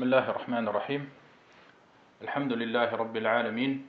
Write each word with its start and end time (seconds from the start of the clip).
بسم 0.00 0.08
الله 0.08 0.30
الرحمن 0.30 0.64
الرحيم. 0.68 1.02
الحمد 2.24 2.52
لله 2.52 2.88
رب 2.88 3.16
العالمين 3.16 3.86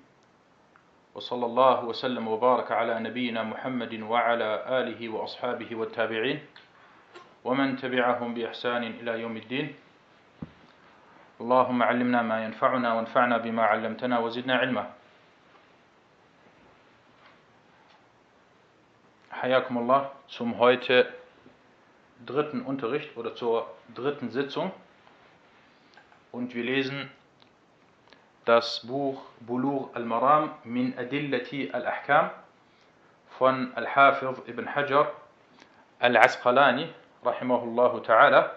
وصلى 1.15 1.45
الله 1.45 1.85
وسلم 1.85 2.27
وبارك 2.27 2.71
على 2.71 2.99
نبينا 2.99 3.43
محمد 3.43 3.93
وعلى 4.11 4.49
آله 4.67 4.99
وأصحابه 5.09 5.71
والتابعين 5.71 6.39
ومن 7.47 7.79
تبعهم 7.79 8.33
بإحسان 8.33 8.83
إلى 8.99 9.23
يوم 9.23 9.37
الدين. 9.37 9.75
اللهم 11.39 11.79
علمنا 11.83 12.21
ما 12.27 12.43
ينفعنا 12.43 12.93
وانفعنا 12.93 13.37
بما 13.47 13.63
علمتنا 13.63 14.19
وزدنا 14.19 14.55
علما. 14.67 14.91
حياكم 19.31 19.77
الله. 19.79 20.01
Zum 20.27 20.59
heute 20.59 21.07
dritten 22.27 22.67
Unterricht 22.67 23.15
oder 23.15 23.33
zur 23.33 23.71
dritten 23.95 24.27
Sitzung. 24.29 24.75
Und 26.31 26.55
wir 26.55 26.63
lesen 26.63 27.09
das 28.45 28.85
Buch 28.87 29.21
Bulur 29.39 29.91
al-Maram 29.93 30.51
min 30.63 30.97
Adillati 30.97 31.69
al-Ahkam 31.71 32.31
von 33.37 33.73
Al-Hafiz 33.75 34.41
ibn 34.47 34.73
Hajar 34.73 35.11
al-Asqalani 35.99 36.87
rahimahullahu 37.23 37.99
ta'ala. 37.99 38.51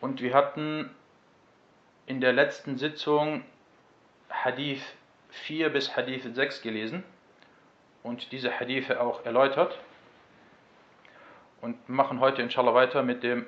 Und 0.00 0.20
wir 0.20 0.34
hatten 0.34 0.90
in 2.06 2.20
der 2.20 2.32
letzten 2.32 2.76
Sitzung 2.76 3.44
Hadith 4.28 4.82
4 5.30 5.70
bis 5.70 5.96
Hadith 5.96 6.24
6 6.34 6.60
gelesen 6.62 7.02
und 8.02 8.30
diese 8.32 8.60
Hadithe 8.60 9.00
auch 9.00 9.24
erläutert. 9.24 9.78
Und 11.62 11.88
machen 11.88 12.20
heute 12.20 12.42
inshallah 12.42 12.74
weiter 12.74 13.02
mit 13.02 13.22
dem 13.22 13.46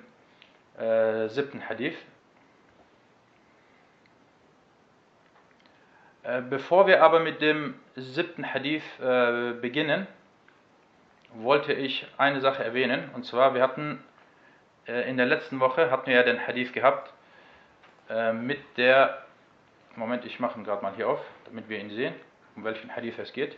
äh, 0.79 1.29
siebten 1.29 1.69
Hadith. 1.69 1.97
Äh, 6.23 6.42
bevor 6.42 6.87
wir 6.87 7.03
aber 7.03 7.20
mit 7.20 7.41
dem 7.41 7.75
siebten 7.95 8.53
Hadith 8.53 8.83
äh, 9.00 9.53
beginnen, 9.53 10.06
wollte 11.34 11.73
ich 11.73 12.06
eine 12.19 12.41
Sache 12.41 12.65
erwähnen. 12.65 13.11
Und 13.15 13.25
zwar, 13.25 13.55
wir 13.55 13.62
hatten 13.62 14.03
äh, 14.87 15.09
in 15.09 15.17
der 15.17 15.27
letzten 15.27 15.61
Woche 15.61 15.91
hatten 15.91 16.06
wir 16.06 16.17
ja 16.17 16.23
den 16.23 16.45
Hadith 16.47 16.73
gehabt 16.73 17.12
äh, 18.09 18.33
mit 18.33 18.61
der. 18.77 19.22
Moment, 19.95 20.27
ich 20.27 20.41
mache 20.41 20.59
ihn 20.59 20.65
gerade 20.65 20.83
mal 20.83 20.95
hier 20.95 21.09
auf, 21.09 21.25
damit 21.47 21.70
wir 21.70 21.78
ihn 21.78 21.89
sehen, 21.89 22.12
um 22.55 22.65
welchen 22.65 22.95
Hadith 22.95 23.19
es 23.19 23.33
geht. 23.33 23.56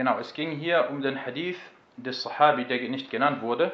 Genau, 0.00 0.18
es 0.18 0.32
ging 0.32 0.52
hier 0.52 0.88
um 0.88 1.02
den 1.02 1.26
Hadith 1.26 1.60
des 1.98 2.22
Sahabi, 2.22 2.64
der 2.64 2.80
nicht 2.88 3.10
genannt 3.10 3.42
wurde. 3.42 3.70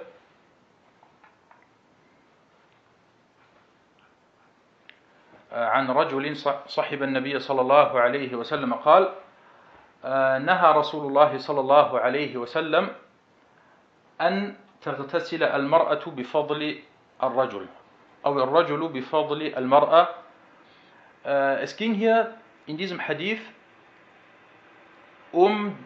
عن 5.52 5.86
رجل 5.90 6.36
صحب 6.66 7.02
النبي 7.02 7.38
صلى 7.38 7.60
الله 7.60 8.00
عليه 8.00 8.34
وسلم 8.34 8.74
قال 8.74 9.14
نهى 10.42 10.72
رسول 10.72 11.06
الله 11.06 11.38
صلى 11.38 11.60
الله 11.60 12.00
عليه 12.00 12.36
وسلم 12.36 12.90
أن 14.20 14.56
تغتسل 14.82 15.42
المرأة 15.42 16.04
بفضل 16.06 16.82
الرجل 17.22 17.66
أو 18.26 18.42
الرجل 18.42 18.88
بفضل 18.88 19.42
المرأة 19.56 20.08
Es 21.62 21.76
ging 21.76 21.94
hier 21.94 22.34
in 22.66 22.76
diesem 22.76 22.98
Hadith 22.98 23.40
um 25.32 25.78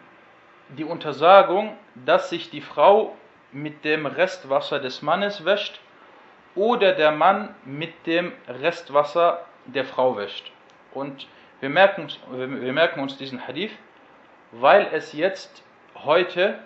die 0.77 0.83
Untersagung, 0.83 1.77
dass 1.95 2.29
sich 2.29 2.49
die 2.49 2.61
Frau 2.61 3.15
mit 3.51 3.83
dem 3.83 4.05
Restwasser 4.05 4.79
des 4.79 5.01
Mannes 5.01 5.45
wäscht 5.45 5.79
oder 6.55 6.93
der 6.93 7.11
Mann 7.11 7.53
mit 7.65 8.05
dem 8.05 8.31
Restwasser 8.47 9.45
der 9.65 9.85
Frau 9.85 10.17
wäscht. 10.17 10.51
Und 10.93 11.27
wir 11.59 11.69
merken, 11.69 12.07
wir 12.31 12.73
merken 12.73 13.01
uns 13.01 13.17
diesen 13.17 13.47
Hadith, 13.47 13.71
weil 14.51 14.87
es 14.91 15.13
jetzt 15.13 15.63
heute 15.95 16.59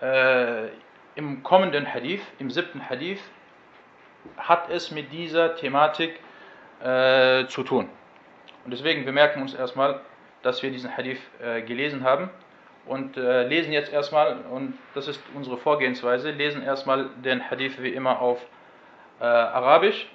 äh, 0.00 0.68
im 1.14 1.42
kommenden 1.42 1.92
Hadith, 1.92 2.22
im 2.38 2.50
siebten 2.50 2.88
Hadith, 2.88 3.20
hat 4.36 4.70
es 4.70 4.90
mit 4.90 5.12
dieser 5.12 5.54
Thematik 5.56 6.18
äh, 6.82 7.46
zu 7.46 7.62
tun. 7.62 7.88
Und 8.64 8.70
deswegen, 8.70 9.04
wir 9.04 9.12
merken 9.12 9.42
uns 9.42 9.54
erstmal 9.54 10.00
dass 10.44 10.62
wir 10.62 10.70
diesen 10.70 10.96
Hadith 10.96 11.20
äh, 11.42 11.62
gelesen 11.62 12.04
haben 12.04 12.30
und 12.86 13.16
äh, 13.16 13.46
lesen 13.46 13.72
jetzt 13.72 13.92
erstmal, 13.92 14.36
und 14.50 14.78
das 14.94 15.08
ist 15.08 15.20
unsere 15.34 15.56
Vorgehensweise, 15.56 16.30
lesen 16.30 16.62
erstmal 16.62 17.08
den 17.24 17.50
Hadith 17.50 17.80
wie 17.82 17.88
immer 17.88 18.20
auf 18.20 18.44
äh, 19.20 19.24
Arabisch. 19.24 20.08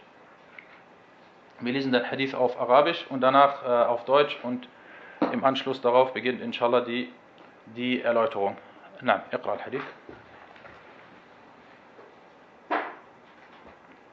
Wir 1.60 1.74
lesen 1.74 1.92
den 1.92 2.10
Hadith 2.10 2.36
auf 2.36 2.60
Arabisch 2.60 3.06
und 3.10 3.22
danach 3.22 3.64
äh, 3.64 3.68
auf 3.68 4.06
Deutsch 4.06 4.38
und 4.44 4.70
im 5.32 5.44
Anschluss 5.44 5.82
darauf 5.82 6.14
beginnt 6.14 6.42
inshallah 6.42 6.82
die, 6.82 7.12
die 7.76 8.02
Erläuterung. 8.02 8.58
Nein, 9.02 9.22
Iqra 9.32 9.54
al-Hadith. 9.54 9.84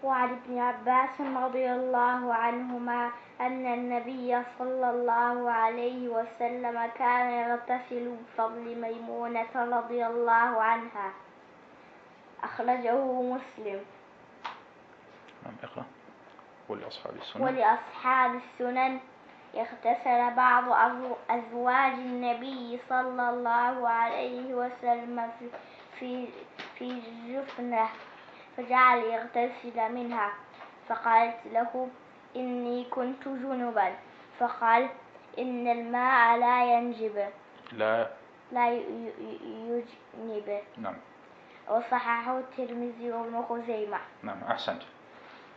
وعن 0.06 0.28
ابن 0.31 0.59
عباس 0.59 1.21
رضي 1.21 1.72
الله 1.72 2.34
عنهما 2.34 3.11
أن 3.41 3.67
النبي 3.67 4.43
صلى 4.59 4.91
الله 4.91 5.50
عليه 5.50 6.09
وسلم 6.09 6.91
كان 6.99 7.31
يغتسل 7.31 8.17
بفضل 8.17 8.81
ميمونة 8.81 9.53
رضي 9.55 10.06
الله 10.06 10.62
عنها. 10.62 11.09
أخرجه 12.43 12.94
مسلم. 13.22 13.81
نعم 15.44 15.55
اقرأ. 15.62 15.84
ولأصحاب 16.69 17.17
السنة. 17.17 17.44
ولأصحاب 17.44 18.31
السنن. 18.34 18.99
اغتسل 19.56 20.34
بعض 20.37 20.65
أزو- 20.65 21.31
أزواج 21.31 21.93
النبي 21.93 22.78
صلى 22.88 23.31
الله 23.31 23.88
عليه 23.88 24.55
وسلم 24.55 25.31
في 25.38 25.49
في, 25.99 26.28
في 26.78 27.00
جفنة 27.28 27.88
فجعل 28.56 28.99
يغتسل 28.99 29.93
منها 29.93 30.33
فقالت 30.89 31.37
له 31.53 31.89
إني 32.37 32.84
كنت 32.84 33.28
جنبا 33.28 33.93
فقال 34.39 34.89
إن 35.39 35.69
الماء 35.69 36.39
لا 36.39 36.78
ينجب 36.78 37.28
لا 37.72 38.09
لا 38.53 38.72
يجنب 38.72 40.61
نعم 40.78 40.94
وصححه 41.69 42.39
الترمذي 42.39 43.12
وابن 43.12 43.43
خزيمة 43.43 43.99
نعم 44.22 44.43
أحسنت 44.50 44.83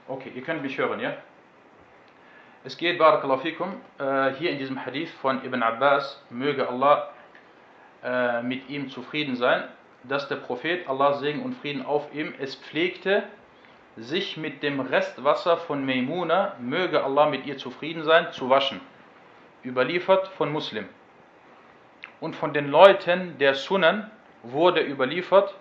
Okay, 0.09 0.29
ihr 0.33 0.41
könnt 0.41 0.63
mich 0.63 0.75
hören, 0.75 0.99
ja? 0.99 1.13
Es 2.63 2.75
geht, 2.77 2.97
Barakallahu 2.97 3.41
fikum, 3.41 3.79
äh, 3.99 4.31
hier 4.31 4.49
in 4.49 4.57
diesem 4.57 4.83
Hadith 4.83 5.11
von 5.21 5.45
Ibn 5.45 5.61
Abbas, 5.61 6.25
möge 6.31 6.67
Allah 6.67 7.09
äh, 8.03 8.41
mit 8.41 8.67
ihm 8.69 8.89
zufrieden 8.89 9.35
sein, 9.35 9.65
dass 10.09 10.27
der 10.27 10.37
Prophet, 10.37 10.89
Allah 10.89 11.13
Segen 11.13 11.43
und 11.43 11.53
Frieden 11.55 11.85
auf 11.85 12.13
ihm, 12.13 12.33
es 12.39 12.55
pflegte, 12.55 13.23
sich 13.95 14.37
mit 14.37 14.63
dem 14.63 14.79
Restwasser 14.79 15.57
von 15.57 15.85
Maimuna, 15.85 16.55
möge 16.59 17.03
Allah 17.03 17.27
mit 17.27 17.45
ihr 17.45 17.57
zufrieden 17.57 18.03
sein, 18.03 18.31
zu 18.31 18.49
waschen. 18.49 18.81
Überliefert 19.63 20.27
von 20.29 20.51
Muslim. 20.51 20.87
Und 22.19 22.35
von 22.35 22.53
den 22.53 22.69
Leuten 22.69 23.37
der 23.37 23.55
Sunan 23.55 24.09
wurde 24.43 24.81
überliefert, 24.81 25.55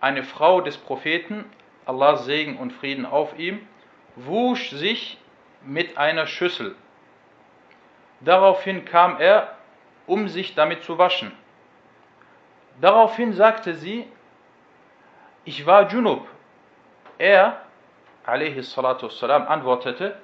eine 0.00 0.22
Frau 0.24 0.60
des 0.60 0.76
Propheten, 0.76 1.44
Allah 1.86 2.16
Segen 2.16 2.58
und 2.58 2.72
Frieden 2.72 3.06
auf 3.06 3.38
ihm, 3.38 3.66
wusch 4.16 4.70
sich 4.70 5.18
mit 5.64 5.96
einer 5.96 6.26
Schüssel. 6.26 6.74
Daraufhin 8.20 8.84
kam 8.84 9.18
er, 9.18 9.56
um 10.06 10.28
sich 10.28 10.54
damit 10.54 10.84
zu 10.84 10.98
waschen. 10.98 11.32
Daraufhin 12.80 13.32
sagte 13.32 13.74
sie, 13.74 14.06
ich 15.44 15.66
war 15.66 15.90
Junub. 15.90 16.26
Er, 17.18 17.60
alaihi 18.24 18.62
salatu 18.62 19.06
wassalam, 19.06 19.46
antwortete, 19.46 20.16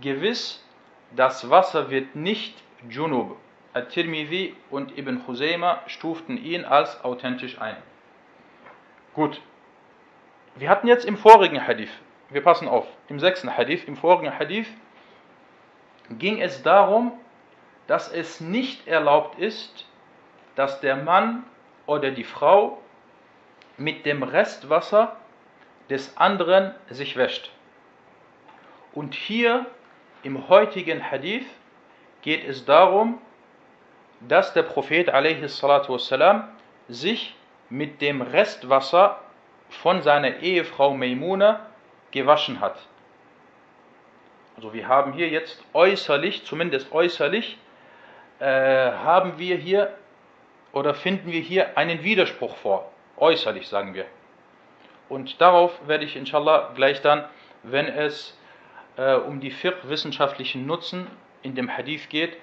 gewiss, 0.00 0.64
das 1.12 1.48
Wasser 1.50 1.90
wird 1.90 2.14
nicht 2.14 2.56
Junub. 2.88 3.36
At-Tirmidhi 3.72 4.54
und 4.70 4.96
Ibn 4.96 5.26
Husayma 5.26 5.80
stuften 5.86 6.36
ihn 6.36 6.64
als 6.64 7.02
authentisch 7.04 7.60
ein. 7.60 7.76
Gut. 9.14 9.40
Wir 10.54 10.68
hatten 10.68 10.86
jetzt 10.86 11.04
im 11.04 11.16
vorigen 11.16 11.66
Hadith, 11.66 11.90
wir 12.30 12.42
passen 12.42 12.68
auf, 12.68 12.86
im 13.08 13.18
sechsten 13.18 13.56
Hadith, 13.56 13.88
im 13.88 13.96
vorigen 13.96 14.38
Hadith 14.38 14.68
ging 16.10 16.40
es 16.40 16.62
darum, 16.62 17.12
dass 17.88 18.12
es 18.12 18.40
nicht 18.40 18.86
erlaubt 18.86 19.38
ist, 19.40 19.86
dass 20.54 20.80
der 20.80 20.94
Mann 20.96 21.44
oder 21.85 22.11
die 22.11 22.23
Frau 22.23 22.79
mit 23.77 24.05
dem 24.05 24.23
Restwasser 24.23 25.15
des 25.89 26.15
anderen 26.17 26.75
sich 26.89 27.15
wäscht. 27.15 27.51
Und 28.93 29.15
hier 29.15 29.65
im 30.23 30.49
heutigen 30.49 31.09
Hadith 31.09 31.45
geht 32.21 32.47
es 32.47 32.65
darum, 32.65 33.19
dass 34.21 34.53
der 34.53 34.63
Prophet 34.63 35.07
والسلام, 35.07 36.49
sich 36.89 37.35
mit 37.69 38.01
dem 38.01 38.21
Restwasser 38.21 39.19
von 39.69 40.01
seiner 40.01 40.37
Ehefrau 40.39 40.93
Maimuna 40.93 41.67
gewaschen 42.11 42.59
hat. 42.59 42.77
Also 44.55 44.73
wir 44.73 44.87
haben 44.87 45.13
hier 45.13 45.29
jetzt 45.29 45.63
äußerlich, 45.73 46.43
zumindest 46.45 46.91
äußerlich, 46.91 47.57
äh, 48.39 48.45
haben 48.45 49.37
wir 49.37 49.55
hier 49.55 49.93
oder 50.74 50.92
finden 50.94 51.32
wir 51.32 51.40
hier 51.40 51.78
einen 51.78 52.02
Widerspruch 52.02 52.56
vor. 52.56 52.90
Äußerlich 53.16 53.68
sagen 53.68 53.94
wir. 53.94 54.06
Und 55.08 55.40
darauf 55.40 55.72
werde 55.86 56.04
ich 56.04 56.16
inshallah 56.16 56.72
gleich 56.74 57.00
dann, 57.00 57.24
wenn 57.62 57.86
es 57.86 58.36
äh, 58.96 59.14
um 59.14 59.40
die 59.40 59.50
fiqh-wissenschaftlichen 59.50 60.66
Nutzen 60.66 61.06
in 61.42 61.54
dem 61.54 61.74
Hadith 61.74 62.08
geht, 62.08 62.36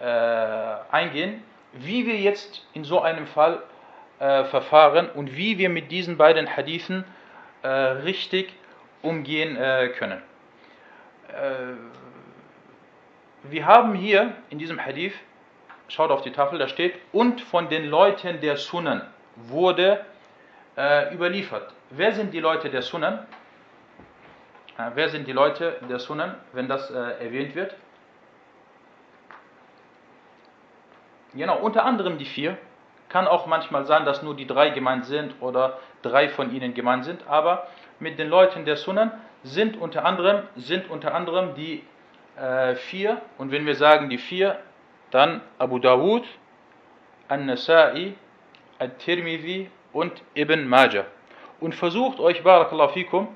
äh, 0.00 0.04
eingehen, 0.04 1.42
wie 1.72 2.06
wir 2.06 2.16
jetzt 2.16 2.66
in 2.74 2.84
so 2.84 3.00
einem 3.00 3.26
Fall 3.26 3.62
äh, 4.18 4.44
verfahren 4.44 5.08
und 5.10 5.36
wie 5.36 5.58
wir 5.58 5.68
mit 5.68 5.92
diesen 5.92 6.16
beiden 6.16 6.56
Hadithen 6.56 7.04
äh, 7.62 7.68
richtig 7.68 8.52
umgehen 9.02 9.56
äh, 9.56 9.88
können. 9.96 10.22
Äh, 11.28 11.74
wir 13.44 13.66
haben 13.66 13.94
hier 13.94 14.34
in 14.50 14.58
diesem 14.58 14.84
Hadith, 14.84 15.14
schaut 15.88 16.10
auf 16.10 16.22
die 16.22 16.32
Tafel, 16.32 16.58
da 16.58 16.68
steht, 16.68 16.94
und 17.12 17.40
von 17.40 17.68
den 17.68 17.86
Leuten 17.86 18.40
der 18.40 18.56
Sunnen 18.56 19.02
wurde 19.36 20.04
äh, 20.76 21.14
überliefert. 21.14 21.72
Wer 21.90 22.12
sind 22.12 22.32
die 22.32 22.40
Leute 22.40 22.70
der 22.70 22.82
Sunnen? 22.82 23.18
Äh, 24.78 24.90
wer 24.94 25.08
sind 25.08 25.26
die 25.26 25.32
Leute 25.32 25.78
der 25.88 25.98
Sunnen, 25.98 26.34
wenn 26.52 26.68
das 26.68 26.90
erwähnt 26.90 27.54
wird? 27.54 27.74
Genau, 31.34 31.58
unter 31.58 31.84
anderem 31.84 32.18
die 32.18 32.24
vier. 32.24 32.56
Kann 33.08 33.28
auch 33.28 33.46
manchmal 33.46 33.84
sein, 33.84 34.04
dass 34.04 34.22
nur 34.22 34.34
die 34.34 34.46
drei 34.46 34.70
gemeint 34.70 35.04
sind 35.04 35.34
oder 35.40 35.78
drei 36.02 36.28
von 36.28 36.52
ihnen 36.52 36.74
gemeint 36.74 37.04
sind, 37.04 37.26
aber 37.28 37.68
mit 38.00 38.18
den 38.18 38.28
Leuten 38.28 38.64
der 38.64 38.76
Sunnen 38.76 39.12
sind 39.44 39.76
unter 39.76 40.04
anderem, 40.04 40.42
sind 40.56 40.90
unter 40.90 41.14
anderem 41.14 41.54
die 41.54 41.84
äh, 42.36 42.74
vier, 42.74 43.20
und 43.38 43.52
wenn 43.52 43.64
wir 43.64 43.76
sagen 43.76 44.10
die 44.10 44.18
vier, 44.18 44.58
dann 45.10 45.40
Abu 45.58 45.78
Dawud, 45.78 46.24
An-Nasa'i, 47.28 48.14
At-Tirmidhi 48.78 49.70
und 49.92 50.22
Ibn 50.34 50.68
Majah. 50.68 51.06
Und 51.60 51.74
versucht 51.74 52.20
euch, 52.20 52.42
Barakallahu 52.42 52.92
fikum, 52.92 53.28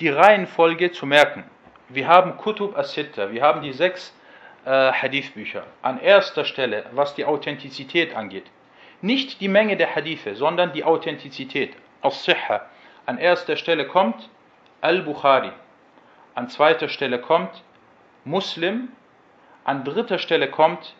die 0.00 0.08
Reihenfolge 0.08 0.92
zu 0.92 1.06
merken. 1.06 1.44
Wir 1.88 2.08
haben 2.08 2.36
Kutub 2.36 2.76
as-Sitta, 2.76 3.30
wir 3.30 3.42
haben 3.42 3.62
die 3.62 3.72
sechs 3.72 4.14
äh, 4.64 4.92
Hadithbücher. 4.92 5.64
An 5.82 6.00
erster 6.00 6.44
Stelle, 6.44 6.86
was 6.92 7.14
die 7.14 7.24
Authentizität 7.24 8.14
angeht. 8.14 8.46
Nicht 9.00 9.40
die 9.40 9.48
Menge 9.48 9.76
der 9.76 9.94
Hadithe, 9.94 10.34
sondern 10.34 10.72
die 10.72 10.84
Authentizität, 10.84 11.74
As-Sihha. 12.02 12.66
An 13.06 13.18
erster 13.18 13.56
Stelle 13.56 13.86
kommt 13.86 14.28
Al-Bukhari. 14.80 15.52
An 16.34 16.48
zweiter 16.48 16.88
Stelle 16.88 17.20
kommt 17.20 17.62
Muslim. 18.24 18.88
An 19.64 19.84
dritter 19.84 20.18
Stelle 20.18 20.50
kommt 20.50 20.94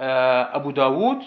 äh, 0.00 0.04
Abu 0.04 0.72
Dawud. 0.72 1.22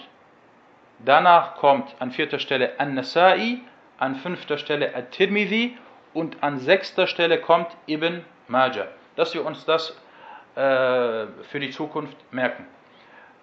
Danach 0.98 1.54
kommt 1.56 1.94
an 2.00 2.10
vierter 2.10 2.38
Stelle 2.38 2.78
An-Nasa'i. 2.78 3.60
An 3.98 4.16
fünfter 4.16 4.58
Stelle 4.58 4.94
At-Tirmidhi. 4.94 5.78
Und 6.12 6.42
an 6.42 6.58
sechster 6.58 7.06
Stelle 7.06 7.38
kommt 7.38 7.68
Ibn 7.86 8.24
Majah. 8.48 8.88
Dass 9.16 9.32
wir 9.32 9.46
uns 9.46 9.64
das 9.64 9.90
äh, 10.56 11.26
für 11.50 11.60
die 11.60 11.70
Zukunft 11.70 12.16
merken. 12.32 12.66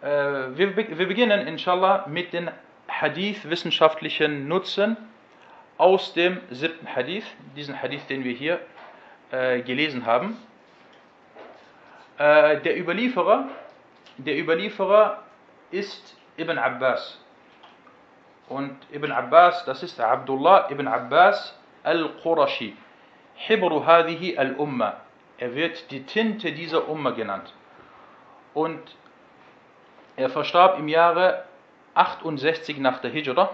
Äh, 0.01 0.07
wir, 0.07 0.75
wir 0.75 1.07
beginnen 1.07 1.47
inshallah 1.47 2.05
mit 2.07 2.33
den 2.33 2.51
Hadith-wissenschaftlichen 2.87 4.47
Nutzen 4.47 4.97
aus 5.77 6.13
dem 6.13 6.39
siebten 6.49 6.87
Hadith, 6.93 7.25
diesen 7.55 7.81
Hadith, 7.81 8.05
den 8.07 8.23
wir 8.23 8.33
hier 8.33 8.59
äh, 9.31 9.61
gelesen 9.61 10.05
haben. 10.05 10.37
Äh, 12.17 12.59
der 12.61 12.77
Überlieferer, 12.77 13.47
der 14.17 14.37
Überlieferer 14.37 15.23
ist 15.71 16.17
Ibn 16.37 16.57
Abbas. 16.57 17.19
Und 18.49 18.75
Ibn 18.91 19.11
Abbas, 19.11 19.63
das 19.65 19.81
ist 19.83 19.99
Abdullah 19.99 20.69
ibn 20.69 20.87
Abbas 20.87 21.57
al-Qurashi. 21.83 22.75
Hibru 23.35 23.85
hadihi 23.85 24.37
al-Umma. 24.37 24.97
Er 25.37 25.55
wird 25.55 25.89
die 25.89 26.03
Tinte 26.05 26.51
dieser 26.51 26.87
Umma 26.89 27.11
genannt. 27.11 27.53
Und 28.53 28.79
er 30.17 30.29
verstarb 30.29 30.77
im 30.77 30.87
Jahre 30.87 31.45
68 31.93 32.77
nach 32.77 32.99
der 32.99 33.11
Hijra 33.11 33.49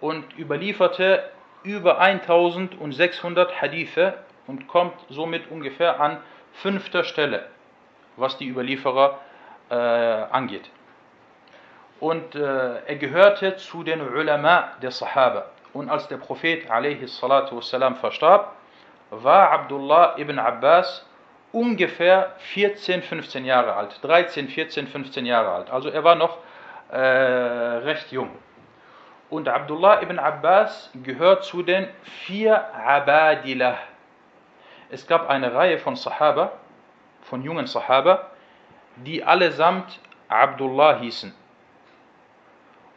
und 0.00 0.38
überlieferte 0.38 1.30
über 1.64 1.98
1600 1.98 3.60
Hadithe 3.60 4.14
und 4.46 4.68
kommt 4.68 4.94
somit 5.08 5.50
ungefähr 5.50 6.00
an 6.00 6.18
fünfter 6.52 7.04
Stelle, 7.04 7.46
was 8.17 8.37
die 8.37 8.47
Überlieferer 8.47 9.19
äh, 9.69 9.75
angeht. 9.75 10.69
Und 11.99 12.35
äh, 12.35 12.85
er 12.85 12.95
gehörte 12.95 13.57
zu 13.57 13.83
den 13.83 14.01
Ulama 14.01 14.69
der 14.81 14.91
Sahaba. 14.91 15.45
Und 15.73 15.89
als 15.89 16.07
der 16.07 16.17
Prophet 16.17 16.67
والسلام, 16.69 17.95
verstarb, 17.95 18.55
war 19.11 19.51
Abdullah 19.51 20.17
ibn 20.17 20.39
Abbas 20.39 21.05
ungefähr 21.51 22.35
14, 22.53 23.01
15 23.01 23.45
Jahre 23.45 23.73
alt. 23.73 23.99
13, 24.01 24.47
14, 24.47 24.87
15 24.87 25.25
Jahre 25.25 25.51
alt. 25.51 25.69
Also 25.69 25.89
er 25.89 26.03
war 26.03 26.15
noch 26.15 26.37
äh, 26.91 26.97
recht 26.97 28.11
jung. 28.11 28.31
Und 29.29 29.47
Abdullah 29.47 30.01
ibn 30.01 30.17
Abbas 30.17 30.89
gehört 31.03 31.43
zu 31.43 31.61
den 31.61 31.87
vier 32.25 32.73
Abadilah. 32.73 33.77
Es 34.89 35.05
gab 35.05 35.29
eine 35.29 35.53
Reihe 35.53 35.77
von 35.77 35.95
Sahaba, 35.95 36.53
von 37.24 37.42
jungen 37.42 37.66
Sahaba, 37.66 38.30
die 38.96 39.22
allesamt 39.24 39.98
Abdullah 40.28 40.98
hießen. 41.00 41.34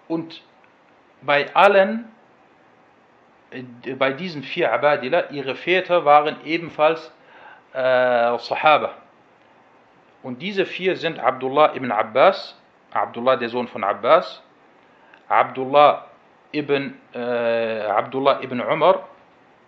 Und 0.07 0.41
bei 1.21 1.53
allen, 1.55 2.11
äh, 3.51 3.63
bei 3.95 4.13
diesen 4.13 4.43
vier 4.43 4.71
Abadilah, 4.71 5.29
ihre 5.31 5.55
Väter 5.55 6.05
waren 6.05 6.37
ebenfalls 6.45 7.11
äh, 7.73 8.37
Sahaba. 8.37 8.93
Und 10.23 10.41
diese 10.41 10.65
vier 10.65 10.95
sind 10.95 11.19
Abdullah 11.19 11.75
ibn 11.75 11.91
Abbas, 11.91 12.59
Abdullah 12.91 13.35
der 13.35 13.49
Sohn 13.49 13.67
von 13.67 13.83
Abbas, 13.83 14.41
Abdullah 15.29 16.05
ibn, 16.51 16.99
äh, 17.13 17.81
Abdullah 17.81 18.41
ibn 18.41 18.59
Umar, 18.61 19.07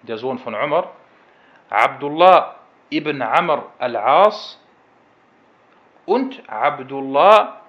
der 0.04 0.18
Sohn 0.18 0.39
von 0.39 0.56
Umar, 0.56 0.92
Abdullah 1.70 2.59
ibn 2.89 3.22
Amr 3.22 3.72
al-As 3.79 4.60
und 6.05 6.41
Abdullah 6.48 7.62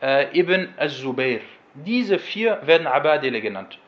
äh, 0.00 0.38
ibn 0.38 0.72
al-Zubair. 0.76 1.40
Diese 1.74 2.18
vier 2.18 2.60
werden 2.62 2.86
Abadile 2.86 3.40
genannt. 3.40 3.78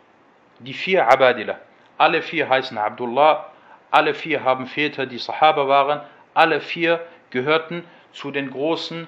Die 0.58 0.74
vier 0.74 1.08
Abadile. 1.08 1.58
Alle 1.98 2.22
vier 2.22 2.48
heißen 2.48 2.78
Abdullah, 2.78 3.46
alle 3.90 4.14
vier 4.14 4.42
haben 4.42 4.66
Väter, 4.66 5.06
die 5.06 5.18
Sahaba 5.18 5.68
waren, 5.68 6.00
alle 6.34 6.60
vier 6.60 7.00
gehörten 7.30 7.84
zu 8.12 8.30
den 8.30 8.50
großen 8.50 9.06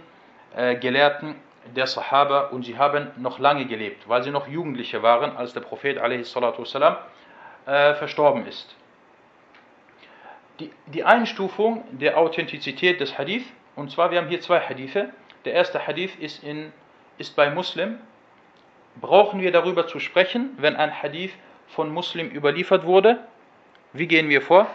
äh, 0.56 0.76
Gelehrten 0.76 1.36
der 1.74 1.86
Sahaba 1.86 2.48
und 2.48 2.64
sie 2.64 2.76
haben 2.76 3.10
noch 3.16 3.38
lange 3.38 3.64
gelebt, 3.66 4.08
weil 4.08 4.22
sie 4.22 4.30
noch 4.30 4.46
Jugendliche 4.46 5.02
waren, 5.02 5.36
als 5.36 5.54
der 5.54 5.60
Prophet 5.60 5.98
a.s. 5.98 6.36
Äh, 7.66 7.94
verstorben 7.94 8.46
ist. 8.46 8.76
Die, 10.60 10.70
die 10.86 11.04
Einstufung 11.04 11.84
der 11.90 12.16
Authentizität 12.16 13.00
des 13.00 13.18
Hadith, 13.18 13.44
und 13.74 13.90
zwar 13.90 14.10
wir 14.10 14.18
haben 14.18 14.28
hier 14.28 14.40
zwei 14.40 14.60
Hadithe. 14.60 15.10
Der 15.44 15.52
erste 15.52 15.86
Hadith 15.86 16.14
ist, 16.16 16.44
in, 16.44 16.72
ist 17.18 17.34
bei 17.34 17.50
Muslim. 17.50 17.98
Brauchen 19.00 19.40
wir 19.40 19.50
darüber 19.50 19.88
zu 19.88 19.98
sprechen, 19.98 20.50
wenn 20.58 20.76
ein 20.76 21.02
Hadith 21.02 21.32
von 21.66 21.90
Muslim 21.90 22.30
überliefert 22.30 22.84
wurde? 22.84 23.18
Wie 23.92 24.06
gehen 24.06 24.28
wir 24.28 24.42
vor? 24.42 24.68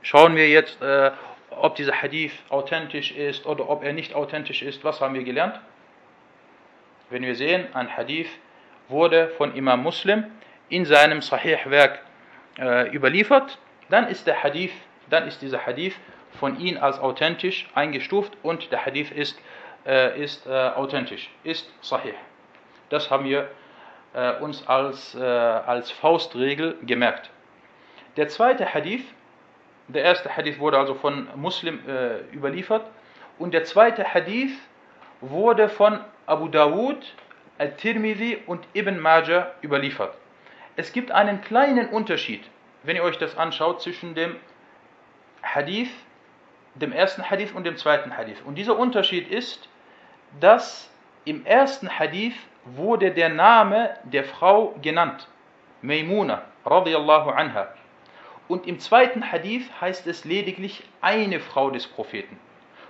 Schauen 0.00 0.36
wir 0.36 0.48
jetzt, 0.48 0.80
äh, 0.80 1.10
ob 1.50 1.74
dieser 1.74 2.00
Hadith 2.00 2.32
authentisch 2.48 3.12
ist 3.12 3.44
oder 3.44 3.68
ob 3.68 3.82
er 3.82 3.92
nicht 3.92 4.14
authentisch 4.14 4.62
ist, 4.62 4.84
was 4.84 5.00
haben 5.00 5.14
wir 5.14 5.24
gelernt? 5.24 5.60
Wenn 7.10 7.22
wir 7.22 7.34
sehen, 7.34 7.66
ein 7.74 7.94
Hadith 7.94 8.28
wurde 8.88 9.28
von 9.36 9.54
Imam 9.54 9.82
Muslim 9.82 10.24
in 10.68 10.84
seinem 10.84 11.22
Sahih-Werk 11.22 12.00
äh, 12.58 12.94
überliefert, 12.94 13.58
dann 13.88 14.08
ist 14.08 14.26
der 14.26 14.42
Hadith, 14.42 14.72
dann 15.10 15.26
ist 15.26 15.42
dieser 15.42 15.64
Hadith 15.64 15.94
von 16.32 16.58
ihm 16.58 16.78
als 16.78 16.98
authentisch 16.98 17.68
eingestuft 17.74 18.36
und 18.42 18.70
der 18.72 18.84
Hadith 18.84 19.10
ist, 19.10 19.38
äh, 19.86 20.22
ist 20.22 20.46
äh, 20.46 20.50
authentisch, 20.50 21.30
ist 21.44 21.72
Sahih. 21.80 22.14
Das 22.88 23.10
haben 23.10 23.24
wir 23.24 23.48
äh, 24.14 24.34
uns 24.40 24.66
als, 24.66 25.14
äh, 25.14 25.20
als 25.20 25.90
Faustregel 25.90 26.78
gemerkt. 26.82 27.30
Der 28.16 28.28
zweite 28.28 28.72
Hadith, 28.72 29.04
der 29.88 30.02
erste 30.02 30.34
Hadith 30.34 30.58
wurde 30.58 30.78
also 30.78 30.94
von 30.94 31.28
Muslim 31.36 31.80
äh, 31.88 32.20
überliefert 32.34 32.86
und 33.38 33.54
der 33.54 33.64
zweite 33.64 34.04
Hadith 34.04 34.56
wurde 35.20 35.68
von 35.68 36.00
Abu 36.26 36.48
Dawud, 36.48 37.14
Al-Tirmidhi 37.58 38.38
und 38.46 38.66
Ibn 38.74 38.98
Majah 38.98 39.52
überliefert. 39.62 40.14
Es 40.76 40.92
gibt 40.92 41.10
einen 41.10 41.40
kleinen 41.40 41.88
Unterschied, 41.88 42.42
wenn 42.86 42.96
ihr 42.96 43.02
euch 43.02 43.18
das 43.18 43.36
anschaut, 43.36 43.82
zwischen 43.82 44.14
dem 44.14 44.36
Hadith, 45.42 45.90
dem 46.74 46.92
ersten 46.92 47.28
Hadith 47.28 47.52
und 47.52 47.64
dem 47.64 47.76
zweiten 47.76 48.16
Hadith. 48.16 48.40
Und 48.44 48.54
dieser 48.54 48.78
Unterschied 48.78 49.28
ist, 49.30 49.68
dass 50.40 50.90
im 51.24 51.44
ersten 51.44 51.98
Hadith 51.98 52.36
wurde 52.64 53.10
der 53.10 53.28
Name 53.28 53.90
der 54.04 54.24
Frau 54.24 54.74
genannt, 54.82 55.28
Maimuna, 55.82 56.42
radiyallahu 56.64 57.30
anha. 57.30 57.68
Und 58.48 58.66
im 58.66 58.78
zweiten 58.78 59.32
Hadith 59.32 59.68
heißt 59.80 60.06
es 60.06 60.24
lediglich 60.24 60.84
eine 61.00 61.40
Frau 61.40 61.70
des 61.70 61.86
Propheten. 61.86 62.38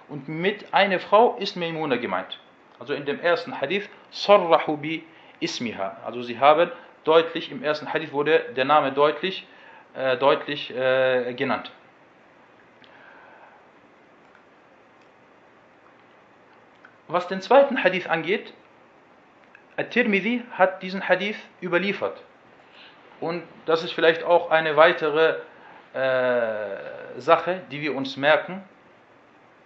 Und 0.08 0.28
mit 0.28 0.72
eine 0.72 1.00
Frau 1.00 1.36
ist 1.36 1.56
Maimuna 1.56 1.96
gemeint. 1.96 2.38
Also 2.78 2.92
in 2.92 3.06
dem 3.06 3.20
ersten 3.20 3.60
Hadith, 3.60 3.88
Sarrahu 4.10 4.76
bi 4.76 5.04
ismiha. 5.40 5.96
Also 6.04 6.22
sie 6.22 6.38
haben 6.38 6.70
deutlich, 7.04 7.50
im 7.50 7.62
ersten 7.62 7.92
Hadith 7.92 8.12
wurde 8.12 8.40
der 8.54 8.66
Name 8.66 8.92
deutlich, 8.92 9.46
äh, 9.96 10.16
deutlich 10.18 10.74
äh, 10.74 11.32
genannt. 11.34 11.70
Was 17.08 17.28
den 17.28 17.40
zweiten 17.40 17.82
Hadith 17.82 18.08
angeht, 18.08 18.52
At-Tirmidhi 19.76 20.42
hat 20.52 20.82
diesen 20.82 21.08
Hadith 21.08 21.38
überliefert. 21.62 22.20
Und 23.20 23.42
das 23.64 23.84
ist 23.84 23.92
vielleicht 23.92 24.22
auch 24.24 24.50
eine 24.50 24.76
weitere 24.76 25.36
äh, 25.94 27.18
Sache, 27.18 27.62
die 27.70 27.80
wir 27.80 27.94
uns 27.94 28.16
merken. 28.16 28.64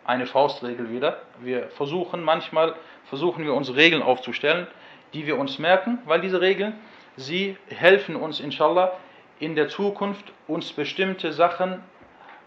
Eine 0.04 0.26
Faustregel 0.26 0.90
wieder. 0.90 1.22
Wir 1.40 1.68
versuchen 1.70 2.22
manchmal, 2.22 2.75
versuchen 3.06 3.44
wir 3.44 3.54
uns 3.54 3.75
Regeln 3.75 4.02
aufzustellen, 4.02 4.66
die 5.12 5.26
wir 5.26 5.38
uns 5.38 5.58
merken, 5.58 5.99
weil 6.04 6.20
diese 6.20 6.40
Regeln, 6.40 6.75
sie 7.16 7.56
helfen 7.68 8.16
uns 8.16 8.38
inshallah 8.38 8.92
in 9.40 9.56
der 9.56 9.68
Zukunft, 9.68 10.32
uns 10.47 10.73
bestimmte 10.73 11.32
Sachen, 11.32 11.82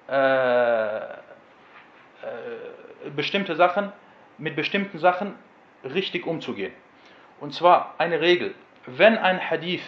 äh, 0.08 0.98
äh, 0.98 1.10
bestimmte 3.16 3.56
Sachen, 3.56 3.92
mit 4.38 4.56
bestimmten 4.56 5.00
Sachen 5.00 5.36
richtig 5.84 6.26
umzugehen. 6.26 6.72
Und 7.40 7.54
zwar 7.54 7.96
eine 7.98 8.22
Regel, 8.22 8.56
wenn 8.86 9.18
ein 9.18 9.50
Hadith 9.50 9.84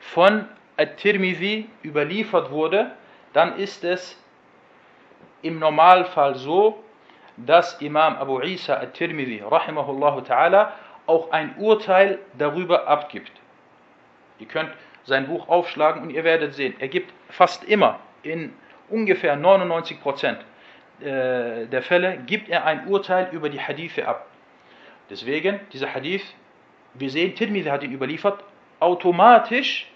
von 0.00 0.46
At-Tirmidhi 0.76 1.68
überliefert 1.84 2.50
wurde, 2.50 2.92
dann 3.32 3.56
ist 3.56 3.84
es 3.84 4.20
im 5.42 5.58
Normalfall 5.58 6.34
so, 6.34 6.82
dass 7.36 7.80
Imam 7.80 8.16
Abu 8.16 8.40
Isa 8.40 8.74
At-Tirmidhi 8.74 9.42
rahimahullah 9.42 10.18
ta'ala 10.18 10.72
auch 11.06 11.30
ein 11.30 11.56
Urteil 11.58 12.18
darüber 12.36 12.86
abgibt. 12.88 13.32
Ihr 14.38 14.46
könnt 14.46 14.70
sein 15.04 15.26
Buch 15.26 15.48
aufschlagen 15.48 16.02
und 16.02 16.10
ihr 16.10 16.24
werdet 16.24 16.54
sehen, 16.54 16.74
er 16.78 16.88
gibt 16.88 17.12
fast 17.28 17.64
immer 17.64 18.00
in 18.22 18.52
ungefähr 18.88 19.36
99% 19.36 20.36
äh, 21.00 21.66
der 21.66 21.82
Fälle 21.82 22.18
gibt 22.26 22.48
er 22.48 22.66
ein 22.66 22.86
Urteil 22.86 23.28
über 23.32 23.48
die 23.48 23.60
Hadithe 23.60 24.06
ab. 24.06 24.26
Deswegen, 25.08 25.60
dieser 25.72 25.94
Hadith, 25.94 26.22
wir 26.94 27.10
sehen, 27.10 27.34
Tirmidhi 27.34 27.70
hat 27.70 27.82
ihn 27.82 27.92
überliefert, 27.92 28.44
automatisch 28.80 29.90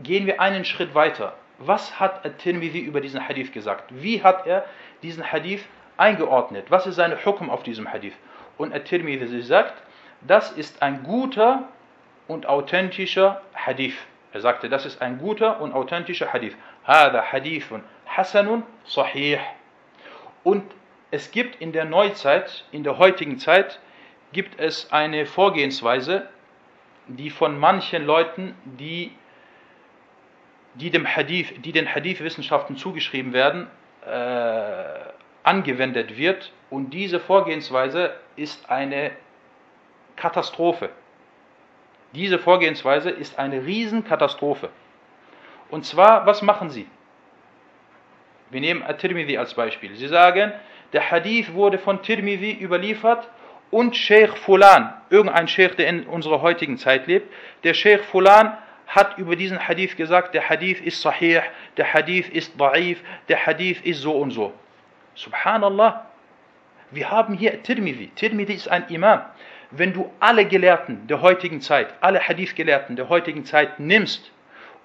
gehen 0.00 0.26
wir 0.26 0.40
einen 0.40 0.64
Schritt 0.64 0.94
weiter. 0.94 1.34
Was 1.58 1.98
hat 1.98 2.38
Tirmidhi 2.38 2.80
über 2.80 3.00
diesen 3.00 3.26
Hadith 3.26 3.52
gesagt? 3.52 3.84
Wie 3.90 4.22
hat 4.22 4.46
er 4.46 4.66
diesen 5.02 5.32
Hadith 5.32 5.64
eingeordnet? 5.96 6.70
Was 6.70 6.86
ist 6.86 6.96
seine 6.96 7.24
Hukum 7.24 7.48
auf 7.48 7.62
diesem 7.62 7.90
Hadith? 7.90 8.14
Und 8.58 8.74
At-Tirmidhi 8.74 9.40
sagt, 9.42 9.82
das 10.20 10.52
ist 10.52 10.82
ein 10.82 11.02
guter 11.02 11.68
und 12.28 12.46
authentischer 12.46 13.42
Hadith. 13.54 13.96
Er 14.32 14.40
sagte, 14.40 14.68
das 14.68 14.86
ist 14.86 15.02
ein 15.02 15.18
guter 15.18 15.60
und 15.60 15.72
authentischer 15.72 16.32
Hadith. 16.32 16.56
Hada 16.84 17.32
Hadithun 17.32 17.82
Hasanun 18.06 18.62
Sahih. 18.84 19.38
Und 20.42 20.64
es 21.10 21.30
gibt 21.30 21.60
in 21.60 21.72
der 21.72 21.84
Neuzeit, 21.84 22.64
in 22.72 22.84
der 22.84 22.98
heutigen 22.98 23.38
Zeit, 23.38 23.78
gibt 24.32 24.58
es 24.58 24.90
eine 24.90 25.26
Vorgehensweise, 25.26 26.28
die 27.06 27.30
von 27.30 27.58
manchen 27.58 28.06
Leuten, 28.06 28.54
die, 28.64 29.12
die, 30.74 30.90
dem 30.90 31.06
Hadith, 31.06 31.52
die 31.58 31.72
den 31.72 31.94
Hadith-Wissenschaften 31.94 32.76
zugeschrieben 32.76 33.32
werden, 33.32 33.68
äh, 34.06 34.84
angewendet 35.42 36.16
wird. 36.16 36.52
Und 36.70 36.90
diese 36.90 37.20
Vorgehensweise 37.20 38.14
ist 38.36 38.70
eine 38.70 39.12
Katastrophe. 40.16 40.90
Diese 42.12 42.38
Vorgehensweise 42.38 43.10
ist 43.10 43.38
eine 43.38 43.64
Riesenkatastrophe. 43.64 44.68
Und 45.70 45.86
zwar, 45.86 46.26
was 46.26 46.42
machen 46.42 46.70
sie? 46.70 46.86
Wir 48.50 48.60
nehmen 48.60 48.82
At-Tirmidhi 48.82 49.38
als 49.38 49.54
Beispiel. 49.54 49.94
Sie 49.96 50.08
sagen, 50.08 50.52
der 50.92 51.10
Hadith 51.10 51.54
wurde 51.54 51.78
von 51.78 52.02
Tirmidhi 52.02 52.52
überliefert 52.52 53.28
und 53.70 53.96
Sheikh 53.96 54.36
Fulan, 54.36 54.92
irgendein 55.08 55.48
Sheikh, 55.48 55.76
der 55.76 55.88
in 55.88 56.06
unserer 56.06 56.42
heutigen 56.42 56.76
Zeit 56.76 57.06
lebt, 57.06 57.32
der 57.64 57.72
Sheikh 57.72 58.04
Fulan 58.04 58.58
hat 58.86 59.16
über 59.16 59.36
diesen 59.36 59.66
Hadith 59.66 59.96
gesagt, 59.96 60.34
der 60.34 60.46
Hadith 60.46 60.82
ist 60.82 61.00
sahih, 61.00 61.40
der 61.78 61.94
Hadith 61.94 62.28
ist 62.28 62.60
da'if, 62.60 62.98
der 63.28 63.46
Hadith 63.46 63.80
ist 63.82 64.02
so 64.02 64.12
und 64.12 64.32
so. 64.32 64.52
Subhanallah. 65.14 66.06
Wir 66.90 67.10
haben 67.10 67.34
hier 67.34 67.62
Tirmidhi. 67.62 68.08
Tirmidhi 68.14 68.52
ist 68.52 68.68
ein 68.68 68.86
Imam. 68.88 69.22
Wenn 69.74 69.92
du 69.92 70.10
alle 70.20 70.44
Gelehrten 70.44 71.06
der 71.06 71.22
heutigen 71.22 71.60
Zeit, 71.60 71.94
alle 72.00 72.20
Hadith-Gelehrten 72.20 72.94
der 72.94 73.08
heutigen 73.08 73.44
Zeit 73.44 73.80
nimmst 73.80 74.30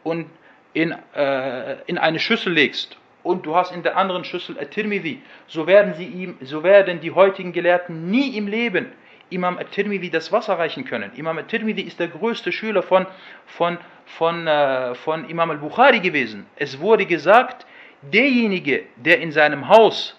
und 0.03 0.29
in, 0.73 0.95
äh, 1.13 1.75
in 1.87 1.97
eine 1.97 2.19
Schüssel 2.19 2.53
legst 2.53 2.97
und 3.23 3.45
du 3.45 3.55
hast 3.55 3.73
in 3.73 3.83
der 3.83 3.97
anderen 3.97 4.23
Schüssel 4.23 4.57
At-Tirmidhi, 4.57 5.21
so 5.47 5.67
werden, 5.67 6.37
so 6.41 6.63
werden 6.63 7.01
die 7.01 7.11
heutigen 7.11 7.51
Gelehrten 7.51 8.09
nie 8.09 8.37
im 8.37 8.47
Leben 8.47 8.93
Imam 9.29 9.57
At-Tirmidhi 9.57 10.09
das 10.09 10.31
Wasser 10.31 10.57
reichen 10.57 10.85
können. 10.85 11.11
Imam 11.15 11.37
At-Tirmidhi 11.37 11.81
ist 11.81 11.99
der 11.99 12.07
größte 12.07 12.53
Schüler 12.53 12.81
von, 12.81 13.05
von, 13.45 13.77
von, 14.05 14.47
äh, 14.47 14.95
von 14.95 15.27
Imam 15.29 15.51
Al-Bukhari 15.51 15.99
gewesen. 15.99 16.45
Es 16.55 16.79
wurde 16.79 17.05
gesagt, 17.05 17.65
derjenige, 18.01 18.83
der 18.95 19.19
in 19.19 19.33
seinem 19.33 19.67
Haus 19.67 20.17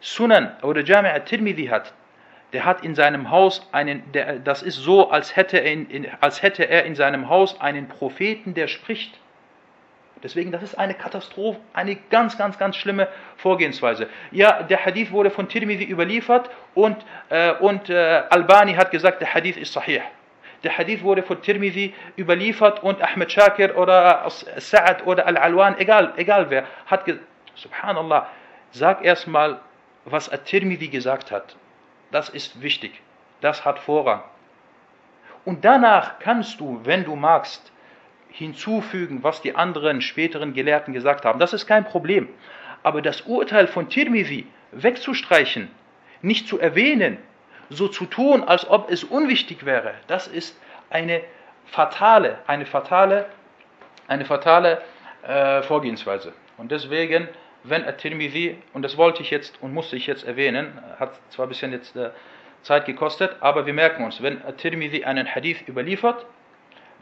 Sunan 0.00 0.52
oder 0.62 0.82
Jami' 0.82 1.08
At-Tirmidhi 1.08 1.66
hat, 1.66 1.92
der 2.56 2.64
hat 2.64 2.82
in 2.82 2.94
seinem 2.94 3.30
Haus 3.30 3.68
einen, 3.72 4.10
der, 4.12 4.38
das 4.38 4.62
ist 4.62 4.76
so, 4.76 5.10
als 5.10 5.36
hätte, 5.36 5.58
er 5.58 5.72
in, 5.72 6.06
als 6.22 6.40
hätte 6.40 6.66
er 6.66 6.86
in 6.86 6.94
seinem 6.94 7.28
Haus 7.28 7.60
einen 7.60 7.86
Propheten, 7.86 8.54
der 8.54 8.66
spricht. 8.66 9.20
Deswegen, 10.22 10.52
das 10.52 10.62
ist 10.62 10.78
eine 10.78 10.94
Katastrophe, 10.94 11.60
eine 11.74 11.96
ganz, 12.08 12.38
ganz, 12.38 12.58
ganz 12.58 12.76
schlimme 12.76 13.08
Vorgehensweise. 13.36 14.08
Ja, 14.30 14.62
der 14.62 14.82
Hadith 14.86 15.12
wurde 15.12 15.28
von 15.30 15.50
Tirmidhi 15.50 15.84
überliefert 15.84 16.48
und, 16.74 16.96
äh, 17.28 17.52
und 17.52 17.90
äh, 17.90 18.22
Albani 18.30 18.72
hat 18.72 18.90
gesagt, 18.90 19.20
der 19.20 19.34
Hadith 19.34 19.58
ist 19.58 19.74
sahih. 19.74 20.00
Der 20.62 20.78
Hadith 20.78 21.02
wurde 21.02 21.22
von 21.22 21.42
Tirmidhi 21.42 21.92
überliefert 22.16 22.82
und 22.82 23.02
Ahmed 23.02 23.30
Shakir 23.30 23.76
oder 23.76 24.26
Sa'ad 24.26 25.04
oder 25.04 25.26
Al-Alwan, 25.26 25.78
egal, 25.78 26.14
egal 26.16 26.48
wer, 26.48 26.64
hat 26.86 27.04
gesagt, 27.04 27.22
Subhanallah, 27.54 28.30
sag 28.70 29.04
erstmal, 29.04 29.60
was 30.06 30.32
At-Tirmidhi 30.32 30.88
gesagt 30.88 31.30
hat. 31.30 31.54
Das 32.16 32.30
ist 32.30 32.62
wichtig. 32.62 33.02
Das 33.42 33.66
hat 33.66 33.78
Vorrang. 33.78 34.22
Und 35.44 35.66
danach 35.66 36.18
kannst 36.18 36.60
du, 36.60 36.80
wenn 36.82 37.04
du 37.04 37.14
magst, 37.14 37.70
hinzufügen, 38.30 39.22
was 39.22 39.42
die 39.42 39.54
anderen 39.54 40.00
späteren 40.00 40.54
Gelehrten 40.54 40.94
gesagt 40.94 41.26
haben. 41.26 41.38
Das 41.38 41.52
ist 41.52 41.66
kein 41.66 41.84
Problem. 41.84 42.30
Aber 42.82 43.02
das 43.02 43.20
Urteil 43.20 43.66
von 43.66 43.90
Tirmidhi 43.90 44.46
wegzustreichen, 44.72 45.70
nicht 46.22 46.48
zu 46.48 46.58
erwähnen, 46.58 47.18
so 47.68 47.86
zu 47.86 48.06
tun, 48.06 48.42
als 48.44 48.66
ob 48.66 48.90
es 48.90 49.04
unwichtig 49.04 49.66
wäre, 49.66 49.92
das 50.06 50.26
ist 50.26 50.58
eine 50.88 51.20
fatale, 51.66 52.38
eine 52.46 52.64
fatale, 52.64 53.26
eine 54.08 54.24
fatale 54.24 54.80
äh, 55.22 55.60
Vorgehensweise. 55.60 56.32
Und 56.56 56.72
deswegen, 56.72 57.28
wenn 57.68 57.84
At-Tirmidhi, 57.84 58.56
und 58.72 58.82
das 58.82 58.96
wollte 58.96 59.22
ich 59.22 59.30
jetzt 59.30 59.62
und 59.62 59.72
musste 59.72 59.96
ich 59.96 60.06
jetzt 60.06 60.24
erwähnen, 60.24 60.80
hat 60.98 61.18
zwar 61.30 61.46
ein 61.46 61.48
bisschen 61.48 61.72
jetzt 61.72 61.96
äh, 61.96 62.10
Zeit 62.62 62.86
gekostet, 62.86 63.36
aber 63.40 63.66
wir 63.66 63.72
merken 63.72 64.04
uns, 64.04 64.22
wenn 64.22 64.44
At-Tirmidhi 64.44 65.04
einen 65.04 65.32
Hadith 65.32 65.66
überliefert, 65.68 66.26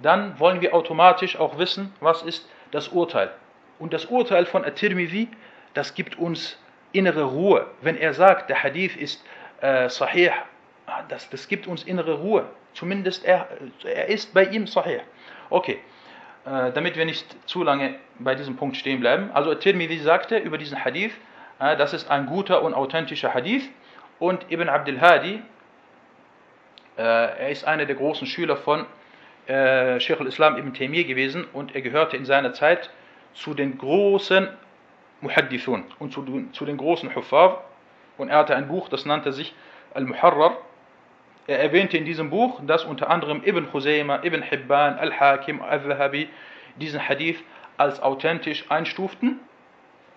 dann 0.03 0.39
wollen 0.39 0.61
wir 0.61 0.75
automatisch 0.75 1.39
auch 1.39 1.59
wissen, 1.59 1.93
was 2.01 2.23
ist 2.23 2.49
das 2.71 2.89
Urteil. 2.89 3.31
Und 3.79 3.93
das 3.93 4.07
Urteil 4.07 4.47
von 4.47 4.65
At-Tirmidhi, 4.65 5.29
das 5.75 5.95
gibt 5.95 6.19
uns 6.19 6.59
innere 6.93 7.25
Ruhe. 7.25 7.67
Wenn 7.81 7.97
er 7.97 8.15
sagt, 8.15 8.51
der 8.51 8.63
Hadith 8.63 8.97
ist 8.97 9.25
äh, 9.61 9.89
sahih, 9.89 10.31
ah, 10.87 11.03
das, 11.09 11.29
das 11.31 11.49
gibt 11.49 11.67
uns 11.67 11.83
innere 11.85 12.15
Ruhe. 12.15 12.47
Zumindest 12.75 13.25
er, 13.25 13.49
er 13.85 14.09
ist 14.09 14.35
bei 14.35 14.45
ihm 14.45 14.67
sahih. 14.67 15.01
Okay, 15.51 15.79
damit 16.45 16.97
wir 16.97 17.07
nicht 17.07 17.25
zu 17.49 17.63
lange 17.63 17.95
bei 18.19 18.35
diesem 18.35 18.57
Punkt 18.57 18.77
stehen 18.77 19.01
bleiben. 19.01 19.31
Also 19.33 19.55
Tirmidhi 19.55 19.99
sagte 19.99 20.37
über 20.37 20.59
diesen 20.59 20.85
Hadith, 20.85 21.13
äh, 21.59 21.77
das 21.77 21.93
ist 21.93 22.11
ein 22.11 22.27
guter 22.27 22.63
und 22.63 22.75
authentischer 22.75 23.35
Hadith. 23.35 23.69
Und 24.19 24.51
Ibn 24.51 24.69
Abdul 24.69 25.01
Hadi, 25.01 25.43
äh, 26.97 27.03
er 27.03 27.51
ist 27.51 27.65
einer 27.65 27.85
der 27.85 27.97
großen 27.97 28.27
Schüler 28.27 28.57
von 28.57 28.87
äh, 29.47 29.99
Sheikh 30.01 30.21
al-Islam 30.21 30.57
Ibn 30.57 30.73
Taymiyyah 30.73 31.07
gewesen 31.07 31.45
und 31.53 31.75
er 31.75 31.83
gehörte 31.83 32.17
in 32.17 32.25
seiner 32.25 32.53
Zeit 32.53 32.91
zu 33.35 33.55
den 33.55 33.77
großen 33.77 34.49
Muhaddithun 35.21 35.85
und 35.99 36.13
zu, 36.13 36.25
zu 36.53 36.65
den 36.65 36.77
großen 36.77 37.15
Huffar. 37.15 37.65
Und 38.17 38.29
er 38.29 38.39
hatte 38.39 38.55
ein 38.55 38.69
Buch, 38.69 38.89
das 38.89 39.05
nannte 39.05 39.33
sich 39.33 39.55
Al-Muharrar. 39.93 40.57
Er 41.47 41.61
erwähnte 41.61 41.99
in 41.99 42.07
diesem 42.07 42.31
Buch, 42.31 42.61
dass 42.67 42.85
unter 42.85 43.11
anderem 43.11 43.43
Ibn 43.45 43.71
Khuzayma, 43.71 44.21
Ibn 44.23 44.43
Hibban, 44.43 44.99
Al-Hakim, 44.99 45.61
Al-Zahabi 45.61 46.29
diesen 46.77 47.07
Hadith 47.07 47.39
als 47.77 48.03
authentisch 48.03 48.65
einstuften. 48.71 49.41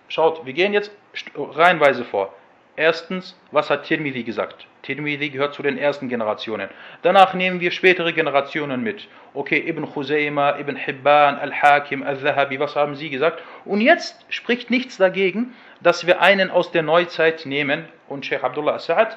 Schaut, 0.08 0.46
wir 0.46 0.54
gehen 0.54 0.72
jetzt 0.72 0.90
reihenweise 1.36 2.04
vor. 2.04 2.34
Erstens, 2.76 3.38
was 3.50 3.68
hat 3.68 3.84
Tirmidhi 3.84 4.22
gesagt? 4.22 4.66
Tirmidhi 4.82 5.28
gehört 5.28 5.52
zu 5.52 5.62
den 5.62 5.76
ersten 5.76 6.08
Generationen. 6.08 6.68
Danach 7.02 7.34
nehmen 7.34 7.60
wir 7.60 7.72
spätere 7.72 8.12
Generationen 8.12 8.82
mit. 8.82 9.08
Okay, 9.34 9.58
Ibn 9.68 9.84
Khuzayma, 9.84 10.58
Ibn 10.58 10.76
Hibban, 10.76 11.38
Al-Hakim, 11.38 12.04
Al-Zahabi, 12.04 12.58
was 12.58 12.74
haben 12.74 12.94
sie 12.94 13.10
gesagt? 13.10 13.42
Und 13.66 13.82
jetzt 13.82 14.24
spricht 14.32 14.70
nichts 14.70 14.96
dagegen, 14.96 15.54
dass 15.82 16.06
wir 16.06 16.22
einen 16.22 16.50
aus 16.50 16.70
der 16.70 16.84
Neuzeit 16.84 17.44
nehmen. 17.44 17.86
Und 18.08 18.24
Sheikh 18.24 18.44
Abdullah 18.44 18.76
As'ad 18.76 19.16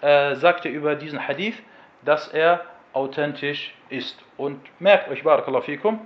äh, 0.00 0.34
sagte 0.36 0.68
über 0.68 0.94
diesen 0.94 1.26
Hadith, 1.26 1.56
dass 2.04 2.28
er 2.28 2.64
authentisch 2.92 3.74
ist. 3.88 4.18
Und 4.36 4.60
merkt 4.80 5.10
euch, 5.10 5.22
Barakallahu 5.22 5.62
fikum, 5.62 6.00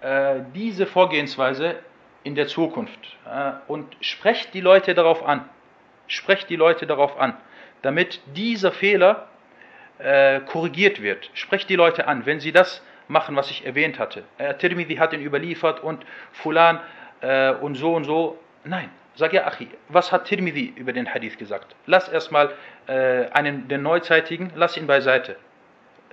äh, 0.00 0.40
diese 0.54 0.86
Vorgehensweise 0.86 1.76
in 2.24 2.34
der 2.34 2.46
Zukunft. 2.46 3.16
Äh, 3.26 3.52
und 3.66 3.96
sprecht 4.00 4.54
die 4.54 4.60
Leute 4.60 4.94
darauf 4.94 5.24
an. 5.26 5.48
Sprecht 6.06 6.48
die 6.48 6.56
Leute 6.56 6.86
darauf 6.86 7.18
an, 7.18 7.36
damit 7.82 8.20
dieser 8.34 8.72
Fehler 8.72 9.28
äh, 9.98 10.40
korrigiert 10.40 11.02
wird. 11.02 11.30
Sprecht 11.34 11.68
die 11.68 11.76
Leute 11.76 12.08
an, 12.08 12.24
wenn 12.24 12.40
sie 12.40 12.52
das 12.52 12.82
machen, 13.08 13.36
was 13.36 13.50
ich 13.50 13.66
erwähnt 13.66 13.98
hatte. 13.98 14.22
Tirmidhi 14.58 14.96
hat 14.96 15.14
ihn 15.14 15.22
überliefert 15.22 15.82
und 15.82 16.04
Fulan 16.30 16.78
und 17.62 17.74
so 17.74 17.94
und 17.94 18.04
so. 18.04 18.38
Nein, 18.64 18.90
sag 19.18 19.32
ja, 19.32 19.46
Achi, 19.46 19.68
was 19.88 20.12
hat 20.12 20.26
Tirmidhi 20.26 20.72
über 20.76 20.92
den 20.92 21.12
Hadith 21.12 21.38
gesagt? 21.38 21.74
Lass 21.86 22.08
erstmal 22.08 22.54
äh, 22.86 23.26
einen, 23.32 23.66
den 23.66 23.82
Neuzeitigen, 23.82 24.52
lass 24.54 24.76
ihn 24.76 24.86
beiseite. 24.86 25.34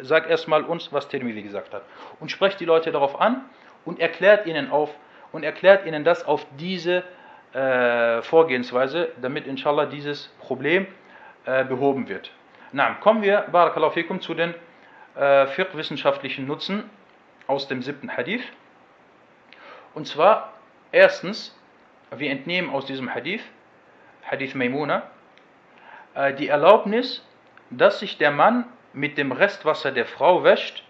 Sag 0.01 0.27
erstmal 0.27 0.63
uns, 0.63 0.91
was 0.91 1.07
Tirmidhi 1.07 1.43
gesagt 1.43 1.71
hat. 1.73 1.83
Und 2.19 2.31
sprecht 2.31 2.59
die 2.59 2.65
Leute 2.65 2.91
darauf 2.91 3.21
an 3.21 3.45
und 3.85 3.99
erklärt 3.99 4.47
ihnen 4.47 4.71
auf, 4.71 4.89
und 5.31 5.43
erklärt 5.43 5.85
ihnen 5.85 6.03
das 6.03 6.25
auf 6.25 6.47
diese 6.57 7.03
äh, 7.53 8.23
Vorgehensweise, 8.23 9.09
damit 9.21 9.45
inshallah 9.45 9.85
dieses 9.85 10.27
Problem 10.39 10.87
äh, 11.45 11.63
behoben 11.63 12.09
wird. 12.09 12.31
Na, 12.71 12.95
kommen 12.95 13.21
wir, 13.21 13.45
Barakallahu 13.51 13.91
fikum, 13.91 14.19
zu 14.19 14.33
den 14.33 14.55
äh, 15.15 15.45
fiqh-wissenschaftlichen 15.45 16.47
Nutzen 16.47 16.89
aus 17.45 17.67
dem 17.67 17.83
siebten 17.83 18.17
Hadith. 18.17 18.43
Und 19.93 20.07
zwar, 20.07 20.53
erstens, 20.91 21.54
wir 22.19 22.31
entnehmen 22.31 22.69
aus 22.69 22.85
diesem 22.85 23.13
Hadith, 23.13 23.43
Hadith 24.23 24.55
Maimuna, 24.55 25.03
äh, 26.13 26.33
die 26.33 26.47
Erlaubnis, 26.47 27.25
dass 27.69 27.99
sich 27.99 28.17
der 28.17 28.31
Mann 28.31 28.65
mit 28.93 29.17
dem 29.17 29.31
Restwasser 29.31 29.91
der 29.91 30.05
Frau 30.05 30.43
wäscht 30.43 30.83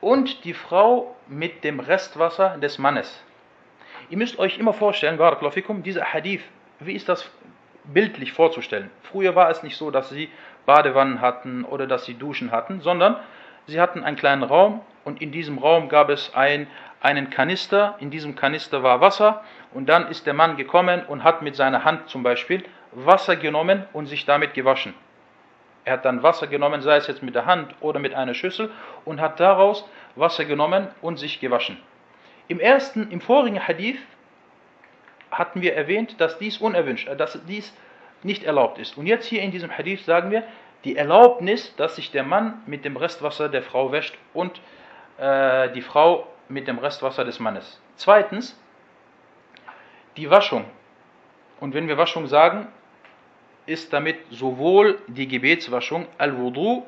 und 0.00 0.44
die 0.44 0.54
Frau 0.54 1.16
mit 1.26 1.64
dem 1.64 1.80
Restwasser 1.80 2.58
des 2.58 2.78
Mannes. 2.78 3.22
Ihr 4.10 4.16
müsst 4.16 4.38
euch 4.38 4.58
immer 4.58 4.72
vorstellen, 4.72 5.18
Barakallahu 5.18 5.80
dieser 5.82 6.12
Hadith, 6.12 6.42
wie 6.80 6.94
ist 6.94 7.08
das 7.08 7.30
bildlich 7.84 8.32
vorzustellen? 8.32 8.90
Früher 9.02 9.34
war 9.34 9.50
es 9.50 9.62
nicht 9.62 9.76
so, 9.76 9.90
dass 9.90 10.08
sie 10.08 10.30
Badewannen 10.66 11.20
hatten 11.20 11.64
oder 11.64 11.86
dass 11.86 12.04
sie 12.04 12.14
Duschen 12.14 12.52
hatten, 12.52 12.80
sondern 12.80 13.16
sie 13.66 13.80
hatten 13.80 14.04
einen 14.04 14.16
kleinen 14.16 14.42
Raum 14.42 14.80
und 15.04 15.22
in 15.22 15.32
diesem 15.32 15.58
Raum 15.58 15.88
gab 15.88 16.10
es 16.10 16.34
ein, 16.34 16.66
einen 17.00 17.30
Kanister, 17.30 17.96
in 18.00 18.10
diesem 18.10 18.34
Kanister 18.34 18.82
war 18.82 19.00
Wasser 19.00 19.44
und 19.72 19.88
dann 19.88 20.08
ist 20.08 20.26
der 20.26 20.34
Mann 20.34 20.56
gekommen 20.56 21.04
und 21.06 21.24
hat 21.24 21.42
mit 21.42 21.56
seiner 21.56 21.84
Hand 21.84 22.08
zum 22.08 22.22
Beispiel 22.22 22.64
Wasser 22.92 23.36
genommen 23.36 23.84
und 23.92 24.06
sich 24.06 24.24
damit 24.24 24.54
gewaschen. 24.54 24.94
Er 25.84 25.94
hat 25.94 26.04
dann 26.04 26.22
Wasser 26.22 26.46
genommen, 26.46 26.82
sei 26.82 26.96
es 26.96 27.06
jetzt 27.06 27.22
mit 27.22 27.34
der 27.34 27.46
Hand 27.46 27.74
oder 27.80 28.00
mit 28.00 28.14
einer 28.14 28.34
Schüssel 28.34 28.70
und 29.04 29.20
hat 29.20 29.40
daraus 29.40 29.88
Wasser 30.16 30.44
genommen 30.44 30.88
und 31.00 31.18
sich 31.18 31.40
gewaschen. 31.40 31.78
Im 32.48 32.60
ersten, 32.60 33.10
im 33.10 33.20
vorigen 33.20 33.66
Hadith 33.66 33.98
hatten 35.30 35.62
wir 35.62 35.74
erwähnt, 35.74 36.20
dass 36.20 36.38
dies 36.38 36.58
unerwünscht, 36.58 37.08
äh, 37.08 37.16
dass 37.16 37.38
dies 37.46 37.74
nicht 38.22 38.42
erlaubt 38.42 38.78
ist. 38.78 38.98
Und 38.98 39.06
jetzt 39.06 39.26
hier 39.26 39.42
in 39.42 39.50
diesem 39.50 39.70
Hadith 39.70 40.04
sagen 40.04 40.30
wir, 40.30 40.42
die 40.84 40.96
Erlaubnis, 40.96 41.74
dass 41.76 41.96
sich 41.96 42.10
der 42.10 42.22
Mann 42.22 42.62
mit 42.66 42.84
dem 42.84 42.96
Restwasser 42.96 43.48
der 43.48 43.62
Frau 43.62 43.92
wäscht 43.92 44.16
und 44.32 44.60
äh, 45.18 45.70
die 45.72 45.82
Frau 45.82 46.26
mit 46.48 46.66
dem 46.66 46.78
Restwasser 46.78 47.24
des 47.24 47.40
Mannes. 47.40 47.80
Zweitens, 47.96 48.58
die 50.16 50.30
Waschung. 50.30 50.64
Und 51.60 51.74
wenn 51.74 51.88
wir 51.88 51.98
Waschung 51.98 52.26
sagen, 52.26 52.68
ist 53.66 53.92
damit 53.92 54.18
sowohl 54.30 54.98
die 55.08 55.28
Gebetswaschung 55.28 56.06
al-Wudu 56.16 56.84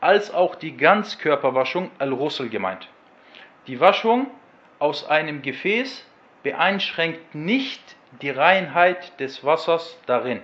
als 0.00 0.32
auch 0.32 0.54
die 0.54 0.76
Ganzkörperwaschung 0.76 1.90
al-Russel 1.98 2.48
gemeint. 2.48 2.88
Die 3.66 3.80
Waschung 3.80 4.28
aus 4.78 5.08
einem 5.08 5.42
Gefäß 5.42 6.04
beeinschränkt 6.42 7.34
nicht 7.34 7.96
die 8.22 8.30
Reinheit 8.30 9.18
des 9.20 9.44
Wassers 9.44 9.98
darin. 10.06 10.42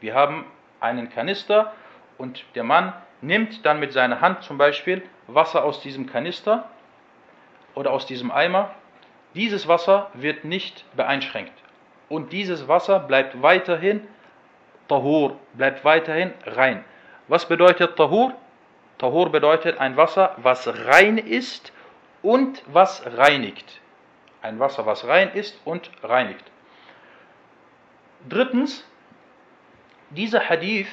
Wir 0.00 0.14
haben 0.14 0.44
einen 0.80 1.10
Kanister 1.10 1.72
und 2.18 2.44
der 2.54 2.64
Mann 2.64 2.92
nimmt 3.20 3.64
dann 3.64 3.80
mit 3.80 3.92
seiner 3.92 4.20
Hand 4.20 4.42
zum 4.42 4.58
Beispiel 4.58 5.02
Wasser 5.26 5.64
aus 5.64 5.80
diesem 5.80 6.06
Kanister 6.06 6.68
oder 7.74 7.92
aus 7.92 8.06
diesem 8.06 8.30
Eimer. 8.30 8.74
Dieses 9.34 9.66
Wasser 9.66 10.10
wird 10.14 10.44
nicht 10.44 10.84
beeinschränkt 10.96 11.52
und 12.08 12.32
dieses 12.32 12.68
Wasser 12.68 13.00
bleibt 13.00 13.42
weiterhin 13.42 14.06
Tahur, 14.88 15.36
bleibt 15.54 15.84
weiterhin 15.84 16.32
rein. 16.44 16.84
Was 17.28 17.46
bedeutet 17.48 17.96
Tahur? 17.96 18.34
Tahur 18.98 19.30
bedeutet 19.32 19.78
ein 19.78 19.96
Wasser, 19.96 20.34
was 20.36 20.68
rein 20.86 21.18
ist 21.18 21.72
und 22.22 22.62
was 22.66 23.04
reinigt. 23.16 23.80
Ein 24.42 24.60
Wasser, 24.60 24.86
was 24.86 25.06
rein 25.06 25.32
ist 25.32 25.58
und 25.64 25.90
reinigt. 26.02 26.44
Drittens, 28.28 28.86
dieser 30.10 30.48
Hadith 30.48 30.88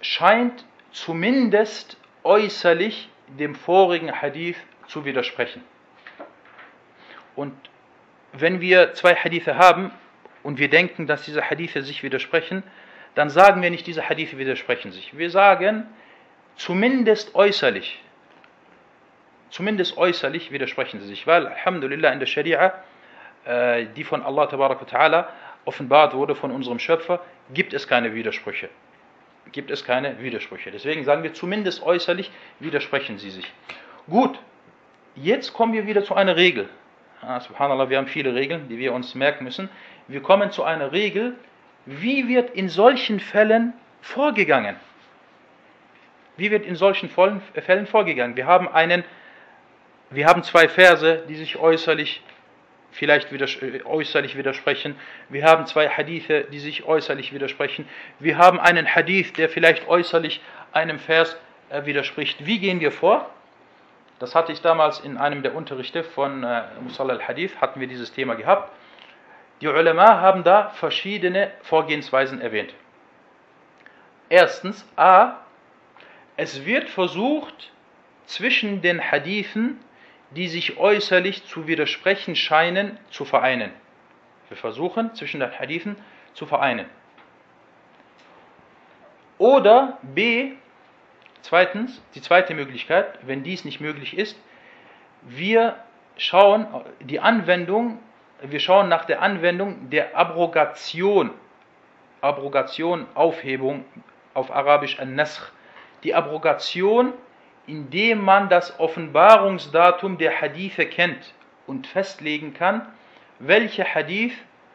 scheint 0.00 0.64
zumindest 0.92 1.96
äußerlich 2.22 3.08
dem 3.26 3.54
vorigen 3.54 4.20
Hadith 4.20 4.56
zu 4.86 5.04
widersprechen. 5.04 5.64
Und 7.36 7.52
wenn 8.32 8.60
wir 8.60 8.94
zwei 8.94 9.14
Hadithe 9.14 9.56
haben 9.56 9.92
und 10.42 10.58
wir 10.58 10.68
denken, 10.68 11.06
dass 11.06 11.22
diese 11.22 11.48
Hadithe 11.48 11.82
sich 11.82 12.02
widersprechen, 12.02 12.62
dann 13.14 13.30
sagen 13.30 13.62
wir 13.62 13.70
nicht, 13.70 13.86
diese 13.86 14.08
Hadithe 14.08 14.38
widersprechen 14.38 14.92
sich. 14.92 15.16
Wir 15.16 15.30
sagen 15.30 15.86
zumindest 16.56 17.34
äußerlich. 17.34 18.02
Zumindest 19.50 19.96
äußerlich 19.96 20.50
widersprechen 20.50 21.00
sie 21.00 21.06
sich, 21.06 21.26
weil, 21.26 21.46
Alhamdulillah, 21.46 22.10
in 22.10 22.18
der 22.18 22.26
Scharia, 22.26 22.74
äh, 23.44 23.86
die 23.96 24.04
von 24.04 24.22
Allah 24.22 24.44
ta'ala 24.44 25.26
offenbart 25.64 26.14
wurde 26.14 26.34
von 26.34 26.50
unserem 26.50 26.78
Schöpfer, 26.78 27.20
gibt 27.52 27.72
es 27.72 27.86
keine 27.86 28.12
Widersprüche. 28.14 28.68
Gibt 29.52 29.70
es 29.70 29.84
keine 29.84 30.20
Widersprüche. 30.20 30.70
Deswegen 30.70 31.04
sagen 31.04 31.22
wir, 31.22 31.32
zumindest 31.32 31.82
äußerlich 31.82 32.30
widersprechen 32.58 33.18
sie 33.18 33.30
sich. 33.30 33.50
Gut, 34.08 34.38
jetzt 35.14 35.52
kommen 35.52 35.72
wir 35.72 35.86
wieder 35.86 36.04
zu 36.04 36.14
einer 36.14 36.36
Regel. 36.36 36.68
Ah, 37.22 37.40
Subhanallah, 37.40 37.88
wir 37.88 37.98
haben 37.98 38.06
viele 38.06 38.34
Regeln, 38.34 38.68
die 38.68 38.78
wir 38.78 38.92
uns 38.92 39.14
merken 39.14 39.44
müssen. 39.44 39.68
Wir 40.08 40.22
kommen 40.22 40.50
zu 40.50 40.64
einer 40.64 40.92
Regel, 40.92 41.34
wie 41.86 42.28
wird 42.28 42.50
in 42.50 42.68
solchen 42.68 43.20
Fällen 43.20 43.72
vorgegangen? 44.00 44.76
Wie 46.36 46.50
wird 46.50 46.66
in 46.66 46.76
solchen 46.76 47.08
Fällen 47.08 47.86
vorgegangen? 47.86 48.36
Wir 48.36 48.46
haben 48.46 48.68
einen 48.68 49.04
wir 50.10 50.26
haben 50.26 50.44
zwei 50.44 50.68
Verse, 50.68 51.24
die 51.28 51.34
sich 51.34 51.56
äußerlich 51.56 52.22
vielleicht 52.92 53.32
widers 53.32 53.56
äh, 53.60 53.82
äußerlich 53.84 54.36
widersprechen. 54.36 54.94
Wir 55.28 55.44
haben 55.44 55.66
zwei 55.66 55.88
Hadithe, 55.88 56.46
die 56.52 56.60
sich 56.60 56.84
äußerlich 56.84 57.32
widersprechen. 57.32 57.88
Wir 58.20 58.38
haben 58.38 58.60
einen 58.60 58.86
Hadith, 58.86 59.32
der 59.32 59.48
vielleicht 59.48 59.88
äußerlich 59.88 60.40
einem 60.72 61.00
Vers 61.00 61.36
äh, 61.70 61.84
widerspricht. 61.86 62.46
Wie 62.46 62.58
gehen 62.60 62.80
wir 62.80 62.92
vor? 62.92 63.28
Das 64.18 64.34
hatte 64.34 64.52
ich 64.52 64.62
damals 64.62 65.00
in 65.00 65.18
einem 65.18 65.42
der 65.42 65.54
Unterrichte 65.54 66.02
von 66.02 66.42
äh, 66.42 66.62
Musalla 66.80 67.14
al-Hadith, 67.14 67.60
hatten 67.60 67.80
wir 67.80 67.86
dieses 67.86 68.12
Thema 68.12 68.34
gehabt. 68.34 68.72
Die 69.60 69.68
Ulama 69.68 70.20
haben 70.20 70.44
da 70.44 70.70
verschiedene 70.70 71.50
Vorgehensweisen 71.62 72.40
erwähnt. 72.40 72.74
Erstens, 74.28 74.86
A, 74.96 75.36
es 76.36 76.64
wird 76.64 76.88
versucht, 76.88 77.72
zwischen 78.26 78.82
den 78.82 79.00
Hadithen, 79.00 79.78
die 80.30 80.48
sich 80.48 80.78
äußerlich 80.78 81.46
zu 81.46 81.66
widersprechen 81.66 82.36
scheinen, 82.36 82.98
zu 83.10 83.24
vereinen. 83.24 83.72
Wir 84.48 84.56
versuchen, 84.56 85.14
zwischen 85.14 85.40
den 85.40 85.58
Hadithen 85.58 85.96
zu 86.34 86.46
vereinen. 86.46 86.86
Oder 89.38 89.98
B, 90.02 90.54
zweitens, 91.46 92.02
die 92.14 92.20
zweite 92.20 92.54
Möglichkeit, 92.54 93.18
wenn 93.22 93.42
dies 93.42 93.64
nicht 93.64 93.80
möglich 93.80 94.18
ist, 94.18 94.36
wir 95.22 95.76
schauen 96.16 96.66
die 97.00 97.20
Anwendung, 97.20 97.98
wir 98.42 98.60
schauen 98.60 98.88
nach 98.88 99.04
der 99.04 99.22
Anwendung 99.22 99.90
der 99.90 100.16
Abrogation, 100.16 101.30
Abrogation, 102.20 103.06
Aufhebung, 103.14 103.84
auf 104.34 104.50
Arabisch 104.50 104.98
an-Nasr, 104.98 105.50
die 106.02 106.14
Abrogation, 106.14 107.12
indem 107.66 108.22
man 108.22 108.48
das 108.48 108.78
Offenbarungsdatum 108.78 110.18
der 110.18 110.40
Hadithe 110.40 110.86
kennt 110.86 111.34
und 111.66 111.86
festlegen 111.86 112.54
kann, 112.54 112.86
welche 113.38 113.84
Hadith 113.84 114.34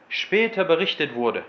später 0.09 0.65
berichtet 0.65 1.15
wurde. 1.15 1.43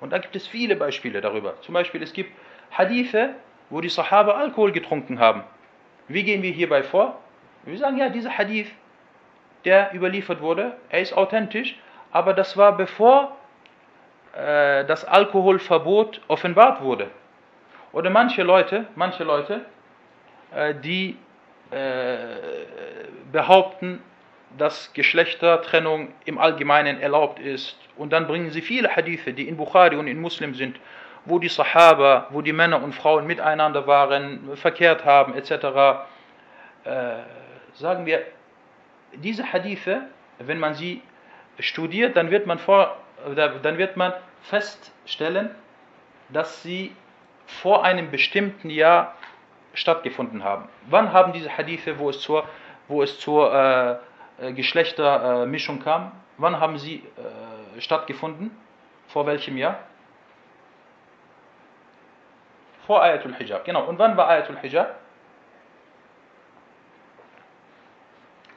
Und 0.00 0.12
da 0.12 0.18
gibt 0.18 0.36
es 0.36 0.46
viele 0.46 0.76
Beispiele 0.76 1.20
darüber. 1.20 1.60
Zum 1.62 1.72
Beispiel, 1.72 2.02
es 2.02 2.12
gibt 2.12 2.32
Hadithe, 2.70 3.34
wo 3.70 3.80
die 3.80 3.88
Sahaba 3.88 4.32
Alkohol 4.32 4.72
getrunken 4.72 5.18
haben. 5.18 5.42
Wie 6.08 6.22
gehen 6.22 6.42
wir 6.42 6.52
hierbei 6.52 6.82
vor? 6.82 7.18
Wir 7.64 7.78
sagen, 7.78 7.98
ja, 7.98 8.08
dieser 8.08 8.36
Hadith, 8.36 8.70
der 9.64 9.92
überliefert 9.92 10.40
wurde, 10.40 10.76
er 10.88 11.00
ist 11.00 11.12
authentisch, 11.12 11.76
aber 12.12 12.32
das 12.32 12.56
war 12.56 12.76
bevor 12.76 13.36
äh, 14.34 14.84
das 14.84 15.04
Alkoholverbot 15.04 16.20
offenbart 16.28 16.80
wurde. 16.80 17.10
Oder 17.92 18.10
manche 18.10 18.42
Leute, 18.42 18.86
manche 18.94 19.24
Leute, 19.24 19.62
äh, 20.54 20.74
die 20.74 21.16
äh, 21.70 22.36
behaupten, 23.32 24.00
dass 24.56 24.92
Geschlechtertrennung 24.92 26.12
im 26.24 26.38
Allgemeinen 26.38 27.00
erlaubt 27.00 27.40
ist. 27.40 27.76
Und 27.96 28.12
dann 28.12 28.26
bringen 28.26 28.50
sie 28.50 28.62
viele 28.62 28.94
Hadithe, 28.94 29.32
die 29.32 29.48
in 29.48 29.56
Bukhari 29.56 29.96
und 29.96 30.06
in 30.06 30.20
Muslim 30.20 30.54
sind, 30.54 30.78
wo 31.26 31.38
die 31.38 31.48
Sahaba, 31.48 32.28
wo 32.30 32.40
die 32.40 32.52
Männer 32.52 32.82
und 32.82 32.94
Frauen 32.94 33.26
miteinander 33.26 33.86
waren, 33.86 34.56
verkehrt 34.56 35.04
haben, 35.04 35.34
etc. 35.34 35.50
Äh, 36.84 37.16
sagen 37.74 38.06
wir, 38.06 38.24
diese 39.12 39.52
Hadithe, 39.52 40.02
wenn 40.38 40.58
man 40.58 40.74
sie 40.74 41.02
studiert, 41.58 42.16
dann 42.16 42.30
wird 42.30 42.46
man, 42.46 42.58
vor, 42.58 42.96
dann 43.34 43.78
wird 43.78 43.96
man 43.96 44.12
feststellen, 44.42 45.50
dass 46.28 46.62
sie 46.62 46.94
vor 47.46 47.84
einem 47.84 48.10
bestimmten 48.10 48.70
Jahr 48.70 49.14
stattgefunden 49.74 50.42
haben. 50.42 50.68
Wann 50.88 51.12
haben 51.12 51.32
diese 51.32 51.56
Hadithe, 51.56 51.98
wo 51.98 52.10
es 52.10 52.20
zur, 52.20 52.44
wo 52.88 53.02
es 53.02 53.18
zur 53.20 53.52
äh, 53.52 53.96
äh, 54.38 54.52
Geschlechtermischung 54.52 55.80
kam. 55.80 56.12
Wann 56.38 56.60
haben 56.60 56.78
sie 56.78 56.96
äh, 56.96 57.80
stattgefunden? 57.80 58.50
Vor 59.08 59.26
welchem 59.26 59.56
Jahr? 59.56 59.78
Vor 62.86 63.02
Ayatul 63.02 63.34
Hijab, 63.34 63.64
genau. 63.64 63.84
Und 63.84 63.98
wann 63.98 64.16
war 64.16 64.28
Ayatul 64.28 64.58
Hijab? 64.58 64.94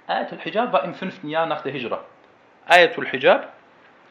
Ayatul 0.07 0.39
Hijab 0.39 0.71
war 0.71 0.83
im 0.83 0.93
fünften 0.93 1.29
Jahr 1.29 1.47
nach 1.47 1.61
der 1.61 1.71
Hijra. 1.71 2.03
Ayatul 2.67 3.07
Hijab 3.07 3.51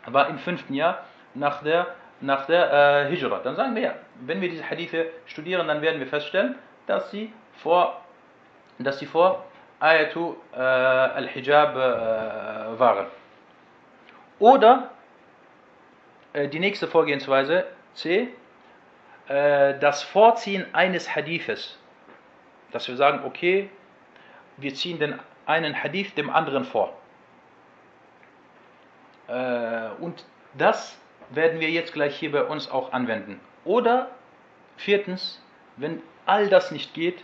war 0.07 0.29
im 0.29 0.39
fünften 0.39 0.75
Jahr 0.75 1.05
nach 1.35 1.63
der, 1.63 1.95
nach 2.21 2.47
der 2.47 2.73
äh, 3.11 3.15
Hijra. 3.15 3.39
Dann 3.39 3.55
sagen 3.55 3.75
wir 3.77 3.83
ja, 3.83 3.95
wenn 4.21 4.41
wir 4.41 4.49
diese 4.49 4.69
Hadithe 4.69 5.07
studieren, 5.27 5.69
dann 5.69 5.83
werden 5.83 6.01
wir 6.01 6.07
feststellen, 6.07 6.57
dass 6.87 7.11
sie 7.11 7.33
vor, 7.63 8.01
dass 8.79 8.99
sie 8.99 9.07
vor 9.07 9.45
Ayatu 9.81 10.35
äh, 10.53 10.59
al-Hijab 10.59 11.77
äh, 11.77 12.79
waren. 12.79 13.07
Oder 14.41 14.91
äh, 16.33 16.49
die 16.49 16.59
nächste 16.59 16.89
Vorgehensweise, 16.89 17.67
C, 17.95 18.29
äh, 19.29 19.79
das 19.79 20.03
Vorziehen 20.03 20.67
eines 20.75 21.15
Hadithes. 21.15 21.79
Dass 22.73 22.89
wir 22.89 22.97
sagen, 22.97 23.23
okay, 23.25 23.71
wir 24.57 24.75
ziehen 24.75 24.99
den 24.99 25.19
einen 25.47 25.83
Hadith 25.83 26.15
dem 26.15 26.31
anderen 26.31 26.65
vor. 26.65 26.93
Äh, 29.29 29.89
und 30.01 30.25
das 30.55 30.99
werden 31.31 31.61
wir 31.61 31.71
jetzt 31.71 31.93
gleich 31.93 32.17
hier 32.17 32.33
bei 32.33 32.45
uns 32.45 32.71
auch 32.71 32.93
anwenden. 32.93 33.41
Oder 33.65 34.11
viertens, 34.77 35.43
wenn 35.77 36.03
all 36.27 36.49
das 36.49 36.71
nicht 36.71 36.95
geht, 36.95 37.23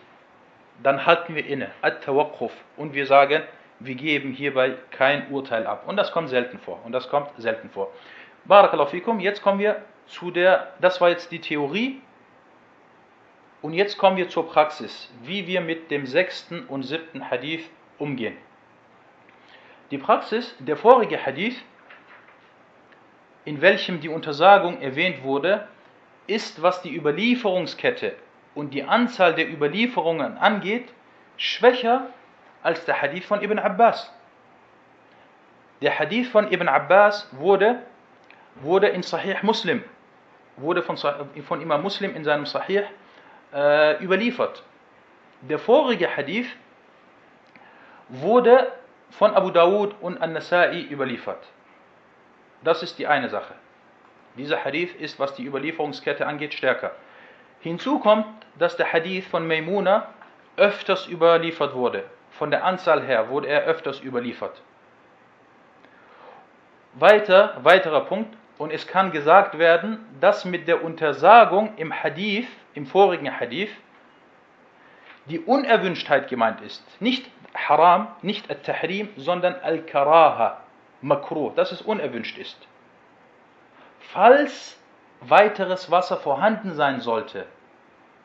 dann 0.83 1.07
halten 1.07 1.35
wir 1.35 1.47
inne, 1.47 1.71
at-tawaqquf, 1.83 2.53
und 2.77 2.95
wir 2.95 3.07
sagen, 3.07 3.43
wir 3.79 3.95
geben 3.95 4.33
hierbei 4.33 4.77
kein 4.90 5.31
Urteil 5.31 5.67
ab. 5.67 5.85
Und 5.87 5.97
das 5.97 6.12
kommt 6.12 6.29
selten 6.31 6.59
vor. 6.59 6.81
Und 6.85 6.93
das 6.93 7.09
kommt 7.09 7.31
selten 7.38 7.71
vor. 7.71 7.93
Barakallahu 8.45 8.90
fikum, 8.90 9.21
jetzt 9.21 9.43
kommen 9.43 9.59
wir 9.59 9.83
zu 10.07 10.31
der, 10.31 10.75
das 10.81 11.01
war 11.01 11.11
jetzt 11.11 11.33
die 11.33 11.40
Theorie. 11.40 12.01
Und 13.62 13.73
jetzt 13.73 13.97
kommen 13.97 14.17
wir 14.17 14.29
zur 14.29 14.49
Praxis, 14.49 15.11
wie 15.23 15.47
wir 15.47 15.61
mit 15.61 15.90
dem 15.90 16.07
sechsten 16.07 16.67
und 16.67 16.83
siebten 16.83 17.31
Hadith 17.31 17.69
umgehen. 17.99 18.37
Die 19.90 19.99
Praxis, 19.99 20.55
der 20.59 20.77
vorige 20.77 21.25
Hadith, 21.25 21.62
in 23.45 23.61
welchem 23.61 24.01
die 24.01 24.09
Untersagung 24.09 24.81
erwähnt 24.81 25.23
wurde, 25.23 25.69
ist, 26.27 26.62
was 26.62 26.83
die 26.83 26.95
Überlieferungskette 26.95 28.14
und 28.55 28.73
die 28.73 28.85
Anzahl 28.85 29.35
der 29.35 29.51
Überlieferungen 29.51 30.38
angeht, 30.38 30.93
schwächer 31.37 32.09
als 32.62 32.85
der 32.87 33.01
Hadith 33.01 33.27
von 33.27 33.43
Ibn 33.43 33.59
Abbas. 33.59 34.12
Der 35.83 35.99
Hadith 35.99 36.29
von 36.29 36.51
Ibn 36.51 36.69
Abbas 36.69 37.29
wurde, 37.33 37.83
wurde 38.57 38.88
in 38.88 39.03
Sahih 39.03 39.37
Muslim, 39.43 39.83
wurde 40.57 40.83
von, 40.83 40.97
von 40.97 41.61
Imam 41.61 41.83
Muslim 41.83 42.14
in 42.14 42.25
seinem 42.25 42.47
Sahih 42.47 42.85
äh, 43.53 44.03
überliefert. 44.03 44.62
Der 45.43 45.59
vorige 45.59 46.17
Hadith 46.17 46.49
wurde 48.09 48.73
von 49.11 49.35
Abu 49.35 49.51
Dawud 49.51 49.95
und 50.01 50.21
An-Nasai 50.21 50.87
überliefert. 50.90 51.45
Das 52.62 52.83
ist 52.83 52.99
die 52.99 53.07
eine 53.07 53.29
Sache. 53.29 53.55
Dieser 54.37 54.64
Hadith 54.64 54.95
ist, 54.95 55.21
was 55.21 55.35
die 55.35 55.45
Überlieferungskette 55.45 56.27
angeht, 56.27 56.55
stärker. 56.55 56.93
Hinzu 57.61 57.99
kommt, 57.99 58.27
dass 58.59 58.77
der 58.77 58.93
Hadith 58.93 59.27
von 59.27 59.47
Maimuna 59.47 60.09
öfters 60.57 61.07
überliefert 61.09 61.75
wurde. 61.75 62.05
Von 62.33 62.51
der 62.51 62.64
Anzahl 62.64 63.03
her 63.03 63.29
wurde 63.29 63.49
er 63.49 63.64
öfters 63.64 64.03
überliefert. 64.03 64.61
Weiter, 66.95 67.59
weiterer 67.62 68.03
Punkt, 68.03 68.37
und 68.59 68.73
es 68.73 68.87
kann 68.87 69.11
gesagt 69.11 69.59
werden, 69.59 69.99
dass 70.21 70.45
mit 70.45 70.69
der 70.69 70.85
Untersagung 70.85 71.77
im 71.77 71.93
Hadith, 71.93 72.49
im 72.75 72.87
vorigen 72.87 73.38
Hadith, 73.38 73.71
die 75.27 75.40
Unerwünschtheit 75.40 76.29
gemeint 76.29 76.61
ist. 76.61 76.85
Nicht 77.01 77.31
Haram, 77.55 78.09
nicht 78.23 78.51
Al-Tahrim, 78.51 79.09
sondern 79.17 79.55
Al-Karaha, 79.62 80.61
Makruh, 81.01 81.51
dass 81.51 81.73
es 81.73 81.83
unerwünscht 81.83 82.38
ist. 82.38 82.59
Falls 84.01 84.79
weiteres 85.21 85.90
Wasser 85.90 86.17
vorhanden 86.19 86.75
sein 86.75 87.01
sollte, 87.01 87.47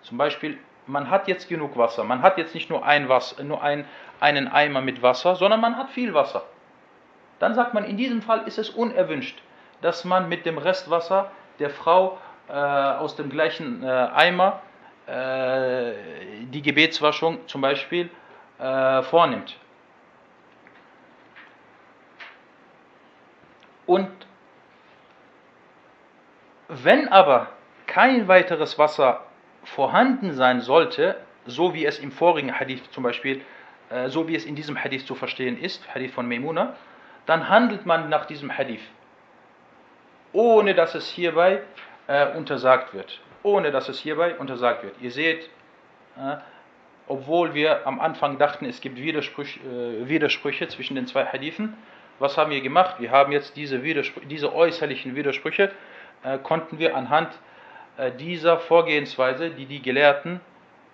zum 0.02 0.18
Beispiel, 0.18 0.58
man 0.88 1.10
hat 1.10 1.28
jetzt 1.28 1.48
genug 1.48 1.78
Wasser, 1.78 2.04
man 2.04 2.22
hat 2.22 2.38
jetzt 2.38 2.54
nicht 2.54 2.70
nur, 2.70 2.86
ein 2.86 3.10
Wasser, 3.10 3.44
nur 3.44 3.62
ein, 3.62 3.86
einen 4.20 4.48
Eimer 4.48 4.82
mit 4.82 5.02
Wasser, 5.02 5.36
sondern 5.36 5.62
man 5.62 5.78
hat 5.78 5.90
viel 5.92 6.14
Wasser. 6.14 6.44
Dann 7.40 7.54
sagt 7.54 7.74
man, 7.74 7.86
in 7.86 7.98
diesem 7.98 8.22
Fall 8.22 8.48
ist 8.48 8.58
es 8.58 8.70
unerwünscht, 8.70 9.42
dass 9.82 10.06
man 10.06 10.30
mit 10.30 10.46
dem 10.46 10.58
Restwasser 10.58 11.32
der 11.60 11.70
Frau 11.70 12.18
äh, 12.48 12.54
aus 12.54 13.16
dem 13.16 13.30
gleichen 13.30 13.84
äh, 13.84 13.88
Eimer 13.88 14.62
äh, 15.08 15.94
die 16.46 16.62
Gebetswaschung 16.62 17.48
zum 17.48 17.62
Beispiel 17.62 18.10
äh, 18.60 19.02
vornimmt. 19.04 19.58
Und 23.86 24.10
wenn 26.68 27.08
aber 27.08 27.48
kein 27.88 28.28
weiteres 28.28 28.78
Wasser 28.78 29.26
vorhanden 29.64 30.34
sein 30.34 30.62
sollte, 30.62 31.16
so 31.48 31.74
wie 31.74 31.86
es 31.86 31.98
im 31.98 32.12
vorigen 32.12 32.60
Hadith 32.60 32.92
zum 32.92 33.04
Beispiel, 33.04 33.42
äh, 33.90 34.10
so 34.10 34.28
wie 34.28 34.36
es 34.36 34.46
in 34.46 34.56
diesem 34.56 34.78
Hadith 34.82 35.08
zu 35.08 35.16
verstehen 35.16 35.60
ist, 35.60 35.88
Hadith 35.94 36.14
von 36.14 36.28
Maimuna, 36.28 36.76
dann 37.26 37.50
handelt 37.50 37.88
man 37.88 38.10
nach 38.10 38.26
diesem 38.26 38.56
Hadith, 38.56 38.82
ohne 40.34 40.74
dass 40.74 40.96
es 40.96 41.10
hierbei 41.10 41.62
äh, 42.08 42.36
untersagt 42.36 42.94
wird. 42.94 43.20
Ohne 43.44 43.72
dass 43.72 43.90
es 43.90 44.00
hierbei 44.00 44.36
untersagt 44.36 44.84
wird. 44.84 44.96
Ihr 45.02 45.12
seht, 45.12 45.50
äh, 46.18 46.38
obwohl 47.08 47.54
wir 47.54 47.88
am 47.88 48.00
Anfang 48.00 48.38
dachten, 48.38 48.66
es 48.66 48.82
gibt 48.82 48.98
Widersprüche, 48.98 49.60
äh, 49.62 50.08
Widersprüche 50.08 50.68
zwischen 50.68 50.96
den 50.96 51.08
zwei 51.08 51.26
Hadithen, 51.26 51.76
was 52.20 52.38
haben 52.38 52.52
wir 52.52 52.62
gemacht? 52.62 52.98
Wir 53.00 53.12
haben 53.12 53.32
jetzt 53.32 53.56
diese, 53.56 53.80
diese 53.80 54.54
äußerlichen 54.54 55.16
Widersprüche 55.16 55.72
äh, 56.24 56.38
konnten 56.38 56.78
wir 56.78 56.96
anhand 56.96 57.30
äh, 57.98 58.12
dieser 58.12 58.60
Vorgehensweise, 58.60 59.52
die 59.52 59.66
die 59.66 59.82
Gelehrten 59.82 60.42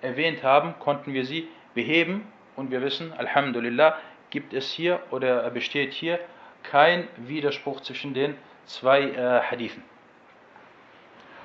erwähnt 0.02 0.44
haben, 0.44 0.76
konnten 0.80 1.14
wir 1.14 1.26
sie 1.26 1.48
beheben 1.74 2.28
und 2.56 2.70
wir 2.70 2.82
wissen, 2.82 3.12
Alhamdulillah, 3.18 3.98
gibt 4.30 4.54
es 4.54 4.72
hier 4.72 5.00
oder 5.12 5.50
besteht 5.50 5.94
hier 5.94 6.20
kein 6.64 7.08
Widerspruch 7.18 7.82
zwischen 7.82 8.14
den 8.14 8.36
zwei 8.66 9.02
äh, 9.02 9.42
Hadithen. 9.42 9.84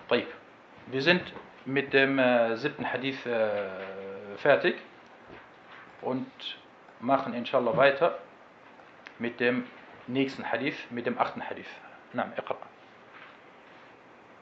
طيب. 0.08 0.26
Wir 0.86 1.02
sind 1.02 1.22
mit 1.64 1.92
dem 1.92 2.18
äh, 2.18 2.56
siebten 2.56 2.90
Hadith 2.90 3.24
äh, 3.26 4.36
fertig 4.38 4.76
und 6.02 6.26
machen 7.00 7.34
inshallah 7.34 7.76
weiter 7.76 8.18
mit 9.18 9.38
dem 9.38 9.66
nächsten 10.06 10.50
Hadith, 10.50 10.90
mit 10.90 11.06
dem 11.06 11.18
achten 11.18 11.48
Hadith. 11.48 11.70
نعم 12.14 12.30
اقرأ. 12.38 12.56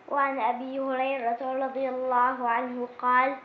وعن 0.09 0.41
أبي 0.41 0.81
هريرة 0.81 1.67
رضي 1.67 1.89
الله 1.89 2.49
عنه 2.49 2.89
قال 2.99 3.37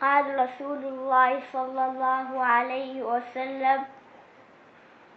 قال 0.00 0.24
رسول 0.38 0.84
الله 0.84 1.40
صلى 1.52 1.86
الله 1.86 2.44
عليه 2.44 3.02
وسلم 3.02 3.84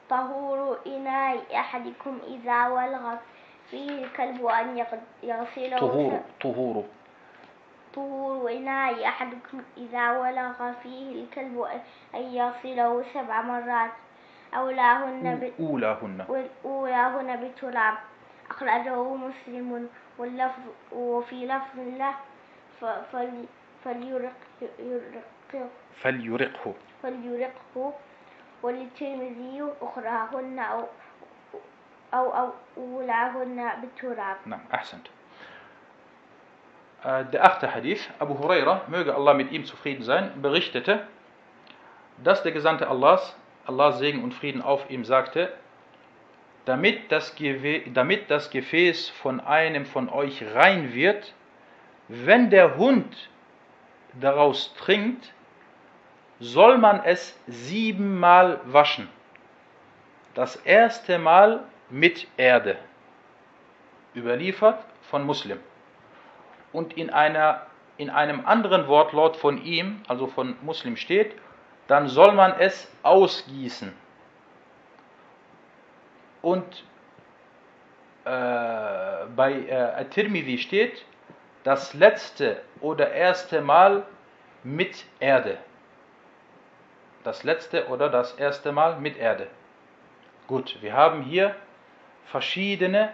طهور 0.09 0.79
إناء 0.87 1.37
أحدكم 1.55 2.19
إذا 2.27 2.67
ولغ 2.67 3.15
فيه 3.71 4.03
الكلب 4.03 4.45
أن 4.45 4.77
يغ- 4.77 5.05
يغسله 5.23 5.79
طهور 5.79 6.19
طهور. 6.41 6.83
طهور 7.95 8.51
إناء 8.51 9.07
أحدكم 9.07 9.61
إذا 9.77 10.11
ولغ 10.11 10.71
فيه 10.83 11.23
الكلب 11.23 11.67
أن 12.15 12.19
يغسله 12.33 13.03
سبع 13.13 13.41
مرات. 13.41 13.91
أولاهن. 14.55 15.51
أولاهن. 15.59 16.25
والأولاهن 16.29 17.29
بتراب. 17.43 17.93
أخرجه 18.49 19.03
مسلم 19.13 19.89
واللفظ 20.17 20.61
وفي 20.91 21.45
لفظ 21.45 21.79
له 21.79 22.13
فليرق 23.83 24.33
يرق 24.79 25.69
فليرقه. 26.01 26.73
فليرقه. 27.03 27.93
وللترمذي 28.62 29.64
أخراهن 29.82 30.58
أو 30.58 30.84
أو 32.14 32.34
أو 32.34 32.50
أولاهن 32.76 33.70
بالتراب 33.80 34.36
نعم 34.46 34.60
أحسنت 34.74 35.06
Äh, 37.04 37.24
Der 37.26 37.44
achte 37.44 37.74
Hadith, 37.74 38.10
Abu 38.18 38.38
Huraira, 38.38 38.82
möge 38.88 39.14
Allah 39.14 39.34
mit 39.34 39.52
ihm 39.52 39.64
zufrieden 39.66 40.02
sein, 40.02 40.40
berichtete, 40.40 41.06
dass 42.22 42.42
der 42.42 42.52
Gesandte 42.52 42.88
Allahs, 42.88 43.36
Allahs 43.66 43.98
Segen 43.98 44.24
und 44.24 44.32
Frieden 44.32 44.62
auf 44.62 44.88
ihm 44.90 45.04
sagte, 45.04 45.52
damit 46.64 47.12
das, 47.12 47.36
Gewe 47.36 47.82
damit 47.92 48.30
das 48.30 48.50
Gefäß 48.50 49.10
von 49.10 49.40
einem 49.40 49.84
von 49.84 50.08
euch 50.08 50.42
rein 50.54 50.94
wird, 50.94 51.34
wenn 52.08 52.48
der 52.48 52.78
Hund 52.78 53.28
daraus 54.14 54.72
trinkt, 54.74 55.32
soll 56.39 56.77
man 56.77 57.03
es 57.03 57.37
siebenmal 57.47 58.61
waschen. 58.65 59.09
Das 60.33 60.55
erste 60.55 61.19
Mal 61.19 61.63
mit 61.89 62.27
Erde. 62.37 62.77
Überliefert 64.15 64.83
von 65.09 65.25
Muslim. 65.25 65.59
Und 66.71 66.93
in, 66.97 67.09
einer, 67.09 67.65
in 67.97 68.09
einem 68.09 68.45
anderen 68.45 68.87
Wortlaut 68.87 69.35
von 69.35 69.63
ihm, 69.63 70.01
also 70.07 70.27
von 70.27 70.55
Muslim 70.61 70.95
steht, 70.95 71.35
dann 71.87 72.07
soll 72.07 72.33
man 72.33 72.53
es 72.59 72.89
ausgießen. 73.03 73.91
Und 76.41 76.83
äh, 78.25 79.25
bei 79.35 79.65
äh, 79.67 79.73
At-Tirmidhi 80.01 80.59
steht, 80.59 81.03
das 81.63 81.93
letzte 81.93 82.61
oder 82.79 83.11
erste 83.11 83.61
Mal 83.61 84.03
mit 84.63 85.05
Erde. 85.19 85.57
Das 87.23 87.43
letzte 87.43 87.87
oder 87.87 88.09
das 88.09 88.33
erste 88.33 88.71
Mal 88.71 88.99
mit 88.99 89.17
Erde. 89.17 89.47
Gut, 90.47 90.77
wir 90.81 90.93
haben 90.93 91.21
hier 91.21 91.55
verschiedene 92.25 93.11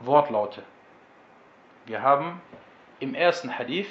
Wortlaute. 0.00 0.62
Wir 1.86 2.02
haben 2.02 2.40
im 3.00 3.14
ersten 3.14 3.58
Hadith, 3.58 3.90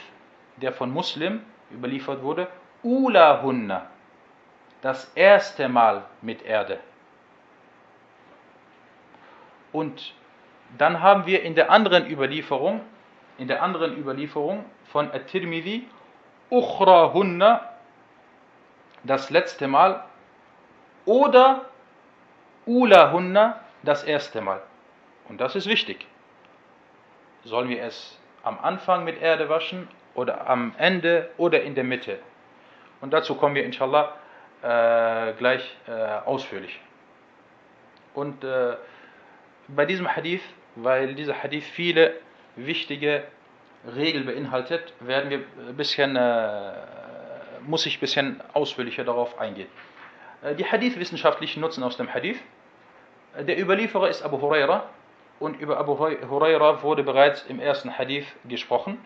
der 0.57 0.71
von 0.71 0.91
Muslim 0.91 1.41
überliefert 1.71 2.21
wurde, 2.23 2.47
Ula 2.83 3.41
Hunna, 3.41 3.87
das 4.81 5.11
erste 5.15 5.67
Mal 5.67 6.05
mit 6.21 6.43
Erde. 6.43 6.79
Und 9.71 10.13
dann 10.77 11.01
haben 11.01 11.25
wir 11.25 11.43
in 11.43 11.55
der 11.55 11.71
anderen 11.71 12.09
Überlieferung, 12.09 12.81
in 13.37 13.47
der 13.47 13.61
anderen 13.61 13.97
Überlieferung 13.97 14.65
von 14.85 15.11
At-Tirmidhi, 15.11 15.87
Ukhra 16.49 17.13
Hunna, 17.13 17.76
das 19.07 19.29
letzte 19.29 19.67
Mal, 19.67 20.03
oder 21.05 21.65
Ula 22.65 23.11
Hunna, 23.11 23.61
das 23.83 24.03
erste 24.03 24.41
Mal. 24.41 24.61
Und 25.29 25.39
das 25.39 25.55
ist 25.55 25.67
wichtig. 25.67 26.05
Sollen 27.43 27.69
wir 27.69 27.81
es 27.83 28.19
am 28.43 28.59
Anfang 28.61 29.03
mit 29.05 29.21
Erde 29.21 29.49
waschen 29.49 29.87
oder 30.15 30.47
am 30.49 30.73
Ende 30.77 31.29
oder 31.37 31.61
in 31.63 31.75
der 31.75 31.83
Mitte? 31.83 32.19
Und 32.99 33.13
dazu 33.13 33.35
kommen 33.35 33.55
wir 33.55 33.63
inshallah 33.63 34.13
äh, 34.61 35.33
gleich 35.33 35.77
äh, 35.87 35.91
ausführlich. 36.25 36.79
Und 38.13 38.43
äh, 38.43 38.75
bei 39.67 39.85
diesem 39.85 40.13
Hadith, 40.13 40.41
weil 40.75 41.13
dieser 41.13 41.41
Hadith 41.41 41.65
viele 41.65 42.15
wichtige 42.55 43.23
Regeln 43.95 44.25
beinhaltet, 44.25 44.93
werden 44.99 45.29
wir 45.29 45.39
ein 45.69 45.77
bisschen, 45.77 46.15
äh, 46.15 46.71
muss 47.65 47.85
ich 47.85 47.97
ein 47.97 47.99
bisschen 47.99 48.41
ausführlicher 48.53 49.03
darauf 49.03 49.39
eingehen. 49.39 49.69
Äh, 50.41 50.55
die 50.55 50.65
Hadith-wissenschaftlichen 50.65 51.61
Nutzen 51.61 51.83
aus 51.83 51.97
dem 51.97 52.13
Hadith. 52.13 52.39
Äh, 53.35 53.43
Der 53.45 53.59
Überlieferer 53.59 54.09
ist 54.09 54.23
Abu 54.23 54.41
Huraira 54.41 54.89
und 55.39 55.59
über 55.59 55.77
Abu 55.77 55.97
Huraira 55.97 56.81
wurde 56.83 57.03
bereits 57.03 57.43
im 57.47 57.59
ersten 57.59 57.97
Hadith 57.97 58.25
gesprochen. 58.47 58.97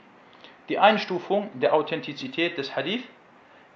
Die 0.70 0.80
Einstufung 0.80 1.50
der 1.60 1.74
Authentizität 1.74 2.58
des 2.58 2.76
Hadith. 2.76 3.04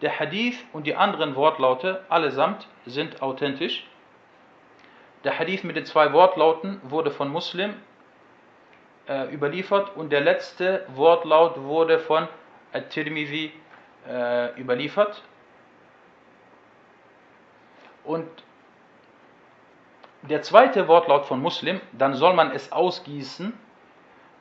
Der 0.02 0.20
Hadith 0.20 0.58
und 0.74 0.86
die 0.86 0.96
anderen 0.96 1.36
Wortlaute 1.36 2.04
allesamt 2.10 2.68
sind 2.86 3.22
authentisch. 3.22 3.88
Der 5.24 5.40
Hadith 5.40 5.64
mit 5.64 5.76
den 5.76 5.86
zwei 5.86 6.14
Wortlauten 6.14 6.80
wurde 6.84 7.12
von 7.12 7.30
Muslim 7.30 7.74
äh, 9.08 9.34
überliefert 9.34 9.96
und 9.96 10.12
der 10.12 10.22
letzte 10.22 10.86
Wortlaut 10.96 11.62
wurde 11.62 12.00
von 12.00 12.28
At-Tirmidhi 12.74 13.52
äh, 14.08 14.60
überliefert. 14.60 15.22
Und 18.04 18.28
der 20.24 20.42
zweite 20.42 20.88
Wortlaut 20.88 21.26
von 21.26 21.42
Muslim, 21.42 21.82
dann 21.92 22.16
soll 22.16 22.34
man 22.34 22.52
es 22.52 22.72
ausgießen, 22.72 23.54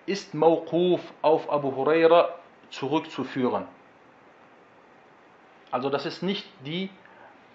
ist 0.07 0.35
Mawquf 0.35 1.01
auf 1.23 1.51
Abu 1.51 1.75
Huraira 1.75 2.35
zurückzuführen. 2.71 3.67
Also 5.71 5.91
das 5.91 6.07
ist 6.07 6.23
nicht 6.23 6.47
die 6.65 6.91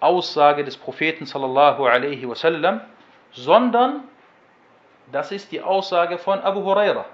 Aussage 0.00 0.64
des 0.64 0.76
Propheten 0.76 1.26
sallallahu 1.26 1.86
alaihi 1.86 2.28
wasallam, 2.28 2.80
sondern 3.32 4.04
das 5.12 5.32
ist 5.32 5.52
die 5.52 5.62
Aussage 5.62 6.18
von 6.18 6.40
Abu 6.40 6.62
Huraira. 6.62 7.04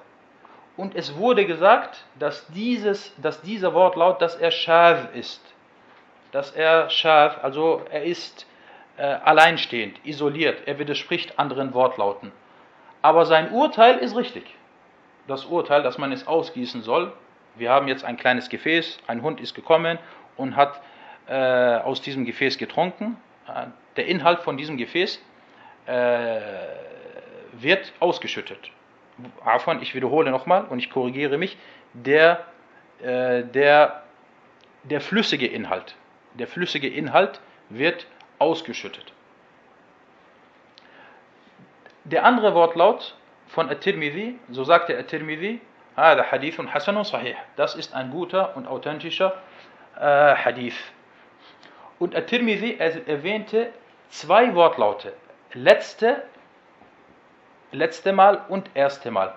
Und 0.77 0.95
es 0.95 1.17
wurde 1.17 1.47
gesagt, 1.47 2.05
dass, 2.19 2.47
dieses, 2.49 3.15
dass 3.21 3.41
dieser 3.41 3.73
Wortlaut, 3.73 4.21
dass 4.21 4.37
er 4.37 4.51
scharf 4.51 5.15
ist. 5.15 5.41
Dass 6.33 6.51
er 6.51 6.91
scharf, 6.91 7.39
also 7.43 7.83
er 7.91 8.05
ist 8.05 8.47
äh, 8.99 9.03
alleinstehend, 9.03 10.05
isoliert, 10.05 10.67
er 10.67 10.79
widerspricht 10.79 11.39
anderen 11.39 11.73
Wortlauten. 11.73 12.31
Aber 13.01 13.25
sein 13.25 13.53
Urteil 13.53 13.99
ist 13.99 14.17
richtig. 14.17 14.45
Das 15.29 15.45
Urteil, 15.47 15.83
dass 15.83 15.99
man 15.99 16.13
es 16.13 16.27
ausgießen 16.27 16.83
soll. 16.83 17.13
Wir 17.55 17.71
haben 17.71 17.89
jetzt 17.89 18.05
ein 18.05 18.17
kleines 18.17 18.49
Gefäß, 18.49 18.99
ein 19.07 19.23
Hund 19.23 19.41
ist 19.41 19.55
gekommen 19.55 19.99
und 20.37 20.57
hat 20.57 20.81
äh, 21.27 21.77
aus 21.79 22.03
diesem 22.03 22.27
Gefäß 22.27 22.59
getrunken. 22.59 23.17
Äh, 23.49 23.69
der 23.97 24.07
Inhalt 24.07 24.41
von 24.41 24.57
diesem 24.57 24.77
Gefäß 24.77 25.21
äh, 25.87 26.41
wird 27.53 27.93
ausgeschüttet. 27.99 28.71
Afwan, 29.44 29.82
ich 29.82 29.94
wiederhole 29.94 30.32
nochmal 30.32 30.66
und 30.66 30.80
ich 30.80 30.90
korrigiere 30.90 31.38
mich. 31.38 31.58
Der, 31.94 32.46
äh, 33.02 33.44
der, 33.44 34.04
der 34.84 35.02
flüssige 35.02 35.48
Inhalt, 35.48 35.96
der 36.34 36.48
flüssige 36.48 36.88
Inhalt 36.88 37.42
wird 37.70 38.08
ausgeschüttet. 38.40 39.14
Der 42.04 42.26
andere 42.26 42.56
Wortlaut 42.56 43.16
von 43.48 43.70
At-Tirmidhi, 43.70 44.40
so 44.50 44.64
sagte 44.64 44.98
At-Tirmidhi, 44.98 45.60
هذا 45.98 46.24
حديث 46.24 46.62
حسن 46.62 47.04
صحيح. 47.04 47.36
Das 47.58 47.76
ist 47.76 47.94
ein 47.94 48.12
guter 48.12 48.56
und 48.56 48.66
authentischer 48.68 49.34
äh, 49.98 50.02
Hadith. 50.36 50.78
Und 52.00 52.16
At-Tirmidhi 52.16 52.78
erwähnte 52.78 53.72
zwei 54.10 54.56
Wortlaute. 54.56 55.14
Letzte, 55.54 56.24
letzte 57.73 58.13
Mal 58.13 58.45
und 58.49 58.71
erste 58.75 59.11
Mal. 59.11 59.35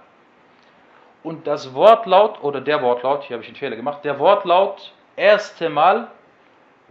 Und 1.23 1.47
das 1.47 1.73
Wortlaut, 1.73 2.41
oder 2.43 2.61
der 2.61 2.81
Wortlaut, 2.81 3.23
hier 3.23 3.35
habe 3.35 3.43
ich 3.43 3.49
einen 3.49 3.57
Fehler 3.57 3.75
gemacht, 3.75 4.05
der 4.05 4.19
Wortlaut 4.19 4.93
erste 5.15 5.69
Mal 5.69 6.09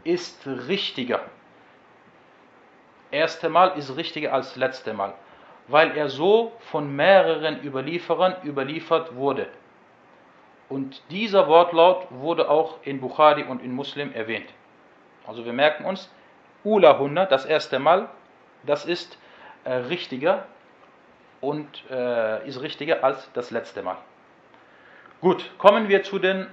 ist 0.04 0.46
richtiger. 0.46 1.20
Erste 3.10 3.48
Mal 3.48 3.78
ist 3.78 3.96
richtiger 3.96 4.34
als 4.34 4.56
letzte 4.56 4.92
Mal, 4.92 5.14
weil 5.66 5.96
er 5.96 6.10
so 6.10 6.52
von 6.60 6.94
mehreren 6.94 7.64
Überlieferern 7.64 8.36
überliefert 8.44 9.14
wurde. 9.14 9.46
Und 10.68 11.02
dieser 11.10 11.48
Wortlaut 11.48 12.06
wurde 12.10 12.50
auch 12.50 12.76
in 12.82 13.00
Bukhari 13.00 13.44
und 13.44 13.62
in 13.62 13.72
Muslim 13.72 14.12
erwähnt. 14.12 14.50
Also 15.26 15.46
wir 15.46 15.54
merken 15.54 15.86
uns, 15.86 16.12
Ula 16.64 16.98
Hunna, 16.98 17.24
das 17.24 17.46
erste 17.46 17.78
Mal, 17.78 18.10
das 18.64 18.84
ist 18.84 19.16
äh, 19.64 19.72
richtiger 19.72 20.46
und 21.40 21.84
äh, 21.90 22.46
ist 22.46 22.60
richtiger 22.60 23.04
als 23.04 23.30
das 23.32 23.50
letzte 23.50 23.82
Mal. 23.82 23.96
Gut, 25.20 25.50
kommen 25.58 25.88
wir 25.88 26.02
zu 26.02 26.18
den 26.18 26.46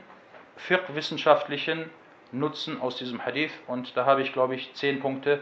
fiqh-wissenschaftlichen 0.58 1.89
Nutzen 2.32 2.82
aus 2.82 2.98
diesem 2.98 3.24
Hadith 3.24 3.52
und 3.67 3.95
da 3.95 4.06
habe 4.06 4.21
ich, 4.21 4.34
glaube 4.34 4.56
ich, 4.56 4.74
zehn 4.74 5.00
Punkte 5.00 5.41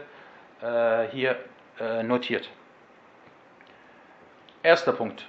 äh, 0.60 1.08
hier 1.08 1.38
äh, 1.80 2.02
notiert. 2.02 2.48
Erster 4.62 4.92
Punkt. 4.92 5.26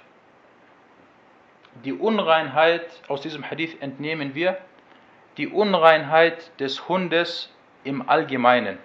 Die 1.84 1.92
Unreinheit, 1.92 3.02
aus 3.08 3.20
diesem 3.20 3.48
Hadith 3.50 3.76
entnehmen 3.80 4.34
wir, 4.34 4.56
die 5.36 5.48
Unreinheit 5.48 6.58
des 6.58 6.88
Hundes 6.88 7.52
im 7.84 8.08
Allgemeinen. 8.08 8.78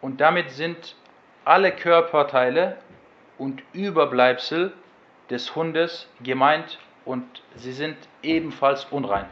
Und 0.00 0.20
damit 0.20 0.50
sind 0.50 0.94
alle 1.48 1.72
Körperteile 1.72 2.76
und 3.38 3.62
Überbleibsel 3.72 4.74
des 5.30 5.56
Hundes 5.56 6.06
gemeint 6.22 6.78
und 7.06 7.24
sie 7.56 7.72
sind 7.72 7.96
ebenfalls 8.22 8.84
unrein. 8.90 9.24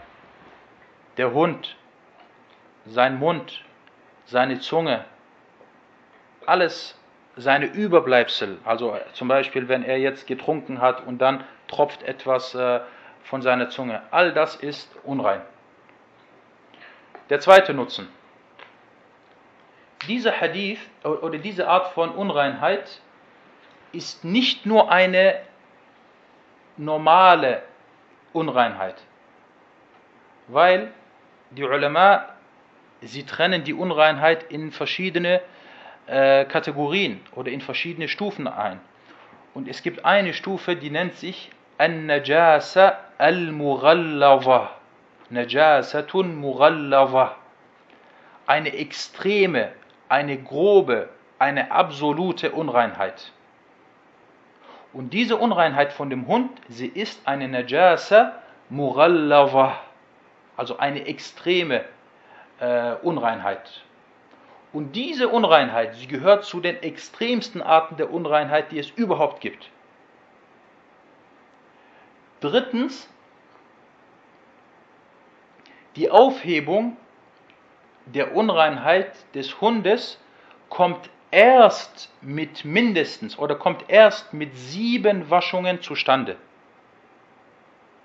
Der 1.18 1.34
Hund, 1.34 1.76
sein 2.86 3.18
Mund, 3.18 3.62
seine 4.24 4.60
Zunge, 4.60 5.04
alles 6.46 6.98
seine 7.36 7.66
Überbleibsel, 7.66 8.56
also 8.64 8.96
zum 9.12 9.28
Beispiel, 9.28 9.68
wenn 9.68 9.82
er 9.82 9.98
jetzt 9.98 10.26
getrunken 10.26 10.80
hat 10.80 11.06
und 11.06 11.18
dann 11.18 11.44
tropft 11.68 12.02
etwas 12.02 12.54
äh, 12.54 12.80
von 13.24 13.42
seiner 13.42 13.68
Zunge, 13.68 14.00
all 14.10 14.32
das 14.32 14.56
ist 14.56 14.90
unrein. 15.04 15.42
Der 17.28 17.40
zweite 17.40 17.74
Nutzen. 17.74 18.08
Dieser 20.08 20.40
Hadith 20.40 20.78
oder 21.02 21.38
diese 21.38 21.68
Art 21.68 21.88
von 21.94 22.10
Unreinheit 22.10 23.00
ist 23.92 24.24
nicht 24.24 24.66
nur 24.66 24.90
eine 24.90 25.40
normale 26.76 27.62
Unreinheit, 28.32 28.96
weil 30.48 30.92
die 31.50 31.62
Ulama, 31.62 32.26
sie 33.00 33.24
trennen 33.24 33.64
die 33.64 33.74
Unreinheit 33.74 34.44
in 34.44 34.72
verschiedene 34.72 35.40
äh, 36.06 36.44
Kategorien 36.44 37.20
oder 37.34 37.50
in 37.50 37.60
verschiedene 37.60 38.08
Stufen 38.08 38.46
ein. 38.46 38.80
Und 39.54 39.68
es 39.68 39.82
gibt 39.82 40.04
eine 40.04 40.34
Stufe, 40.34 40.76
die 40.76 40.90
nennt 40.90 41.14
sich 41.14 41.50
An-Najasa 41.78 42.98
al-Mughallawa. 43.18 44.70
Najasatun 45.30 46.36
Mughallawa. 46.36 47.36
Eine 48.46 48.72
extreme, 48.76 49.72
eine 50.08 50.36
grobe, 50.36 51.08
eine 51.38 51.70
absolute 51.70 52.52
Unreinheit. 52.52 53.32
Und 54.92 55.12
diese 55.12 55.36
Unreinheit 55.36 55.92
von 55.92 56.08
dem 56.08 56.26
Hund, 56.26 56.50
sie 56.68 56.86
ist 56.86 57.26
eine 57.26 57.48
Najasa 57.48 58.32
Mughallawa, 58.70 59.78
also 60.56 60.78
eine 60.78 61.06
extreme 61.06 61.84
äh, 62.60 62.94
Unreinheit. 63.02 63.82
Und 64.72 64.96
diese 64.96 65.28
Unreinheit, 65.28 65.94
sie 65.96 66.06
gehört 66.06 66.44
zu 66.44 66.60
den 66.60 66.82
extremsten 66.82 67.62
Arten 67.62 67.96
der 67.96 68.10
Unreinheit, 68.12 68.72
die 68.72 68.78
es 68.78 68.90
überhaupt 68.90 69.40
gibt. 69.40 69.70
Drittens, 72.40 73.08
die 75.96 76.10
Aufhebung 76.10 76.96
der 78.06 78.34
Unreinheit 78.34 79.12
des 79.34 79.60
Hundes 79.60 80.18
kommt 80.68 81.10
erst 81.30 82.12
mit 82.22 82.64
mindestens 82.64 83.38
oder 83.38 83.56
kommt 83.56 83.84
erst 83.88 84.32
mit 84.32 84.56
sieben 84.56 85.28
Waschungen 85.28 85.82
zustande. 85.82 86.36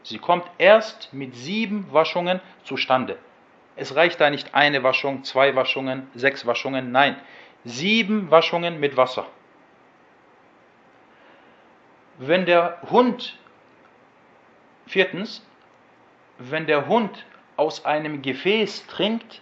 Sie 0.03 0.17
kommt 0.17 0.45
erst 0.57 1.13
mit 1.13 1.35
sieben 1.35 1.91
Waschungen 1.93 2.41
zustande. 2.63 3.17
Es 3.75 3.95
reicht 3.95 4.19
da 4.19 4.29
nicht 4.29 4.53
eine 4.53 4.83
Waschung, 4.83 5.23
zwei 5.23 5.55
Waschungen, 5.55 6.07
sechs 6.15 6.45
Waschungen, 6.45 6.91
nein, 6.91 7.15
sieben 7.63 8.31
Waschungen 8.31 8.79
mit 8.79 8.97
Wasser. 8.97 9.27
Wenn 12.17 12.45
der 12.45 12.81
Hund, 12.89 13.37
viertens, 14.87 15.45
wenn 16.37 16.65
der 16.65 16.87
Hund 16.87 17.25
aus 17.55 17.85
einem 17.85 18.21
Gefäß 18.21 18.87
trinkt, 18.87 19.41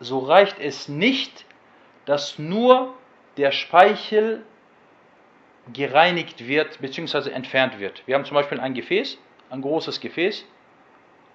so 0.00 0.20
reicht 0.20 0.58
es 0.58 0.88
nicht, 0.88 1.44
dass 2.04 2.38
nur 2.38 2.94
der 3.36 3.52
Speichel 3.52 4.44
gereinigt 5.72 6.46
wird 6.46 6.80
bzw. 6.80 7.30
entfernt 7.30 7.78
wird. 7.78 8.02
Wir 8.06 8.14
haben 8.14 8.24
zum 8.24 8.34
Beispiel 8.34 8.60
ein 8.60 8.74
Gefäß, 8.74 9.18
ein 9.50 9.62
großes 9.62 10.00
Gefäß, 10.00 10.44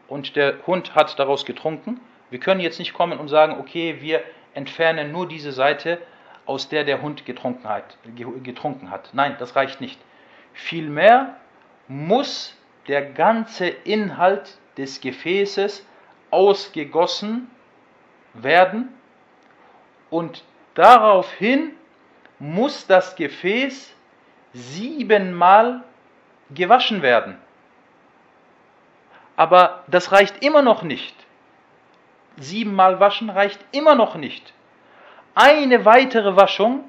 und 0.08 0.36
der 0.36 0.65
Hund 0.67 0.95
hat 0.95 1.17
daraus 1.17 1.45
getrunken. 1.45 1.99
Wir 2.30 2.39
können 2.39 2.60
jetzt 2.60 2.80
nicht 2.80 2.93
kommen 2.93 3.19
und 3.19 3.28
sagen, 3.28 3.60
okay, 3.60 3.97
wir 3.99 4.23
entfernen 4.54 5.12
nur 5.12 5.28
diese 5.28 5.52
Seite, 5.52 5.99
aus 6.45 6.67
der 6.67 6.84
der 6.84 7.02
Hund 7.02 7.26
getrunken 7.26 7.69
hat. 7.69 7.97
Getrunken 8.43 8.89
hat. 8.89 9.10
Nein, 9.13 9.36
das 9.39 9.56
reicht 9.56 9.80
nicht. 9.80 9.99
Vielmehr 10.54 11.38
muss 11.88 12.58
der 12.88 13.02
ganze 13.02 13.67
Inhalt 13.67 14.58
des 14.78 14.99
Gefäßes 14.99 15.86
ausgegossen 16.32 17.49
werden 18.34 18.89
und 20.10 20.43
daraufhin 20.74 21.74
muss 22.39 22.88
das 22.88 23.15
Gefäß 23.15 23.93
siebenmal 24.54 25.84
gewaschen 26.52 27.02
werden. 27.02 27.38
Aber 29.36 29.84
das 29.88 30.12
reicht 30.12 30.43
immer 30.43 30.62
noch 30.62 30.84
nicht. 30.84 31.15
Siebenmal 32.38 33.00
waschen 33.00 33.30
reicht 33.30 33.60
immer 33.72 33.96
noch 33.96 34.15
nicht. 34.15 34.54
Eine 35.36 35.86
weitere 35.86 36.36
Waschung 36.36 36.84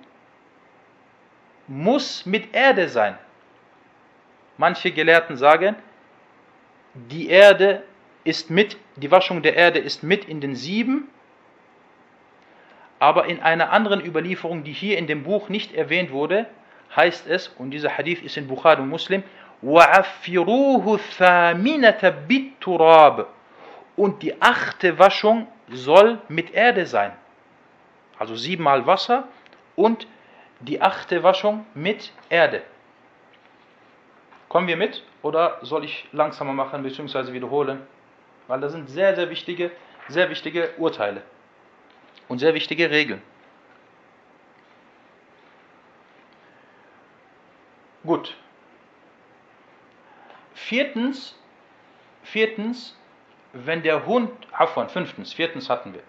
muss 1.66 2.26
mit 2.26 2.54
Erde 2.54 2.88
sein. 2.88 3.18
Manche 4.58 4.92
Gelehrten 4.92 5.36
sagen, 5.36 5.76
die 6.94 7.28
Erde 7.28 7.82
ist 8.22 8.50
mit, 8.50 8.76
die 8.96 9.10
Waschung 9.10 9.42
der 9.42 9.56
Erde 9.56 9.78
ist 9.78 10.02
mit 10.02 10.26
in 10.26 10.40
den 10.40 10.54
sieben, 10.54 11.08
aber 12.99 13.25
in 13.25 13.41
einer 13.41 13.71
anderen 13.71 14.05
Überlieferung, 14.05 14.63
die 14.63 14.73
hier 14.73 14.97
in 14.97 15.07
dem 15.07 15.23
Buch 15.23 15.49
nicht 15.49 15.73
erwähnt 15.73 16.11
wurde, 16.11 16.45
heißt 16.95 17.27
es, 17.27 17.47
und 17.47 17.71
dieser 17.71 17.97
Hadith 17.97 18.21
ist 18.21 18.37
in 18.37 18.47
Bukhari 18.47 18.81
und 18.81 18.89
Muslim, 18.89 19.23
وَعَفِّرُوهُ 19.63 20.99
ثَامِنَةَ 21.17 22.13
بِالتُّرَابِ 22.27 23.25
Und 23.95 24.21
die 24.21 24.41
achte 24.41 24.99
Waschung 24.99 25.47
soll 25.69 26.19
mit 26.27 26.53
Erde 26.53 26.85
sein. 26.85 27.13
Also 28.17 28.35
siebenmal 28.35 28.85
Wasser 28.85 29.27
und 29.75 30.07
die 30.59 30.81
achte 30.81 31.23
Waschung 31.23 31.65
mit 31.73 32.11
Erde. 32.29 32.63
Kommen 34.49 34.67
wir 34.67 34.77
mit 34.77 35.03
oder 35.21 35.59
soll 35.61 35.85
ich 35.85 36.07
langsamer 36.11 36.53
machen 36.53 36.83
bzw. 36.83 37.31
wiederholen? 37.31 37.81
Weil 38.47 38.59
das 38.59 38.73
sind 38.73 38.89
sehr, 38.89 39.15
sehr 39.15 39.29
wichtige, 39.29 39.71
sehr 40.09 40.29
wichtige 40.29 40.71
Urteile 40.77 41.21
und 42.28 42.38
sehr 42.38 42.54
wichtige 42.54 42.90
Regeln. 42.90 43.22
Gut. 48.04 48.36
Viertens, 50.54 51.36
viertens, 52.22 52.96
wenn 53.52 53.82
der 53.82 54.06
Hund, 54.06 54.30
Afwan, 54.52 54.88
fünftens, 54.88 55.32
viertens 55.32 55.70
hatten 55.70 55.94
wir. 55.94 56.02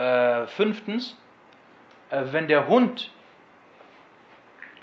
Äh, 0.00 0.46
fünftens, 0.46 1.16
äh, 2.10 2.22
wenn 2.26 2.48
der 2.48 2.68
Hund, 2.68 3.10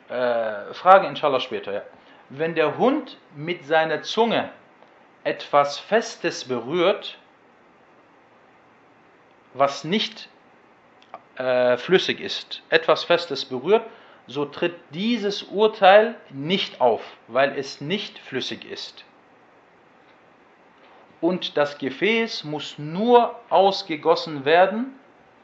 äh, 0.09 0.73
Frage 0.73 1.07
inshallah 1.07 1.39
später, 1.39 1.71
ja. 1.71 1.81
Wenn 2.29 2.55
der 2.55 2.77
Hund 2.77 3.17
mit 3.35 3.65
seiner 3.65 4.01
Zunge 4.01 4.49
etwas 5.23 5.77
Festes 5.79 6.45
berührt, 6.45 7.17
was 9.53 9.83
nicht 9.83 10.29
äh, 11.35 11.77
flüssig 11.77 12.19
ist, 12.19 12.61
etwas 12.69 13.03
Festes 13.03 13.45
berührt, 13.45 13.85
so 14.27 14.45
tritt 14.45 14.75
dieses 14.91 15.43
Urteil 15.43 16.15
nicht 16.29 16.79
auf, 16.79 17.01
weil 17.27 17.57
es 17.57 17.81
nicht 17.81 18.19
flüssig 18.19 18.65
ist. 18.65 19.03
und 21.23 21.55
das 21.55 21.77
Gefäß 21.77 22.43
muss 22.43 22.77
nur 22.77 23.39
ausgegossen 23.49 24.43
werden, 24.43 24.93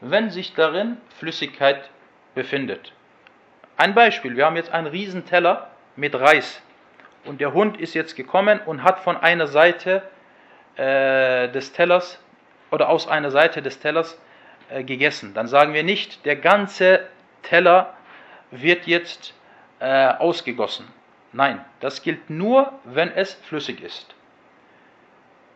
wenn 0.02 0.30
sich 0.30 0.52
darin 0.52 0.98
Flüssigkeit 1.18 1.88
befindet. 2.34 2.92
Ein 3.78 3.94
Beispiel, 3.94 4.36
wir 4.36 4.44
haben 4.44 4.56
jetzt 4.56 4.70
einen 4.70 4.86
Riesenteller 4.86 5.70
mit 5.96 6.14
Reis 6.14 6.62
und 7.24 7.40
der 7.40 7.54
Hund 7.54 7.80
ist 7.80 7.94
jetzt 7.94 8.14
gekommen 8.14 8.60
und 8.66 8.84
hat 8.84 9.00
von 9.00 9.16
einer 9.16 9.46
Seite 9.46 10.02
äh, 10.76 11.48
des 11.48 11.72
Tellers 11.72 12.18
oder 12.70 12.88
aus 12.88 13.08
einer 13.08 13.30
Seite 13.30 13.62
des 13.62 13.80
Tellers 13.80 14.18
äh, 14.68 14.84
gegessen. 14.84 15.34
Dann 15.34 15.46
sagen 15.46 15.74
wir 15.74 15.82
nicht, 15.82 16.24
der 16.24 16.36
ganze 16.36 17.06
Teller 17.42 17.94
wird 18.50 18.86
jetzt 18.86 19.34
äh, 19.80 20.08
ausgegossen. 20.08 20.86
Nein, 21.32 21.64
das 21.80 22.02
gilt 22.02 22.28
nur, 22.28 22.72
wenn 22.84 23.10
es 23.12 23.34
flüssig 23.34 23.82
ist. 23.82 24.14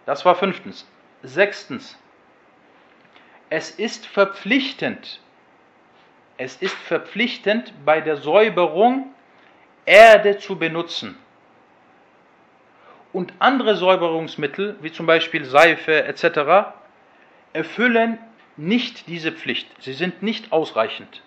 Das 0.07 0.25
war 0.25 0.35
fünftens. 0.35 0.87
Sechstens, 1.23 1.99
es 3.49 3.71
ist 3.71 4.07
verpflichtend, 4.07 5.21
es 6.37 6.57
ist 6.57 6.77
verpflichtend 6.77 7.73
bei 7.85 8.01
der 8.01 8.17
Säuberung 8.17 9.15
Erde 9.87 10.39
zu 10.39 10.57
benutzen. 10.57 11.17
Und 13.13 13.33
andere 13.39 13.77
Säuberungsmittel, 13.77 14.77
wie 14.81 14.91
zum 14.91 15.07
Beispiel 15.07 15.45
Seife 15.45 16.05
etc., 16.05 16.75
erfüllen 17.55 18.19
nicht 18.57 19.09
diese 19.09 19.33
Pflicht. 19.33 19.69
Sie 19.83 19.95
sind 19.95 20.23
nicht 20.23 20.53
ausreichend. 20.53 21.23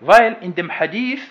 Weil 0.00 0.36
in 0.40 0.56
dem 0.56 0.76
Hadith 0.76 1.22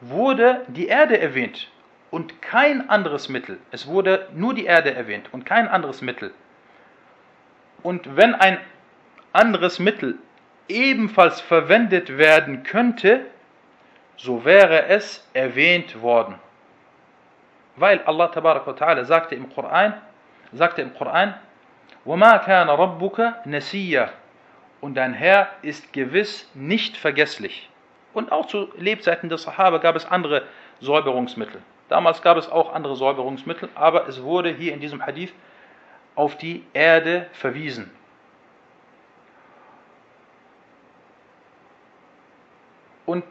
wurde 0.00 0.64
die 0.68 0.88
Erde 0.88 1.20
erwähnt 1.20 1.70
und 2.10 2.42
kein 2.42 2.90
anderes 2.90 3.28
Mittel. 3.28 3.58
Es 3.70 3.86
wurde 3.86 4.28
nur 4.34 4.54
die 4.54 4.64
Erde 4.64 4.92
erwähnt 4.92 5.28
und 5.32 5.46
kein 5.46 5.68
anderes 5.68 6.02
Mittel. 6.02 6.32
Und 7.82 8.16
wenn 8.16 8.34
ein 8.34 8.58
anderes 9.32 9.78
Mittel 9.78 10.18
ebenfalls 10.68 11.40
verwendet 11.40 12.18
werden 12.18 12.62
könnte, 12.62 13.26
so 14.16 14.44
wäre 14.44 14.86
es 14.86 15.26
erwähnt 15.32 16.02
worden. 16.02 16.34
Weil 17.76 18.02
Allah 18.02 18.26
ta'ala 18.26 19.04
sagte 19.04 19.34
im 19.34 19.52
Koran, 19.54 19.94
sagte 20.52 20.82
im 20.82 20.94
Koran, 20.94 21.34
وَمَا 22.05 22.37
كَانَ 22.45 22.69
رَبُّكَ 22.69 23.45
نَسِيًّا 23.45 24.09
Und 24.81 24.95
dein 24.95 25.13
Herr 25.13 25.49
ist 25.61 25.91
gewiss 25.93 26.49
nicht 26.53 26.97
vergesslich. 26.97 27.69
Und 28.13 28.31
auch 28.31 28.45
zu 28.45 28.69
Lebzeiten 28.77 29.29
der 29.29 29.37
Sahaba 29.37 29.79
gab 29.79 29.95
es 29.95 30.05
andere 30.05 30.43
Säuberungsmittel. 30.79 31.61
Damals 31.89 32.21
gab 32.21 32.37
es 32.37 32.49
auch 32.49 32.73
andere 32.73 32.95
Säuberungsmittel, 32.95 33.69
aber 33.75 34.07
es 34.07 34.21
wurde 34.23 34.49
hier 34.49 34.73
in 34.73 34.79
diesem 34.79 35.05
Hadith 35.05 35.33
auf 36.15 36.37
die 36.37 36.63
Erde 36.73 37.27
verwiesen. 37.33 37.91
Und 43.05 43.23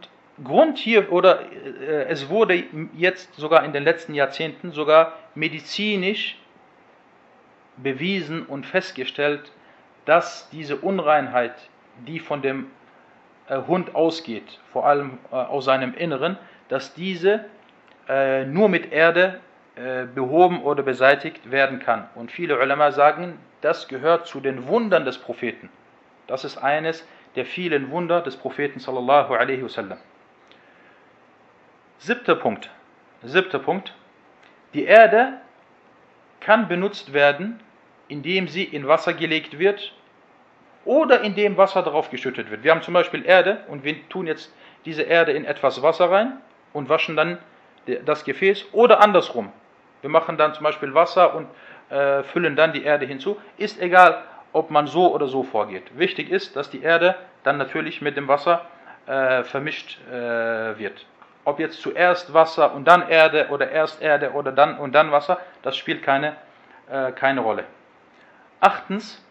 Grund 0.43 0.79
hier, 0.79 1.13
oder 1.13 1.43
äh, 1.53 2.07
es 2.09 2.29
wurde 2.29 2.65
jetzt 2.95 3.35
sogar 3.37 3.65
in 3.65 3.73
den 3.73 3.85
letzten 3.85 4.15
Jahrzehnten 4.15 4.73
sogar 4.73 5.13
medizinisch 5.35 6.37
bewiesen 7.82 8.46
und 8.46 8.66
festgestellt, 8.66 9.52
dass 10.06 10.50
diese 10.50 10.78
Unreinheit, 10.78 11.54
die 12.08 12.20
von 12.20 12.42
dem 12.42 12.68
äh, 13.48 13.62
Hund 13.68 13.96
ausgeht, 13.96 14.60
vor 14.72 14.86
allem 14.86 15.18
äh, 15.32 15.36
aus 15.36 15.66
seinem 15.66 15.94
Inneren, 15.94 16.38
dass 16.68 16.94
diese 16.94 17.46
äh, 18.08 18.46
nur 18.46 18.70
mit 18.70 18.92
Erde 18.92 19.40
behoben 20.14 20.62
oder 20.64 20.84
beseitigt 20.84 21.52
werden 21.52 21.80
kann. 21.80 22.10
Und 22.14 22.34
viele 22.34 22.60
Ulama 22.60 22.92
sagen, 22.92 23.40
das 23.62 23.88
gehört 23.88 24.28
zu 24.28 24.42
den 24.42 24.68
Wundern 24.68 25.06
des 25.06 25.18
Propheten. 25.18 25.70
Das 26.28 26.44
ist 26.44 26.58
eines 26.58 27.08
der 27.38 27.46
vielen 27.46 27.90
Wunder 27.90 28.20
des 28.20 28.36
Propheten 28.36 28.82
sallallahu 28.82 29.34
alaihi 29.34 29.64
wasallam. 29.64 29.98
Siebter 32.00 32.36
Punkt. 32.36 32.70
Siebter 33.24 33.60
Punkt. 33.60 33.94
Die 34.74 34.84
Erde 34.84 35.40
kann 36.42 36.68
benutzt 36.68 37.14
werden, 37.14 37.62
indem 38.10 38.48
sie 38.48 38.64
in 38.64 38.88
Wasser 38.88 39.14
gelegt 39.14 39.58
wird 39.58 39.94
oder 40.84 41.22
indem 41.22 41.56
Wasser 41.56 41.82
darauf 41.82 42.10
geschüttet 42.10 42.52
wird. 42.52 42.64
Wir 42.64 42.72
haben 42.72 42.82
zum 42.82 42.94
Beispiel 42.94 43.26
Erde 43.26 43.60
und 43.68 43.84
wir 43.84 44.08
tun 44.10 44.28
jetzt 44.28 44.54
diese 44.86 45.04
Erde 45.04 45.32
in 45.32 45.46
etwas 45.46 45.82
Wasser 45.82 46.12
rein 46.12 46.38
und 46.74 46.90
waschen 46.90 47.16
dann 47.16 47.38
das 48.06 48.26
Gefäß 48.26 48.66
oder 48.74 49.02
andersrum. 49.02 49.52
Wir 50.02 50.10
machen 50.10 50.38
dann 50.38 50.54
zum 50.54 50.64
Beispiel 50.64 50.94
Wasser 50.94 51.36
und 51.36 51.48
äh, 51.90 52.24
füllen 52.24 52.56
dann 52.56 52.74
die 52.74 52.84
Erde 52.84 53.06
hinzu. 53.06 53.38
Ist 53.58 53.82
egal, 53.82 54.24
ob 54.52 54.70
man 54.70 54.88
so 54.88 55.14
oder 55.14 55.28
so 55.28 55.44
vorgeht. 55.44 55.98
Wichtig 55.98 56.30
ist, 56.30 56.56
dass 56.56 56.70
die 56.70 56.82
Erde 56.82 57.16
dann 57.44 57.58
natürlich 57.58 58.02
mit 58.02 58.18
dem 58.18 58.28
Wasser 58.28 58.66
äh, 59.08 59.44
vermischt 59.44 59.98
äh, 60.10 60.78
wird 60.78 61.06
ob 61.50 61.60
jetzt 61.60 61.82
zuerst 61.82 62.34
Wasser 62.34 62.74
und 62.74 62.88
dann 62.88 63.10
Erde 63.10 63.48
oder 63.50 63.72
erst 63.72 64.02
Erde 64.02 64.32
oder 64.34 64.52
dann 64.52 64.78
und 64.78 64.94
dann 64.94 65.12
Wasser, 65.12 65.40
das 65.64 65.76
spielt 65.76 66.04
keine, 66.04 66.36
äh, 66.90 67.12
keine 67.12 67.42
Rolle. 67.42 67.64
Achtens, 68.60 69.24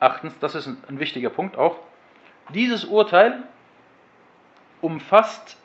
achtens, 0.00 0.38
das 0.38 0.54
ist 0.54 0.66
ein, 0.66 0.82
ein 0.88 0.98
wichtiger 0.98 1.30
Punkt 1.30 1.56
auch, 1.56 1.78
dieses 2.50 2.84
Urteil 2.84 3.42
umfasst 4.80 5.56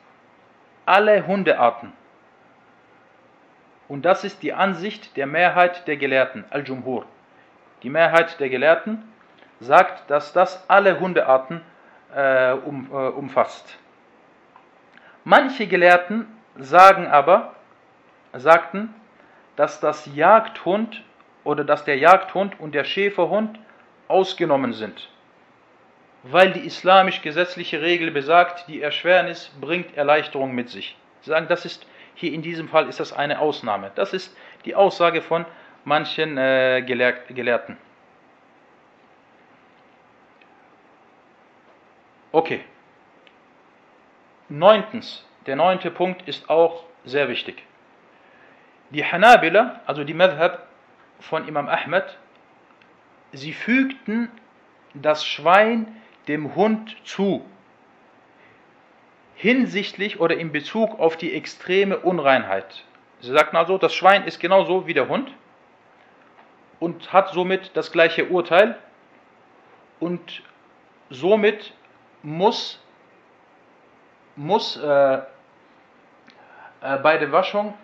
alle 0.86 1.26
Hundearten. 1.26 1.92
Und 3.88 4.04
das 4.04 4.24
ist 4.24 4.42
die 4.42 4.52
Ansicht 4.52 5.16
der 5.16 5.26
Mehrheit 5.26 5.86
der 5.88 5.96
Gelehrten, 5.96 6.44
Al-Jumhur. 6.50 7.04
Die 7.82 7.90
Mehrheit 7.90 8.38
der 8.40 8.48
Gelehrten 8.48 9.02
sagt, 9.58 10.08
dass 10.10 10.32
das 10.32 10.68
alle 10.70 11.00
Hundearten 11.00 11.60
äh, 12.14 12.52
um, 12.52 12.88
äh, 12.90 12.94
umfasst. 12.94 13.78
Manche 15.24 15.66
Gelehrten 15.66 16.26
sagen 16.56 17.06
aber, 17.06 17.54
sagten, 18.32 18.94
dass 19.56 19.80
das 19.80 20.06
Jagdhund 20.14 21.04
oder 21.44 21.64
dass 21.64 21.84
der 21.84 21.98
Jagdhund 21.98 22.58
und 22.60 22.74
der 22.74 22.84
Schäferhund 22.84 23.58
ausgenommen 24.08 24.72
sind, 24.72 25.08
weil 26.22 26.52
die 26.52 26.66
islamisch-gesetzliche 26.66 27.80
Regel 27.80 28.10
besagt, 28.10 28.68
die 28.68 28.82
Erschwernis 28.82 29.50
bringt 29.60 29.96
Erleichterung 29.96 30.52
mit 30.52 30.68
sich. 30.68 30.96
Sie 31.22 31.30
sagen, 31.30 31.46
das 31.48 31.64
ist 31.64 31.86
hier 32.14 32.32
in 32.32 32.42
diesem 32.42 32.68
Fall 32.68 32.88
ist 32.88 33.00
das 33.00 33.12
eine 33.12 33.38
Ausnahme. 33.38 33.92
Das 33.94 34.12
ist 34.12 34.36
die 34.64 34.74
Aussage 34.74 35.22
von 35.22 35.46
manchen 35.84 36.36
äh, 36.36 36.82
Gelehrten. 36.82 37.78
Okay. 42.32 42.60
Neuntens, 44.48 45.24
der 45.46 45.56
neunte 45.56 45.90
Punkt 45.90 46.28
ist 46.28 46.50
auch 46.50 46.84
sehr 47.04 47.28
wichtig. 47.28 47.62
Die 48.90 49.04
Hanabila, 49.04 49.80
also 49.86 50.04
die 50.04 50.14
Madhab 50.14 50.66
von 51.20 51.46
Imam 51.46 51.68
Ahmed, 51.68 52.18
sie 53.32 53.52
fügten 53.52 54.30
das 54.94 55.24
Schwein 55.24 55.96
dem 56.28 56.54
Hund 56.54 56.96
zu, 57.04 57.44
hinsichtlich 59.34 60.20
oder 60.20 60.36
in 60.36 60.52
Bezug 60.52 60.98
auf 60.98 61.16
die 61.16 61.32
extreme 61.34 61.98
Unreinheit. 61.98 62.84
Sie 63.20 63.30
sagten 63.30 63.56
also, 63.56 63.78
das 63.78 63.94
Schwein 63.94 64.24
ist 64.24 64.40
genauso 64.40 64.86
wie 64.86 64.94
der 64.94 65.08
Hund 65.08 65.32
und 66.78 67.12
hat 67.12 67.30
somit 67.30 67.70
das 67.74 67.92
gleiche 67.92 68.26
Urteil 68.26 68.78
und 69.98 70.42
somit 71.10 71.74
muss 72.22 72.82
muss 74.36 74.76
äh, 74.76 75.14
äh, 75.14 75.20
bei 77.02 77.18
der 77.18 77.32
Waschung 77.32 77.74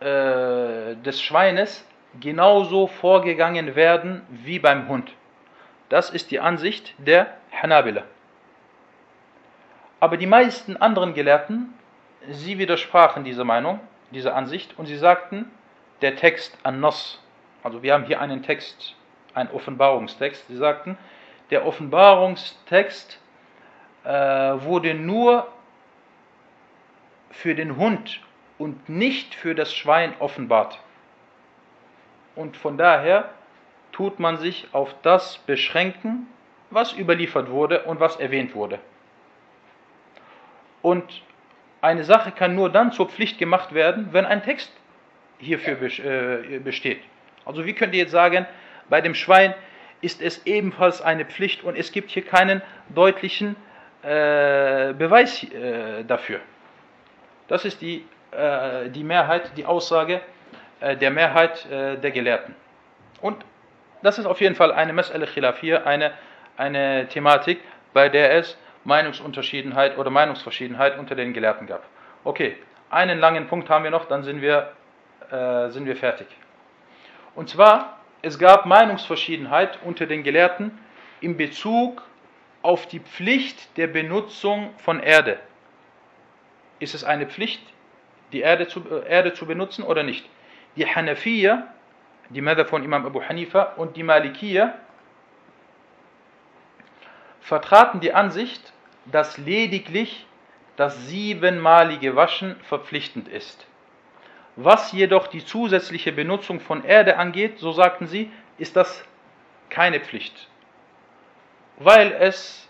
äh, 0.00 0.96
des 0.96 1.20
Schweines 1.20 1.86
genauso 2.20 2.86
vorgegangen 2.86 3.74
werden 3.74 4.22
wie 4.30 4.58
beim 4.58 4.88
Hund. 4.88 5.12
Das 5.88 6.10
ist 6.10 6.30
die 6.30 6.40
Ansicht 6.40 6.94
der 6.98 7.36
Hanabila. 7.52 8.02
Aber 10.00 10.16
die 10.16 10.26
meisten 10.26 10.76
anderen 10.76 11.14
Gelehrten, 11.14 11.72
sie 12.28 12.58
widersprachen 12.58 13.24
dieser 13.24 13.44
Meinung, 13.44 13.80
dieser 14.10 14.34
Ansicht 14.34 14.78
und 14.78 14.86
sie 14.86 14.96
sagten, 14.96 15.50
der 16.02 16.16
Text 16.16 16.56
an-Nos, 16.62 17.22
also 17.62 17.82
wir 17.82 17.94
haben 17.94 18.04
hier 18.04 18.20
einen 18.20 18.42
Text, 18.42 18.94
einen 19.34 19.50
Offenbarungstext, 19.50 20.46
sie 20.48 20.56
sagten, 20.56 20.98
der 21.50 21.64
Offenbarungstext 21.66 23.18
äh, 24.04 24.08
wurde 24.08 24.94
nur 24.94 25.48
für 27.30 27.54
den 27.54 27.76
Hund 27.76 28.20
und 28.58 28.88
nicht 28.88 29.34
für 29.34 29.54
das 29.54 29.74
Schwein 29.74 30.14
offenbart. 30.18 30.78
Und 32.36 32.56
von 32.56 32.78
daher 32.78 33.30
tut 33.92 34.20
man 34.20 34.36
sich 34.36 34.68
auf 34.72 34.94
das 35.02 35.38
beschränken, 35.38 36.28
was 36.70 36.92
überliefert 36.92 37.50
wurde 37.50 37.84
und 37.84 37.98
was 37.98 38.16
erwähnt 38.16 38.54
wurde. 38.54 38.78
Und 40.82 41.22
eine 41.80 42.04
Sache 42.04 42.30
kann 42.30 42.54
nur 42.54 42.70
dann 42.70 42.92
zur 42.92 43.08
Pflicht 43.08 43.38
gemacht 43.38 43.72
werden, 43.72 44.08
wenn 44.12 44.26
ein 44.26 44.42
Text 44.42 44.70
hierfür 45.38 45.80
äh, 45.82 46.58
besteht. 46.58 47.00
Also 47.44 47.64
wie 47.64 47.72
könnt 47.72 47.94
ihr 47.94 48.00
jetzt 48.00 48.12
sagen, 48.12 48.46
bei 48.88 49.00
dem 49.00 49.14
Schwein 49.14 49.54
ist 50.00 50.20
es 50.20 50.44
ebenfalls 50.46 51.00
eine 51.00 51.24
Pflicht 51.24 51.64
und 51.64 51.76
es 51.76 51.90
gibt 51.92 52.10
hier 52.10 52.24
keinen 52.24 52.62
deutlichen 52.90 53.56
äh, 54.02 54.92
Beweis 54.92 55.42
äh, 55.44 56.04
dafür. 56.04 56.40
Das 57.48 57.64
ist 57.64 57.80
die, 57.80 58.04
äh, 58.30 58.90
die 58.90 59.04
Mehrheit, 59.04 59.56
die 59.56 59.64
Aussage 59.64 60.20
der 60.80 61.10
Mehrheit 61.10 61.66
äh, 61.70 61.96
der 61.96 62.10
Gelehrten. 62.10 62.54
Und 63.20 63.44
das 64.02 64.18
ist 64.18 64.26
auf 64.26 64.40
jeden 64.40 64.54
Fall 64.54 64.72
eine 64.72 64.92
Mas'al 64.92 65.24
Khilafir, 65.26 65.86
eine, 65.86 66.12
eine 66.56 67.08
Thematik, 67.08 67.60
bei 67.92 68.08
der 68.08 68.34
es 68.34 68.56
Meinungsunterschiedenheit 68.84 69.98
oder 69.98 70.10
Meinungsverschiedenheit 70.10 70.98
unter 70.98 71.14
den 71.14 71.32
Gelehrten 71.32 71.66
gab. 71.66 71.82
Okay, 72.24 72.56
einen 72.90 73.18
langen 73.18 73.48
Punkt 73.48 73.68
haben 73.68 73.84
wir 73.84 73.90
noch, 73.90 74.06
dann 74.06 74.22
sind 74.22 74.40
wir, 74.40 74.72
äh, 75.30 75.70
sind 75.70 75.86
wir 75.86 75.96
fertig. 75.96 76.28
Und 77.34 77.48
zwar, 77.48 77.98
es 78.22 78.38
gab 78.38 78.66
Meinungsverschiedenheit 78.66 79.78
unter 79.84 80.06
den 80.06 80.22
Gelehrten 80.22 80.78
in 81.20 81.36
Bezug 81.36 82.02
auf 82.62 82.86
die 82.86 83.00
Pflicht 83.00 83.76
der 83.76 83.88
Benutzung 83.88 84.70
von 84.78 85.00
Erde. 85.00 85.38
Ist 86.78 86.94
es 86.94 87.04
eine 87.04 87.26
Pflicht, 87.26 87.62
die 88.32 88.40
Erde 88.40 88.68
zu, 88.68 88.80
äh, 88.90 89.08
Erde 89.08 89.32
zu 89.32 89.46
benutzen 89.46 89.82
oder 89.82 90.02
nicht? 90.02 90.28
Die 90.76 90.86
Hanafiya, 90.86 91.68
die 92.28 92.40
Mother 92.40 92.66
von 92.66 92.84
Imam 92.84 93.06
Abu 93.06 93.22
Hanifa 93.22 93.74
und 93.76 93.96
die 93.96 94.02
Malikiya 94.02 94.74
vertraten 97.40 98.00
die 98.00 98.12
Ansicht, 98.12 98.72
dass 99.06 99.38
lediglich 99.38 100.26
das 100.76 101.06
siebenmalige 101.06 102.16
Waschen 102.16 102.56
verpflichtend 102.64 103.28
ist. 103.28 103.66
Was 104.56 104.92
jedoch 104.92 105.26
die 105.28 105.44
zusätzliche 105.44 106.12
Benutzung 106.12 106.60
von 106.60 106.84
Erde 106.84 107.18
angeht, 107.18 107.58
so 107.58 107.72
sagten 107.72 108.06
sie, 108.06 108.30
ist 108.58 108.76
das 108.76 109.04
keine 109.68 110.00
Pflicht, 110.00 110.48
weil 111.78 112.12
es 112.12 112.68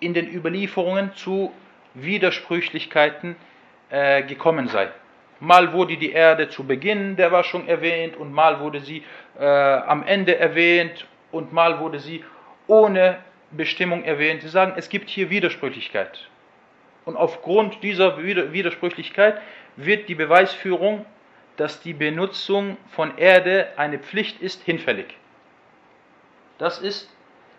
in 0.00 0.14
den 0.14 0.32
Überlieferungen 0.32 1.14
zu 1.14 1.52
Widersprüchlichkeiten 1.94 3.36
äh, 3.90 4.22
gekommen 4.22 4.68
sei. 4.68 4.90
Mal 5.42 5.72
wurde 5.72 5.96
die 5.96 6.12
Erde 6.12 6.48
zu 6.50 6.62
Beginn 6.62 7.16
der 7.16 7.32
Waschung 7.32 7.66
erwähnt 7.66 8.16
und 8.16 8.32
mal 8.32 8.60
wurde 8.60 8.78
sie 8.78 9.02
äh, 9.36 9.44
am 9.44 10.04
Ende 10.04 10.38
erwähnt 10.38 11.04
und 11.32 11.52
mal 11.52 11.80
wurde 11.80 11.98
sie 11.98 12.24
ohne 12.68 13.18
Bestimmung 13.50 14.04
erwähnt. 14.04 14.42
Sie 14.42 14.48
sagen, 14.48 14.74
es 14.76 14.88
gibt 14.88 15.10
hier 15.10 15.30
Widersprüchlichkeit. 15.30 16.28
Und 17.04 17.16
aufgrund 17.16 17.82
dieser 17.82 18.22
Widersprüchlichkeit 18.22 19.42
wird 19.74 20.08
die 20.08 20.14
Beweisführung, 20.14 21.04
dass 21.56 21.80
die 21.80 21.94
Benutzung 21.94 22.76
von 22.92 23.18
Erde 23.18 23.72
eine 23.76 23.98
Pflicht 23.98 24.40
ist, 24.40 24.62
hinfällig. 24.62 25.16
Das 26.58 26.78
ist 26.78 27.12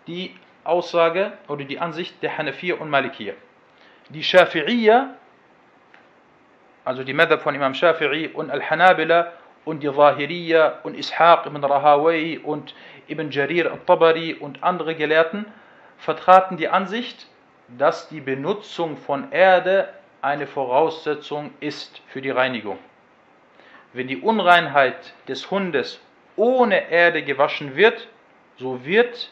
die 0.06 0.34
Aussage 0.64 1.32
oder 1.48 1.64
die 1.64 1.78
Ansicht 1.78 2.22
der 2.22 2.38
Hanafiya 2.38 2.76
und 2.76 2.88
Malikiya. 2.88 3.34
Die 4.08 4.24
Shafi'iyya, 4.24 5.08
also 6.84 7.02
die 7.02 7.14
Madhab 7.14 7.42
von 7.42 7.54
Imam 7.54 7.72
Shafi'i 7.72 8.32
und 8.32 8.50
Al-Hanabila 8.50 9.32
und 9.64 9.82
die 9.82 9.90
Zahiriyya 9.90 10.80
und 10.82 10.96
Ishaq 10.96 11.46
ibn 11.46 11.64
Rahawai 11.64 12.40
und 12.42 12.74
Ibn 13.08 13.30
Jarir 13.30 13.72
al-Tabari 13.72 14.34
und 14.34 14.62
andere 14.62 14.94
Gelehrten 14.94 15.46
vertraten 15.98 16.56
die 16.56 16.68
Ansicht, 16.68 17.26
dass 17.78 18.08
die 18.08 18.20
Benutzung 18.20 18.98
von 18.98 19.32
Erde 19.32 19.88
eine 20.20 20.46
Voraussetzung 20.46 21.50
ist 21.60 22.02
für 22.08 22.20
die 22.20 22.30
Reinigung. 22.30 22.78
Wenn 23.92 24.08
die 24.08 24.18
Unreinheit 24.18 25.14
des 25.28 25.50
Hundes 25.50 26.00
ohne 26.36 26.90
Erde 26.90 27.22
gewaschen 27.22 27.76
wird, 27.76 28.08
so 28.56 28.84
wird 28.84 29.30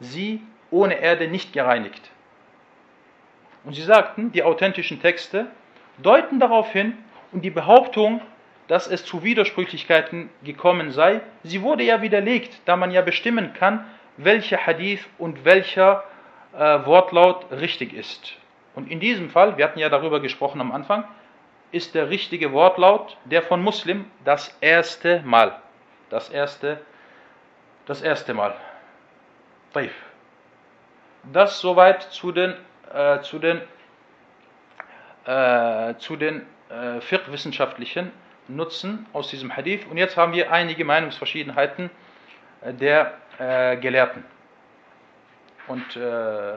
sie 0.00 0.42
ohne 0.70 1.00
Erde 1.00 1.28
nicht 1.28 1.52
gereinigt. 1.52 2.10
Und 3.64 3.74
sie 3.74 3.82
sagten, 3.82 4.32
die 4.32 4.42
authentischen 4.42 5.00
Texte 5.00 5.46
deuten 5.98 6.40
darauf 6.40 6.70
hin 6.72 6.96
und 7.32 7.42
die 7.44 7.50
Behauptung, 7.50 8.20
dass 8.68 8.86
es 8.86 9.04
zu 9.04 9.22
Widersprüchlichkeiten 9.22 10.30
gekommen 10.44 10.92
sei, 10.92 11.20
sie 11.42 11.62
wurde 11.62 11.84
ja 11.84 12.00
widerlegt, 12.02 12.60
da 12.64 12.76
man 12.76 12.90
ja 12.90 13.02
bestimmen 13.02 13.52
kann, 13.54 13.84
welcher 14.16 14.66
Hadith 14.66 15.06
und 15.18 15.44
welcher 15.44 16.04
äh, 16.54 16.84
Wortlaut 16.86 17.50
richtig 17.50 17.92
ist. 17.92 18.34
Und 18.74 18.90
in 18.90 19.00
diesem 19.00 19.30
Fall, 19.30 19.56
wir 19.58 19.64
hatten 19.64 19.78
ja 19.78 19.88
darüber 19.88 20.20
gesprochen 20.20 20.60
am 20.60 20.72
Anfang, 20.72 21.04
ist 21.72 21.94
der 21.94 22.10
richtige 22.10 22.52
Wortlaut 22.52 23.16
der 23.24 23.42
von 23.42 23.62
Muslim 23.62 24.04
das 24.24 24.56
erste 24.60 25.22
Mal. 25.22 25.60
Das 26.10 26.28
erste, 26.28 26.80
das 27.86 28.02
erste 28.02 28.34
Mal. 28.34 28.54
Das 31.32 31.60
soweit 31.60 32.02
zu 32.02 32.32
den, 32.32 32.54
äh, 32.92 33.20
zu 33.20 33.38
den, 33.38 33.60
äh, 35.24 35.94
zu 35.98 36.16
den 36.16 36.46
äh, 36.68 37.00
fiqh-wissenschaftlichen 37.00 38.10
Nutzen 38.48 39.06
aus 39.12 39.28
diesem 39.28 39.56
Hadith. 39.56 39.86
Und 39.90 39.96
jetzt 39.96 40.16
haben 40.16 40.32
wir 40.32 40.52
einige 40.52 40.84
Meinungsverschiedenheiten 40.84 41.90
äh, 42.60 42.72
der 42.72 43.14
äh, 43.38 43.76
Gelehrten. 43.76 44.24
Und 45.68 45.96
äh, 45.96 46.54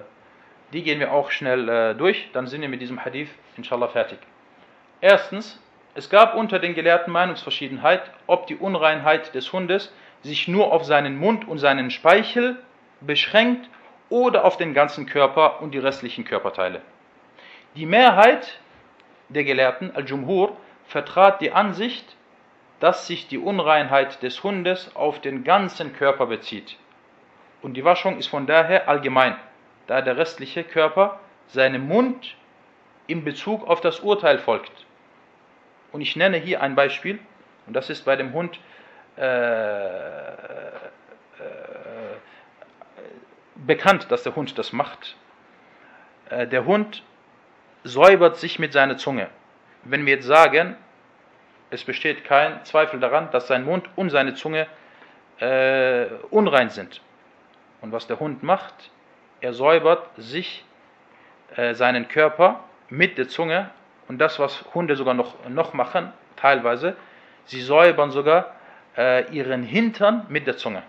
die 0.74 0.84
gehen 0.84 1.00
wir 1.00 1.12
auch 1.12 1.32
schnell 1.32 1.70
äh, 1.70 1.96
durch, 1.96 2.30
dann 2.34 2.48
sind 2.48 2.62
wir 2.62 2.70
mit 2.70 2.82
diesem 2.82 3.04
Hadith 3.04 3.30
inshallah 3.56 3.88
fertig. 3.88 4.20
Erstens, 5.00 5.62
es 5.94 6.10
gab 6.10 6.36
unter 6.36 6.60
den 6.60 6.74
Gelehrten 6.74 7.14
Meinungsverschiedenheit, 7.14 8.02
ob 8.28 8.48
die 8.48 8.56
Unreinheit 8.56 9.34
des 9.36 9.54
Hundes 9.54 9.94
sich 10.24 10.48
nur 10.48 10.74
auf 10.74 10.84
seinen 10.84 11.18
Mund 11.18 11.48
und 11.48 11.60
seinen 11.60 11.92
Speichel 11.92 12.58
beschränkt 13.02 13.70
oder 14.10 14.44
auf 14.44 14.58
den 14.58 14.74
ganzen 14.74 15.06
Körper 15.06 15.62
und 15.62 15.72
die 15.72 15.80
restlichen 15.80 16.26
Körperteile. 16.26 16.82
Die 17.76 17.86
Mehrheit 17.86 18.60
der 19.28 19.44
Gelehrten, 19.44 19.94
Al-Jumhur, 19.94 20.56
vertrat 20.86 21.42
die 21.42 21.52
Ansicht, 21.52 22.16
dass 22.80 23.08
sich 23.08 23.28
die 23.28 23.38
Unreinheit 23.38 24.24
des 24.24 24.44
Hundes 24.44 24.96
auf 24.96 25.20
den 25.20 25.44
ganzen 25.44 25.94
Körper 25.94 26.28
bezieht. 26.28 26.78
Und 27.62 27.74
die 27.74 27.84
Waschung 27.84 28.18
ist 28.18 28.28
von 28.28 28.48
daher 28.48 28.88
allgemein, 28.88 29.36
da 29.88 30.02
der 30.02 30.16
restliche 30.16 30.64
Körper 30.64 31.20
seinem 31.48 31.88
Mund 31.88 32.36
in 33.08 33.26
Bezug 33.26 33.68
auf 33.68 33.82
das 33.82 34.00
Urteil 34.00 34.40
folgt. 34.40 34.86
Und 35.92 36.02
ich 36.02 36.16
nenne 36.16 36.38
hier 36.38 36.62
ein 36.62 36.76
Beispiel, 36.76 37.20
und 37.68 37.74
das 37.74 37.90
ist 37.90 38.06
bei 38.06 38.16
dem 38.16 38.32
Hund 38.34 38.60
äh, 39.18 39.86
äh, 39.88 40.72
bekannt, 43.56 44.12
dass 44.12 44.24
der 44.24 44.36
Hund 44.36 44.58
das 44.58 44.72
macht. 44.72 45.18
Äh, 46.30 46.48
der 46.48 46.66
Hund 46.66 47.04
säubert 47.86 48.38
sich 48.38 48.60
mit 48.60 48.74
seiner 48.74 48.98
Zunge. 48.98 49.28
Wenn 49.84 50.06
wir 50.06 50.16
jetzt 50.16 50.26
sagen, 50.26 50.76
es 51.70 51.84
besteht 51.84 52.26
kein 52.26 52.66
Zweifel 52.66 53.00
daran, 53.00 53.30
dass 53.32 53.48
sein 53.48 53.64
Mund 53.64 53.88
und 53.96 54.10
seine 54.10 54.34
Zunge 54.34 54.68
äh, 55.40 56.08
unrein 56.32 56.70
sind. 56.70 57.02
Und 57.82 57.92
was 57.92 58.08
der 58.08 58.20
Hund 58.20 58.42
macht, 58.42 58.92
er 59.40 59.54
säubert 59.54 60.10
sich 60.18 60.66
äh, 61.56 61.74
seinen 61.76 62.08
Körper 62.08 62.64
mit 62.90 63.18
der 63.18 63.28
Zunge 63.28 63.70
und 64.08 64.18
das, 64.20 64.40
was 64.40 64.66
Hunde 64.74 64.96
sogar 64.96 65.14
noch, 65.14 65.48
noch 65.48 65.74
machen, 65.74 66.12
teilweise, 66.36 66.96
sie 67.46 67.62
säubern 67.62 68.10
sogar 68.10 68.56
äh, 68.98 69.30
ihren 69.32 69.62
Hintern 69.62 70.26
mit 70.30 70.48
der 70.48 70.58
Zunge. 70.58 70.82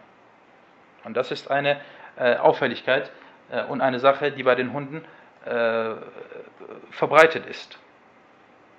Und 1.05 1.14
das 1.16 1.30
ist 1.30 1.51
eine 1.51 1.78
äh, 2.16 2.36
Auffälligkeit 2.36 3.11
äh, 3.51 3.64
und 3.64 3.82
eine 3.82 4.01
Sache, 4.01 4.32
die 4.32 4.42
bei 4.42 4.55
den 4.55 4.72
Hunden 4.72 5.05
äh, 5.47 5.94
verbreitet 6.90 7.47
ist. 7.47 7.78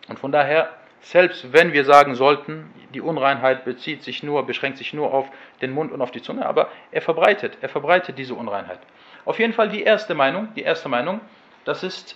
Und 0.08 0.20
von 0.20 0.32
daher 0.32 0.70
selbst 1.02 1.54
wenn 1.54 1.74
wir 1.74 1.86
sagen 1.86 2.16
sollten, 2.16 2.74
die 2.94 3.02
Unreinheit 3.02 3.66
bezieht 3.66 4.04
sich 4.04 4.24
nur, 4.24 4.46
beschränkt 4.46 4.78
sich 4.78 4.94
nur 4.94 5.14
auf 5.14 5.28
den 5.62 5.72
Mund 5.72 5.92
und 5.92 6.02
auf 6.02 6.12
die 6.12 6.22
Zunge, 6.22 6.46
aber 6.46 6.70
er 6.92 7.02
verbreitet, 7.02 7.58
er 7.62 7.70
verbreitet 7.70 8.18
diese 8.18 8.34
Unreinheit. 8.34 8.80
Auf 9.26 9.40
jeden 9.40 9.54
Fall 9.54 9.70
die 9.70 9.84
erste 9.84 10.16
Meinung, 10.16 10.50
die 10.56 10.64
erste 10.64 10.90
Meinung, 10.90 11.22
das 11.66 11.84
ist 11.84 12.16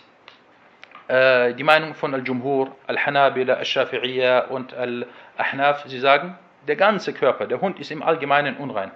äh, 1.08 1.54
die 1.54 1.64
Meinung 1.64 1.94
von 1.94 2.14
Al-Jumhur, 2.14 2.76
Al-Hanabila, 2.88 3.56
Al-Shafi'iyya 3.56 4.48
und 4.48 4.74
Al-Ahnaf. 4.74 5.84
Sie 5.88 6.00
sagen, 6.00 6.38
der 6.68 6.76
ganze 6.76 7.14
Körper, 7.14 7.48
der 7.48 7.62
Hund 7.62 7.80
ist 7.80 7.92
im 7.92 8.04
Allgemeinen 8.04 8.58
unrein. 8.58 8.92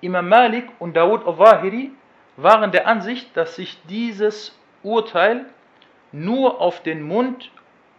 Imam 0.00 0.28
Malik 0.28 0.66
und 0.78 0.96
Dawud 0.96 1.26
al-Zahiri 1.26 1.90
waren 2.36 2.72
der 2.72 2.86
Ansicht, 2.86 3.36
dass 3.36 3.56
sich 3.56 3.78
dieses 3.84 4.58
Urteil 4.82 5.46
nur 6.12 6.60
auf 6.60 6.82
den 6.82 7.02
Mund 7.02 7.50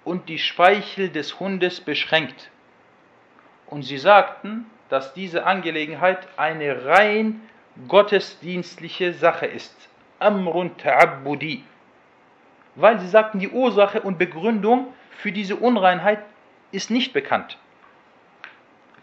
und 0.03 0.29
die 0.29 0.39
Speichel 0.39 1.09
des 1.09 1.39
Hundes 1.39 1.81
beschränkt. 1.81 2.49
Und 3.67 3.83
sie 3.83 3.97
sagten, 3.97 4.65
dass 4.89 5.13
diese 5.13 5.45
Angelegenheit 5.45 6.27
eine 6.37 6.85
rein 6.85 7.41
gottesdienstliche 7.87 9.13
Sache 9.13 9.45
ist. 9.45 9.89
Amrun 10.19 10.71
ta'abbudi. 10.77 11.61
Weil 12.75 12.99
sie 12.99 13.07
sagten, 13.07 13.39
die 13.39 13.49
Ursache 13.49 14.01
und 14.01 14.17
Begründung 14.17 14.93
für 15.11 15.31
diese 15.31 15.55
Unreinheit 15.55 16.23
ist 16.71 16.89
nicht 16.89 17.13
bekannt. 17.13 17.57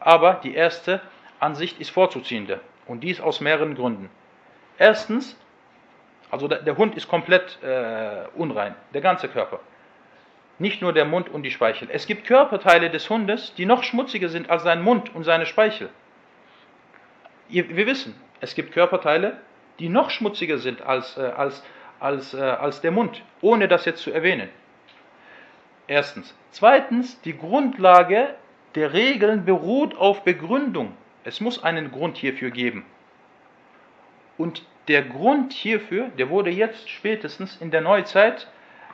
Aber 0.00 0.34
die 0.34 0.54
erste 0.54 1.00
Ansicht 1.40 1.80
ist 1.80 1.90
vorzuziehende. 1.90 2.60
Und 2.86 3.00
dies 3.00 3.20
aus 3.20 3.40
mehreren 3.40 3.74
Gründen. 3.74 4.10
Erstens, 4.78 5.36
also 6.30 6.48
der, 6.48 6.62
der 6.62 6.76
Hund 6.76 6.96
ist 6.96 7.08
komplett 7.08 7.58
äh, 7.62 8.26
unrein, 8.34 8.74
der 8.92 9.00
ganze 9.00 9.28
Körper. 9.28 9.60
Nicht 10.58 10.82
nur 10.82 10.92
der 10.92 11.04
Mund 11.04 11.28
und 11.28 11.42
die 11.42 11.50
Speichel. 11.50 11.88
Es 11.90 12.06
gibt 12.06 12.26
Körperteile 12.26 12.90
des 12.90 13.08
Hundes, 13.08 13.54
die 13.54 13.64
noch 13.64 13.84
schmutziger 13.84 14.28
sind 14.28 14.50
als 14.50 14.64
sein 14.64 14.82
Mund 14.82 15.14
und 15.14 15.24
seine 15.24 15.46
Speichel. 15.46 15.88
Wir 17.48 17.86
wissen, 17.86 18.14
es 18.40 18.54
gibt 18.54 18.72
Körperteile, 18.72 19.38
die 19.78 19.88
noch 19.88 20.10
schmutziger 20.10 20.58
sind 20.58 20.82
als, 20.82 21.16
äh, 21.16 21.22
als, 21.22 21.62
als, 22.00 22.34
äh, 22.34 22.40
als 22.40 22.80
der 22.80 22.90
Mund, 22.90 23.22
ohne 23.40 23.68
das 23.68 23.84
jetzt 23.84 24.02
zu 24.02 24.12
erwähnen. 24.12 24.48
Erstens. 25.86 26.34
Zweitens, 26.50 27.20
die 27.22 27.36
Grundlage 27.36 28.34
der 28.74 28.92
Regeln 28.92 29.44
beruht 29.44 29.96
auf 29.96 30.24
Begründung. 30.24 30.94
Es 31.24 31.40
muss 31.40 31.62
einen 31.62 31.90
Grund 31.90 32.18
hierfür 32.18 32.50
geben. 32.50 32.84
Und 34.36 34.64
der 34.88 35.02
Grund 35.02 35.52
hierfür, 35.52 36.08
der 36.18 36.30
wurde 36.30 36.50
jetzt 36.50 36.88
spätestens 36.88 37.56
in 37.60 37.70
der 37.70 37.82
Neuzeit 37.82 38.46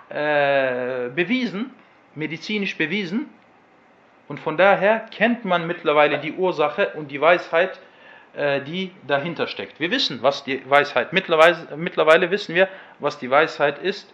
äh, 0.09 1.09
bewiesen, 1.15 1.73
medizinisch 2.15 2.77
bewiesen. 2.77 3.31
Und 4.27 4.41
von 4.41 4.57
daher 4.57 5.07
kennt 5.11 5.45
man 5.45 5.67
mittlerweile 5.67 6.19
die 6.19 6.33
Ursache 6.33 6.91
und 6.95 7.11
die 7.11 7.21
Weisheit, 7.21 7.79
äh, 8.35 8.61
die 8.63 8.91
dahinter 9.07 9.47
steckt. 9.47 9.79
Wir 9.79 9.91
wissen, 9.91 10.23
was 10.23 10.45
die 10.45 10.69
Weisheit, 10.69 11.13
mittlerweile, 11.13 11.77
mittlerweile 11.77 12.31
wissen 12.31 12.55
wir, 12.55 12.69
was 12.99 13.19
die 13.19 13.31
Weisheit 13.31 13.79
ist, 13.79 14.13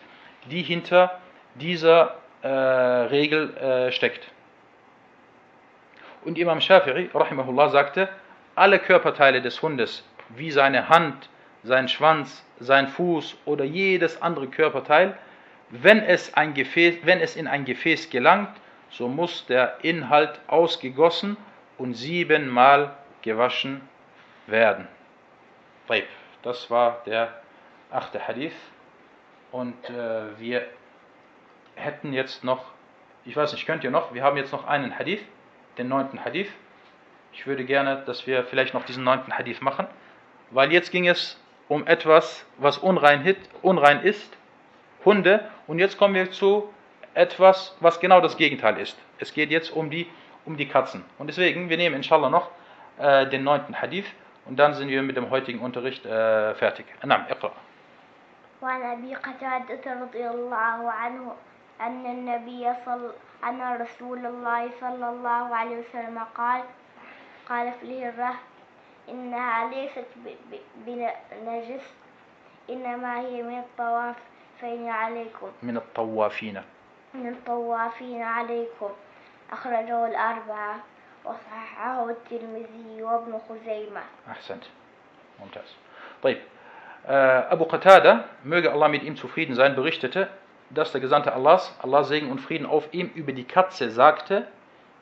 die 0.51 0.63
hinter 0.63 1.21
dieser 1.55 2.17
äh, 2.43 2.49
Regel 2.49 3.57
äh, 3.57 3.93
steckt. 3.93 4.31
Und 6.25 6.39
Imam 6.39 6.59
Shafi'i, 6.59 7.09
rahimahullah, 7.15 7.71
sagte, 7.71 8.09
alle 8.55 8.79
Körperteile 8.79 9.41
des 9.41 9.63
Hundes, 9.63 10.05
wie 10.29 10.51
seine 10.51 10.89
Hand, 10.89 11.31
sein 11.63 11.89
Schwanz, 11.89 12.45
sein 12.59 12.89
Fuß 12.89 13.37
oder 13.45 13.65
jedes 13.65 14.21
andere 14.23 14.49
Körperteil, 14.49 15.17
wenn 15.71 16.01
es, 16.01 16.35
ein 16.35 16.55
Gefäß, 16.55 16.99
wenn 17.05 17.21
es 17.21 17.37
in 17.37 17.47
ein 17.47 17.65
Gefäß 17.65 18.11
gelangt, 18.11 18.51
so 18.91 19.09
muss 19.09 19.47
der 19.47 19.79
Inhalt 19.83 20.41
ausgegossen 20.49 21.37
und 21.79 21.95
siebenmal 21.95 22.97
gewaschen 23.23 23.81
werden. 24.47 24.89
Das 26.43 26.71
war 26.71 27.03
der 27.07 27.41
achte 27.91 28.27
Hadith. 28.27 28.55
Und 29.53 29.75
äh, 29.91 30.39
wir 30.39 30.67
hätten 31.75 32.13
jetzt 32.13 32.45
noch, 32.45 32.65
ich 33.25 33.37
weiß 33.37 33.53
nicht, 33.53 33.67
könnt 33.67 33.85
ihr 33.85 33.91
noch, 33.91 34.15
wir 34.15 34.23
haben 34.23 34.37
jetzt 34.37 34.53
noch 34.53 34.67
einen 34.67 34.99
Hadith, 34.99 35.23
den 35.79 35.89
neunten 35.89 36.25
Hadith. 36.25 36.51
Ich 37.33 37.47
würde 37.47 37.65
gerne, 37.65 38.03
dass 38.07 38.27
wir 38.27 38.45
vielleicht 38.45 38.75
noch 38.75 38.85
diesen 38.85 39.05
neunten 39.05 39.37
Hadith 39.37 39.61
machen, 39.61 39.87
weil 40.51 40.73
jetzt 40.73 40.91
ging 40.91 41.07
es 41.07 41.39
um 41.70 41.88
etwas, 41.88 42.46
was 42.58 42.78
unrein, 42.78 43.36
unrein 43.62 44.02
ist, 44.04 44.38
Hunde, 45.04 45.50
und 45.68 45.80
jetzt 45.80 45.98
kommen 45.98 46.16
wir 46.16 46.32
zu 46.32 46.74
etwas, 47.14 47.76
was 47.80 48.00
genau 48.00 48.22
das 48.22 48.38
Gegenteil 48.38 48.80
ist. 48.80 48.98
Es 49.20 49.34
geht 49.34 49.52
jetzt 49.52 49.72
um 49.72 49.90
die, 49.90 50.08
um 50.46 50.58
die 50.58 50.68
Katzen. 50.68 51.04
Und 51.18 51.28
deswegen, 51.28 51.70
wir 51.70 51.78
nehmen 51.78 51.96
inshallah 51.96 52.30
noch 52.30 52.50
äh, 52.98 53.28
den 53.28 53.44
neunten 53.44 53.80
Hadith 53.82 54.06
und 54.46 54.58
dann 54.58 54.74
sind 54.74 54.90
wir 54.90 55.02
mit 55.04 55.16
dem 55.16 55.30
heutigen 55.30 55.60
Unterricht 55.60 56.06
äh, 56.06 56.54
fertig. 56.56 56.86
Naam, 57.04 57.26
اقرأ. 57.30 57.52
وعن 58.62 58.82
أبي 58.82 59.16
قتادة 59.16 59.94
رضي 60.02 60.30
الله 60.30 60.92
عنه 60.92 61.36
أن 61.82 62.06
النبي 62.06 62.74
صلى 62.86 63.12
أن 63.44 63.82
رسول 63.82 64.26
الله 64.26 64.70
صلى 64.80 65.10
الله 65.10 65.56
عليه 65.56 65.78
وسلم 65.80 66.20
قال 66.36 66.64
قال 67.50 67.74
في 67.74 67.84
الهرة 67.86 68.34
إنها 69.10 69.70
ليست 69.70 70.06
بنجس 70.86 71.94
إنما 72.70 73.20
هي 73.20 73.44
من 73.44 73.60
الطوافين 73.60 74.90
عليكم 74.90 75.52
من 75.64 75.78
الطوافين 75.78 76.62
من 77.14 77.28
الطوافين 77.28 78.22
عليكم 78.22 78.90
أخرجه 79.52 80.08
الأربعة 80.08 80.80
وصححه 81.26 82.10
الترمذي 82.10 83.04
وابن 83.04 83.40
خزيمة 83.50 84.02
أحسنت 84.32 84.64
ممتاز 85.40 85.76
طيب 86.24 86.38
Abu 87.08 87.66
Qatada, 87.66 88.24
möge 88.44 88.72
Allah 88.72 88.90
mit 88.90 89.04
ihm 89.04 89.16
zufrieden 89.16 89.54
sein, 89.54 89.76
berichtete, 89.76 90.28
dass 90.72 90.92
der 90.92 91.02
Gesandte 91.02 91.34
Allahs, 91.34 91.72
Allah 91.84 92.04
Segen 92.04 92.32
und 92.32 92.40
Frieden 92.42 92.66
auf 92.66 92.92
ihm, 92.94 93.12
über 93.14 93.32
die 93.32 93.44
Katze 93.44 93.92
sagte, 93.92 94.48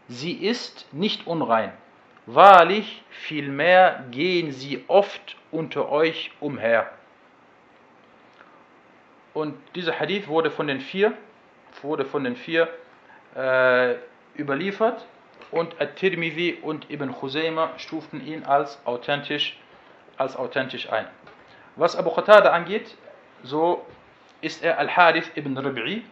sie 0.10 0.34
ist 0.34 0.94
nicht 0.94 1.28
unrein. 1.28 1.72
Wahrlich, 2.31 3.03
vielmehr 3.09 4.05
gehen 4.11 4.53
sie 4.53 4.85
oft 4.87 5.35
unter 5.51 5.89
euch 5.89 6.31
umher. 6.41 6.91
Und 9.33 9.55
dieser 9.75 9.99
Hadith 9.99 10.29
wurde 10.29 10.51
von 10.51 10.67
den 10.67 10.83
vier, 10.83 11.15
wurde 11.81 12.05
von 12.05 12.25
den 12.25 12.37
vier 12.37 12.69
äh, 13.35 13.95
überliefert 14.39 15.07
und 15.53 15.81
At-Tirmidhi 15.81 16.59
und 16.61 16.91
Ibn 16.91 17.13
Khuzayma 17.13 17.71
stuften 17.79 18.27
ihn 18.27 18.45
als 18.45 18.79
authentisch, 18.85 19.59
als 20.19 20.37
authentisch 20.37 20.93
ein. 20.93 21.07
Was 21.77 21.97
Abu 21.97 22.11
Qatada 22.11 22.51
angeht, 22.51 22.95
so 23.43 23.87
ist 24.43 24.63
er 24.63 24.79
Al-Harith 24.79 25.31
ibn 25.35 25.57
Rib'i 25.57 26.03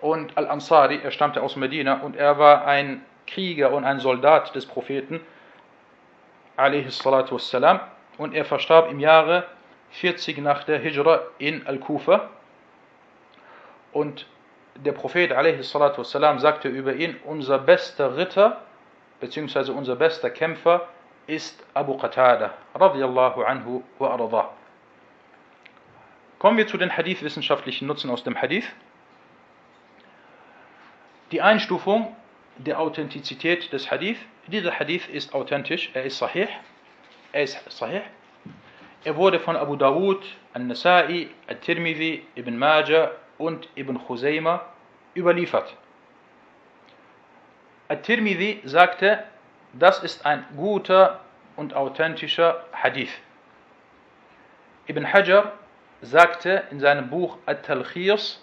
und 0.00 0.34
Al-Ansari, 0.38 0.98
er 1.04 1.10
stammte 1.10 1.42
aus 1.42 1.56
Medina 1.56 2.00
und 2.00 2.16
er 2.16 2.38
war 2.38 2.66
ein 2.66 3.04
Krieger 3.36 3.70
und 3.72 3.84
ein 3.84 4.00
Soldat 4.00 4.54
des 4.54 4.64
Propheten 4.64 5.20
wassalam, 6.56 7.80
und 8.16 8.34
er 8.34 8.46
verstarb 8.46 8.90
im 8.90 8.98
Jahre 8.98 9.44
40 9.90 10.38
nach 10.38 10.64
der 10.64 10.78
Hijra 10.78 11.20
in 11.36 11.66
Al-Kufa 11.66 12.30
und 13.92 14.24
der 14.74 14.92
Prophet 14.92 15.32
wassalam, 15.32 16.38
sagte 16.38 16.68
über 16.68 16.94
ihn, 16.94 17.14
unser 17.24 17.58
bester 17.58 18.16
Ritter 18.16 18.62
bzw. 19.20 19.70
unser 19.72 19.96
bester 19.96 20.30
Kämpfer 20.30 20.88
ist 21.26 21.62
Abu 21.74 21.98
Qatada 21.98 22.54
radiyallahu 22.74 23.42
anhu 23.42 23.82
wa. 23.98 24.50
Kommen 26.38 26.56
wir 26.56 26.66
zu 26.66 26.78
den 26.78 26.96
Hadith-wissenschaftlichen 26.96 27.86
Nutzen 27.86 28.08
aus 28.08 28.24
dem 28.24 28.40
Hadith. 28.40 28.72
Die 31.32 31.42
Einstufung 31.42 32.16
der 32.58 32.80
Authentizität 32.80 33.72
des 33.72 33.90
Hadith. 33.90 34.18
Dieser 34.46 34.78
Hadith 34.78 35.08
ist 35.08 35.34
authentisch, 35.34 35.90
er 35.94 36.04
ist 36.04 36.18
sahih. 36.18 36.48
Er 37.32 37.42
ist 37.42 37.58
sahih. 37.70 38.02
Er 39.04 39.16
wurde 39.16 39.38
von 39.38 39.56
Abu 39.56 39.76
Dawud, 39.76 40.24
Al-Nasa'i, 40.52 41.28
Al-Tirmidhi, 41.46 42.22
Ibn 42.34 42.56
Majah 42.56 43.12
und 43.38 43.68
Ibn 43.76 43.98
Khuzayma 43.98 44.62
überliefert. 45.14 45.76
Al-Tirmidhi 47.88 48.62
sagte, 48.64 49.22
das 49.72 50.02
ist 50.02 50.26
ein 50.26 50.44
guter 50.56 51.20
und 51.56 51.74
authentischer 51.74 52.64
Hadith. 52.72 53.12
Ibn 54.88 55.12
Hajar 55.12 55.52
sagte 56.00 56.64
in 56.70 56.80
seinem 56.80 57.10
Buch 57.10 57.38
At-Talkhis, 57.46 58.40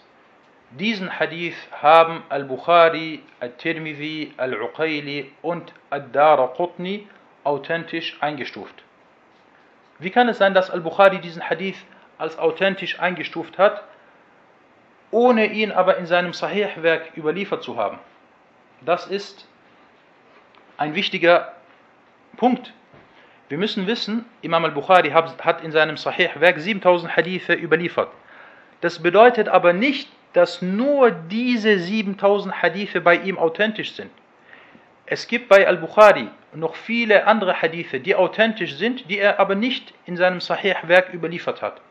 diesen 0.80 1.20
Hadith 1.20 1.56
haben 1.82 2.24
Al-Bukhari, 2.30 3.22
Al-Tirmidhi, 3.40 4.34
Al-Uqayli 4.38 5.32
und 5.42 5.74
Ad-Daraqutni 5.90 7.08
authentisch 7.44 8.18
eingestuft. 8.22 8.84
Wie 10.00 10.10
kann 10.10 10.30
es 10.30 10.38
sein, 10.38 10.54
dass 10.54 10.72
Al-Bukhari 10.72 11.20
diesen 11.20 11.48
Hadith 11.50 11.78
als 12.18 12.38
authentisch 12.40 13.00
eingestuft 13.00 13.58
hat, 13.58 13.84
ohne 15.12 15.46
ihn 15.46 15.72
aber 15.72 15.98
in 15.98 16.08
seinem 16.08 16.34
Sahih-Werk 16.34 17.16
überliefert 17.16 17.64
zu 17.64 17.78
haben? 17.78 18.00
Das 18.82 19.06
ist 19.06 19.48
ein 20.78 20.96
wichtiger 20.96 21.54
Punkt. 22.38 22.74
Wir 23.50 23.58
müssen 23.58 23.86
wissen, 23.86 24.26
Imam 24.42 24.66
al-Bukhari 24.66 25.12
hat 25.12 25.64
in 25.64 25.72
seinem 25.72 25.98
Sahih-Werk 25.98 26.60
7000 26.60 27.16
Hadithe 27.16 27.54
überliefert. 27.54 28.10
Das 28.82 29.02
bedeutet 29.02 29.48
aber 29.48 29.74
nicht, 29.74 30.10
dass 30.34 30.62
nur 30.62 31.12
diese 31.12 31.80
7000 31.80 32.62
Hadithe 32.62 33.02
bei 33.02 33.16
ihm 33.16 33.38
authentisch 33.38 33.94
sind. 33.94 34.12
Es 35.06 35.28
gibt 35.28 35.50
bei 35.50 35.68
al-Bukhari 35.68 36.30
noch 36.54 36.76
viele 36.76 37.28
andere 37.28 37.62
Hadithe, 37.62 38.00
die 38.00 38.16
authentisch 38.16 38.76
sind, 38.76 39.10
die 39.10 39.20
er 39.20 39.40
aber 39.40 39.56
nicht 39.56 39.94
in 40.06 40.18
seinem 40.18 40.40
Sahih-Werk 40.40 41.14
überliefert 41.14 41.62
hat. 41.62 41.82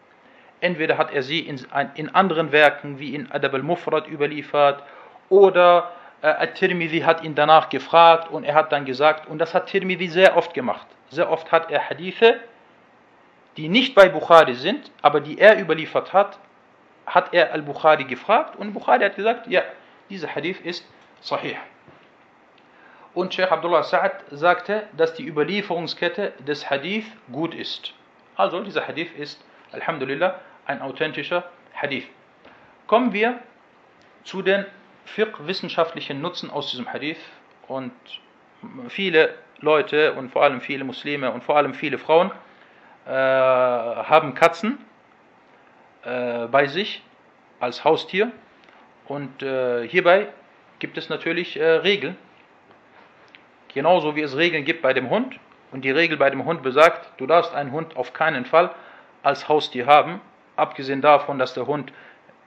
Entweder 0.61 0.97
hat 0.97 1.12
er 1.12 1.22
sie 1.22 1.40
in, 1.40 2.14
anderen 2.14 2.53
Werken 2.53 2.99
wie 2.99 3.14
in 3.14 3.30
Adab 3.30 3.55
al-Mufrad 3.55 4.09
überliefert 4.09 4.82
oder 5.28 5.90
äh, 6.22 6.28
At-Tirmidhi 6.28 7.01
hat 7.01 7.24
ihn 7.24 7.34
danach 7.34 7.68
gefragt 7.68 8.30
und 8.30 8.45
er 8.45 8.55
hat 8.55 8.70
dann 8.72 8.84
gesagt, 8.84 9.28
und 9.28 9.38
das 9.38 9.55
hat 9.55 9.66
Tirmidhi 9.66 10.09
sehr 10.09 10.36
oft 10.36 10.55
gemacht. 10.55 10.86
Sehr 11.11 11.30
oft 11.30 11.51
hat 11.51 11.70
er 11.70 11.90
Hadithe, 11.90 12.40
die 13.57 13.68
nicht 13.68 13.95
bei 13.95 14.09
Bukhari 14.09 14.55
sind, 14.55 14.90
aber 15.03 15.20
die 15.20 15.38
er 15.38 15.61
überliefert 15.61 16.12
hat, 16.12 16.38
hat 17.07 17.32
er 17.32 17.53
Al-Bukhari 17.53 18.05
gefragt 18.05 18.57
und 18.57 18.72
Bukhari 18.72 19.05
hat 19.05 19.16
gesagt, 19.16 19.46
ja, 19.46 19.62
dieser 20.11 20.34
Hadith 20.34 20.61
ist 20.61 20.86
Sahih. 21.20 21.57
Und 23.14 23.34
Sheikh 23.34 23.50
Abdullah 23.50 23.82
Sa'ad 23.82 24.12
sagte, 24.30 24.84
dass 24.96 25.14
die 25.14 25.26
Überlieferungskette 25.26 26.32
des 26.40 26.70
Hadith 26.70 27.05
gut 27.30 27.55
ist. 27.55 27.92
Also 28.36 28.62
dieser 28.62 28.88
Hadith 28.88 29.12
ist, 29.16 29.44
Alhamdulillah, 29.72 30.40
ein 30.66 30.80
authentischer 30.80 31.44
Hadith. 31.74 32.07
Kommen 32.86 33.12
wir 33.12 33.38
zu 34.24 34.42
den 34.42 34.64
fiqh-wissenschaftlichen 35.05 36.20
Nutzen 36.20 36.50
aus 36.50 36.70
diesem 36.70 36.90
Hadith. 36.90 37.18
Und 37.68 37.92
viele 38.88 39.34
Leute 39.61 40.14
und 40.14 40.30
vor 40.30 40.42
allem 40.42 40.61
viele 40.61 40.84
Muslime 40.84 41.30
und 41.32 41.44
vor 41.44 41.57
allem 41.57 41.74
viele 41.74 41.98
Frauen 41.98 42.30
äh, 43.07 43.11
haben 43.11 44.34
Katzen 44.34 44.78
äh, 46.05 46.46
bei 46.46 46.66
sich 46.66 47.03
als 47.61 47.84
Haustier. 47.84 48.32
Und 49.07 49.42
äh, 49.42 49.86
hierbei 49.88 50.28
gibt 50.78 50.98
es 50.98 51.09
natürlich 51.09 51.59
äh, 51.59 51.64
Regeln. 51.64 52.16
Genauso 53.68 54.16
wie 54.16 54.22
es 54.22 54.36
Regeln 54.36 54.64
gibt 54.64 54.82
bei 54.82 54.92
dem 54.92 55.11
Hund. 55.11 55.38
Und 55.70 55.84
die 55.84 55.90
Regel 55.90 56.18
bei 56.18 56.28
dem 56.28 56.44
Hund 56.44 56.62
besagt, 56.62 57.18
du 57.18 57.26
darfst 57.26 57.55
einen 57.55 57.72
Hund 57.72 57.96
auf 57.96 58.12
keinen 58.12 58.44
Fall 58.44 58.70
als 59.22 59.48
Haustier 59.48 59.86
haben, 59.86 60.20
abgesehen 60.57 61.00
davon, 61.00 61.38
dass 61.38 61.55
der 61.55 61.66
Hund 61.66 61.92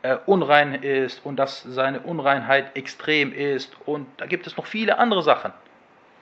äh, 0.04 0.18
unrein 0.28 0.76
ist 0.76 1.26
und 1.26 1.38
dass 1.38 1.64
seine 1.64 2.02
Unreinheit 2.02 2.76
extrem 2.78 3.34
ist. 3.34 3.76
Und 3.88 4.08
da 4.18 4.28
gibt 4.28 4.46
es 4.46 4.58
noch 4.58 4.68
viele 4.68 5.00
andere 5.00 5.24
Sachen. 5.24 5.52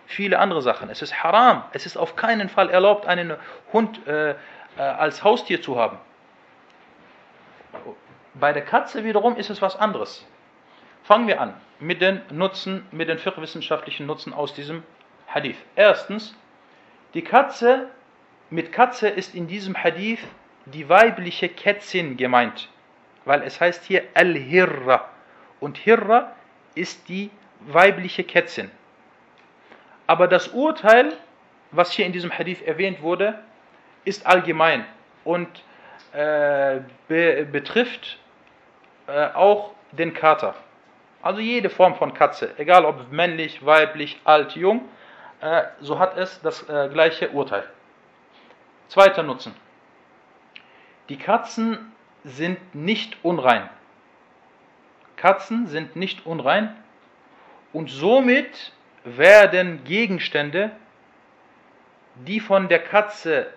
Viele 0.05 0.39
andere 0.39 0.61
Sachen. 0.61 0.89
Es 0.89 1.01
ist 1.01 1.23
haram. 1.23 1.63
Es 1.73 1.86
ist 1.86 1.97
auf 1.97 2.15
keinen 2.15 2.47
Fall 2.47 2.69
erlaubt, 2.69 3.05
einen 3.07 3.34
Hund 3.73 4.05
äh, 4.07 4.31
äh, 4.31 4.36
als 4.77 5.23
Haustier 5.23 5.61
zu 5.61 5.77
haben. 5.77 5.97
Bei 8.34 8.51
der 8.51 8.63
Katze 8.63 9.03
wiederum 9.03 9.36
ist 9.36 9.49
es 9.49 9.61
was 9.61 9.76
anderes. 9.76 10.26
Fangen 11.03 11.28
wir 11.28 11.39
an 11.41 11.53
mit 11.80 12.01
den 12.01 12.21
Nutzen, 12.32 12.86
mit 12.91 13.09
den 13.09 13.19
wissenschaftlichen 13.24 14.05
Nutzen 14.05 14.34
aus 14.34 14.53
diesem 14.53 14.84
Hadith. 15.28 15.57
Erstens, 15.76 16.36
die 17.13 17.24
Katze, 17.24 17.89
mit 18.49 18.71
Katze 18.71 19.09
ist 19.09 19.36
in 19.36 19.47
diesem 19.47 19.76
Hadith 19.76 20.24
die 20.65 20.88
weibliche 20.88 21.49
Kätzin 21.49 22.17
gemeint, 22.17 22.69
weil 23.26 23.41
es 23.43 23.59
heißt 23.59 23.84
hier 23.84 24.03
Al-Hirra 24.13 25.09
und 25.59 25.78
Hirra 25.78 26.32
ist 26.76 27.09
die 27.09 27.30
weibliche 27.61 28.24
Kätzin. 28.24 28.71
Aber 30.07 30.28
das 30.28 30.49
Urteil, 30.49 31.13
was 31.71 31.91
hier 31.91 32.05
in 32.05 32.13
diesem 32.13 32.32
Hadith 32.32 32.61
erwähnt 32.61 33.01
wurde, 33.01 33.39
ist 34.05 34.26
allgemein 34.26 34.86
und 35.24 35.47
äh, 36.14 36.82
be 37.07 37.45
betrifft 37.51 38.20
äh, 39.07 39.28
auch 39.34 39.72
den 39.91 40.14
Kater. 40.14 40.55
Also 41.22 41.39
jede 41.39 41.70
Form 41.70 41.95
von 41.95 42.14
Katze, 42.14 42.51
egal 42.57 42.86
ob 42.86 43.11
männlich, 43.11 43.66
weiblich, 43.66 44.20
alt, 44.24 44.55
jung, 44.55 44.82
äh, 45.41 45.64
so 45.80 45.99
hat 45.99 46.18
es 46.18 46.41
das 46.41 46.68
äh, 46.70 46.89
gleiche 46.89 47.30
Urteil. 47.30 47.64
Zweiter 48.88 49.24
Nutzen. 49.24 49.55
Die 51.09 51.18
Katzen 51.18 51.91
sind 52.24 52.76
nicht 52.76 53.18
unrein. 53.24 53.70
Katzen 55.16 55.68
sind 55.68 55.95
nicht 55.95 56.26
unrein 56.26 56.76
und 57.72 57.89
somit 57.89 58.72
werden 59.03 59.84
Gegenstände, 59.84 60.72
die 62.16 62.39
von 62.39 62.68
der 62.68 62.80
Katze 62.80 63.47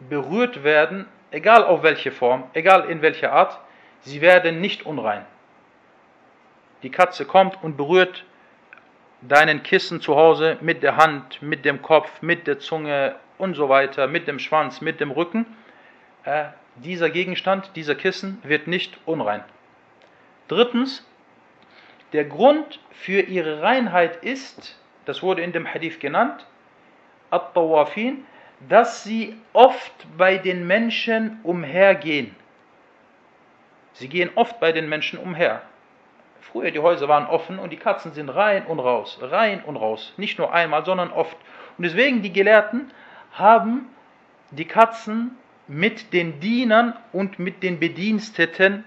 berührt 0.00 0.62
werden, 0.62 1.06
egal 1.30 1.64
auf 1.64 1.82
welche 1.82 2.10
Form, 2.10 2.44
egal 2.52 2.90
in 2.90 3.02
welcher 3.02 3.32
Art, 3.32 3.58
sie 4.00 4.20
werden 4.20 4.60
nicht 4.60 4.86
unrein. 4.86 5.24
Die 6.82 6.90
Katze 6.90 7.24
kommt 7.24 7.62
und 7.62 7.76
berührt 7.76 8.24
deinen 9.20 9.62
Kissen 9.62 10.00
zu 10.00 10.16
Hause 10.16 10.58
mit 10.60 10.82
der 10.82 10.96
Hand, 10.96 11.42
mit 11.42 11.64
dem 11.64 11.82
Kopf, 11.82 12.22
mit 12.22 12.46
der 12.46 12.60
Zunge 12.60 13.16
und 13.36 13.54
so 13.54 13.68
weiter, 13.68 14.06
mit 14.06 14.28
dem 14.28 14.38
Schwanz, 14.38 14.80
mit 14.80 15.00
dem 15.00 15.10
Rücken. 15.10 15.46
Äh, 16.24 16.44
dieser 16.76 17.10
Gegenstand, 17.10 17.72
dieser 17.74 17.96
Kissen 17.96 18.40
wird 18.44 18.68
nicht 18.68 18.98
unrein. 19.06 19.42
Drittens, 20.46 21.04
der 22.12 22.24
Grund 22.24 22.80
für 22.92 23.20
ihre 23.20 23.60
Reinheit 23.62 24.16
ist, 24.22 24.78
das 25.04 25.22
wurde 25.22 25.42
in 25.42 25.52
dem 25.52 25.66
Hadith 25.66 25.98
genannt, 25.98 26.46
At-Tawafin, 27.30 28.24
dass 28.68 29.04
sie 29.04 29.36
oft 29.52 29.92
bei 30.16 30.38
den 30.38 30.66
Menschen 30.66 31.40
umhergehen. 31.42 32.34
Sie 33.92 34.08
gehen 34.08 34.30
oft 34.34 34.58
bei 34.60 34.72
den 34.72 34.88
Menschen 34.88 35.18
umher. 35.18 35.62
Früher 36.40 36.70
die 36.70 36.78
Häuser 36.78 37.08
waren 37.08 37.26
offen 37.26 37.58
und 37.58 37.70
die 37.70 37.76
Katzen 37.76 38.12
sind 38.12 38.30
rein 38.30 38.64
und 38.66 38.78
raus, 38.78 39.18
rein 39.20 39.62
und 39.64 39.76
raus. 39.76 40.14
Nicht 40.16 40.38
nur 40.38 40.52
einmal, 40.52 40.84
sondern 40.84 41.10
oft. 41.10 41.36
Und 41.76 41.84
deswegen 41.84 42.22
die 42.22 42.32
Gelehrten 42.32 42.90
haben 43.32 43.86
die 44.50 44.64
Katzen 44.64 45.36
mit 45.66 46.12
den 46.12 46.40
Dienern 46.40 46.96
und 47.12 47.38
mit 47.38 47.62
den 47.62 47.78
Bediensteten 47.78 48.84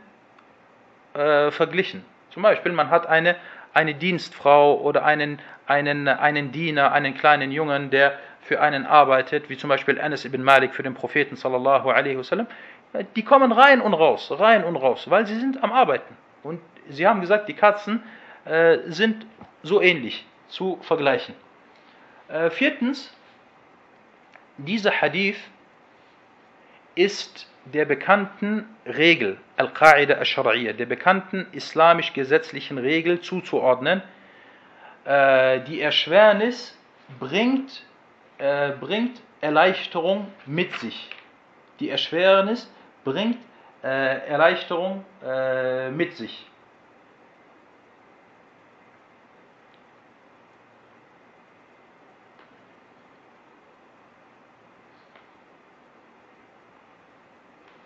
äh, 1.13 1.51
verglichen. 1.51 2.03
Zum 2.31 2.43
Beispiel, 2.43 2.71
man 2.71 2.89
hat 2.89 3.05
eine, 3.05 3.35
eine 3.73 3.93
Dienstfrau 3.93 4.79
oder 4.79 5.05
einen, 5.05 5.39
einen, 5.67 6.07
einen 6.07 6.51
Diener, 6.51 6.91
einen 6.91 7.13
kleinen 7.13 7.51
Jungen, 7.51 7.91
der 7.91 8.17
für 8.41 8.59
einen 8.61 8.85
arbeitet, 8.85 9.49
wie 9.49 9.57
zum 9.57 9.69
Beispiel 9.69 9.99
Anas 9.99 10.25
ibn 10.25 10.41
Malik 10.43 10.73
für 10.73 10.83
den 10.83 10.93
Propheten 10.93 11.35
sallallahu 11.35 11.89
alaihi 11.89 12.17
wasallam. 12.17 12.47
Die 13.15 13.23
kommen 13.23 13.51
rein 13.51 13.81
und 13.81 13.93
raus, 13.93 14.31
rein 14.31 14.63
und 14.63 14.75
raus, 14.75 15.09
weil 15.09 15.25
sie 15.25 15.39
sind 15.39 15.63
am 15.63 15.71
Arbeiten. 15.71 16.17
Und 16.43 16.59
sie 16.89 17.07
haben 17.07 17.21
gesagt, 17.21 17.47
die 17.47 17.53
Katzen 17.53 18.03
äh, 18.45 18.79
sind 18.87 19.25
so 19.63 19.81
ähnlich 19.81 20.25
zu 20.49 20.79
vergleichen. 20.81 21.35
Äh, 22.27 22.49
viertens, 22.49 23.15
dieser 24.57 24.91
Hadith 24.91 25.37
ist 26.95 27.47
der 27.65 27.85
bekannten 27.85 28.65
Regel, 28.85 29.37
Al-Qa'ida 29.57 30.15
al-Shar'iyya, 30.15 30.73
der 30.73 30.87
bekannten 30.87 31.45
islamisch-gesetzlichen 31.51 32.77
Regel 32.77 33.21
zuzuordnen. 33.21 34.01
Äh, 35.05 35.61
die 35.61 35.79
Erschwernis 35.79 36.77
bringt, 37.19 37.83
äh, 38.41 38.71
bringt 38.79 39.21
Erleichterung 39.39 40.27
mit 40.47 40.73
sich. 40.79 41.09
Die 41.79 41.89
Erschwernis 41.89 42.71
bringt 43.03 43.37
äh, 43.83 44.27
Erleichterung 44.27 45.05
äh, 45.23 45.91
mit 45.91 46.15
sich. 46.15 46.47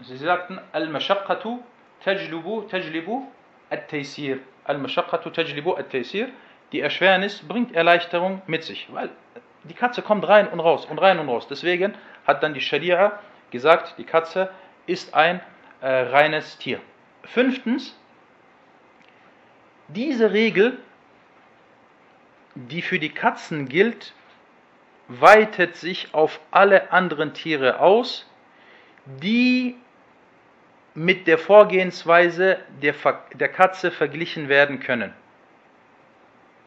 Sie 0.02 0.18
sagten, 0.18 0.60
Al-Mashaqqatu 0.72 1.60
tajlibu, 2.04 2.62
tajlibu 2.62 3.24
at-Taysir. 3.70 4.40
Al-Mashaqqatu 4.64 5.32
tajlibu 5.32 5.76
at-Taysir. 5.76 6.30
Die 6.72 6.80
Erschwernis 6.80 7.42
bringt 7.46 7.76
Erleichterung 7.76 8.42
mit 8.48 8.64
sich, 8.64 8.88
weil 8.94 9.10
die 9.70 9.74
Katze 9.74 10.02
kommt 10.02 10.28
rein 10.28 10.48
und 10.48 10.60
raus 10.60 10.86
und 10.86 11.00
rein 11.00 11.20
und 11.20 11.28
raus. 11.28 11.48
Deswegen 11.48 11.96
hat 12.26 12.44
dann 12.44 12.54
die 12.54 12.62
Scharia 12.62 13.20
gesagt, 13.52 13.96
die 13.98 14.04
Katze 14.04 14.50
ist 14.86 15.14
ein 15.14 15.42
äh, 15.82 15.88
reines 15.88 16.58
Tier. 16.58 16.80
Fünftens, 17.24 17.98
diese 19.88 20.32
Regel, 20.32 20.78
die 22.56 22.82
für 22.82 23.00
die 23.00 23.10
Katzen 23.10 23.68
gilt, 23.68 24.14
weitet 25.08 25.76
sich 25.76 26.14
auf 26.14 26.40
alle 26.52 26.92
anderen 26.92 27.34
Tiere 27.34 27.80
aus, 27.80 28.30
die 29.06 29.76
mit 30.96 31.28
der 31.28 31.38
Vorgehensweise 31.38 32.60
der, 32.82 32.96
der 33.34 33.50
Katze 33.50 33.92
verglichen 33.92 34.48
werden 34.48 34.80
können, 34.80 35.14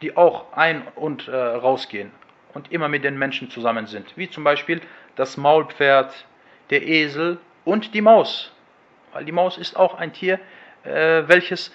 die 0.03 0.17
auch 0.17 0.53
ein- 0.53 0.87
und 0.95 1.27
äh, 1.27 1.35
rausgehen 1.35 2.13
und 2.59 2.73
immer 2.73 2.89
mit 2.89 3.05
den 3.05 3.17
Menschen 3.17 3.51
zusammen 3.51 3.87
sind, 3.87 4.17
wie 4.17 4.29
zum 4.29 4.43
Beispiel 4.43 4.81
das 5.15 5.37
Maulpferd, 5.37 6.13
der 6.71 6.83
Esel 6.83 7.39
und 7.65 7.95
die 7.95 8.01
Maus, 8.01 8.53
weil 9.13 9.25
die 9.25 9.31
Maus 9.31 9.57
ist 9.59 9.77
auch 9.77 9.95
ein 9.95 10.13
Tier, 10.13 10.41
äh, 10.83 11.23
welches 11.29 11.73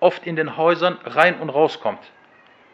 oft 0.00 0.26
in 0.26 0.34
den 0.34 0.56
Häusern 0.56 0.96
rein 1.04 1.38
und 1.40 1.50
rauskommt. 1.50 2.00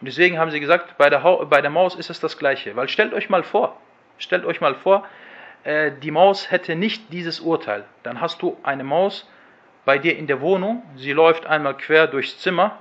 Und 0.01 0.07
deswegen 0.07 0.39
haben 0.39 0.53
sie 0.53 0.61
gesagt, 0.61 0.97
bei 0.97 1.11
der, 1.11 1.19
bei 1.19 1.61
der 1.61 1.71
Maus 1.71 1.97
ist 1.97 2.09
es 2.09 2.21
das 2.21 2.39
Gleiche, 2.39 2.77
weil 2.77 2.89
stellt 2.89 3.13
euch 3.13 3.29
mal 3.29 3.43
vor, 3.43 3.77
stellt 4.19 4.45
euch 4.45 4.61
mal 4.61 4.77
vor, 4.77 5.05
äh, 5.65 5.91
die 6.01 6.13
Maus 6.13 6.53
hätte 6.53 6.77
nicht 6.77 7.13
dieses 7.13 7.41
Urteil. 7.41 7.85
Dann 8.05 8.21
hast 8.21 8.43
du 8.43 8.59
eine 8.63 8.85
Maus 8.85 9.29
bei 9.85 9.99
dir 9.99 10.17
in 10.17 10.29
der 10.29 10.41
Wohnung, 10.41 10.85
sie 10.95 11.13
läuft 11.13 11.47
einmal 11.47 11.77
quer 11.77 12.07
durchs 12.07 12.39
Zimmer, 12.39 12.79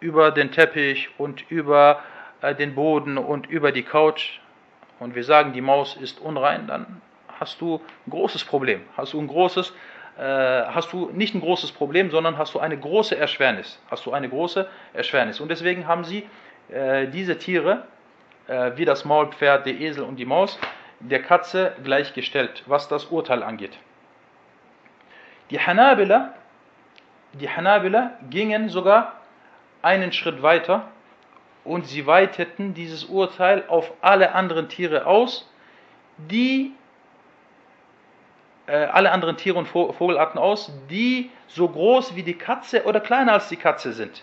über 0.00 0.32
den 0.32 0.50
Teppich 0.50 1.08
und 1.18 1.48
über 1.52 2.02
den 2.42 2.74
Boden 2.74 3.18
und 3.18 3.46
über 3.46 3.72
die 3.72 3.82
Couch 3.82 4.40
und 4.98 5.14
wir 5.14 5.24
sagen, 5.24 5.52
die 5.52 5.60
Maus 5.60 5.96
ist 5.96 6.20
unrein, 6.20 6.66
dann 6.66 7.00
hast 7.38 7.60
du 7.60 7.80
ein 8.06 8.10
großes 8.10 8.44
Problem. 8.44 8.82
Hast 8.96 9.14
du 9.14 9.20
ein 9.20 9.28
großes, 9.28 9.72
äh, 10.18 10.22
hast 10.22 10.92
du 10.92 11.10
nicht 11.12 11.34
ein 11.34 11.40
großes 11.40 11.72
Problem, 11.72 12.10
sondern 12.10 12.36
hast 12.36 12.54
du 12.54 12.60
eine 12.60 12.78
große 12.78 13.16
Erschwernis. 13.16 13.80
Hast 13.90 14.04
du 14.04 14.12
eine 14.12 14.28
große 14.28 14.68
Erschwernis. 14.92 15.40
Und 15.40 15.48
deswegen 15.48 15.86
haben 15.86 16.04
sie 16.04 16.28
äh, 16.68 17.08
diese 17.08 17.38
Tiere, 17.38 17.84
äh, 18.46 18.72
wie 18.76 18.84
das 18.84 19.06
Maulpferd, 19.06 19.64
der 19.64 19.80
Esel 19.80 20.04
und 20.04 20.16
die 20.16 20.26
Maus, 20.26 20.58
der 21.00 21.22
Katze 21.22 21.72
gleichgestellt, 21.82 22.62
was 22.66 22.88
das 22.88 23.06
Urteil 23.06 23.42
angeht. 23.42 23.76
Die 25.48 25.58
Hanabila, 25.58 26.34
die 27.32 27.48
Hanabila 27.48 28.12
gingen 28.28 28.68
sogar 28.68 29.14
einen 29.82 30.12
Schritt 30.12 30.42
weiter 30.42 30.88
und 31.64 31.86
sie 31.86 32.06
weiteten 32.06 32.74
dieses 32.74 33.04
Urteil 33.04 33.64
auf 33.68 33.92
alle 34.00 34.32
anderen 34.32 34.68
Tiere 34.68 35.06
aus, 35.06 35.50
die 36.16 36.72
äh, 38.66 38.84
alle 38.84 39.12
anderen 39.12 39.36
Tiere 39.36 39.58
und 39.58 39.66
Vogelarten 39.66 40.38
aus, 40.38 40.72
die 40.88 41.30
so 41.48 41.68
groß 41.68 42.14
wie 42.14 42.22
die 42.22 42.38
Katze 42.38 42.84
oder 42.84 43.00
kleiner 43.00 43.32
als 43.34 43.48
die 43.48 43.56
Katze 43.56 43.92
sind. 43.92 44.22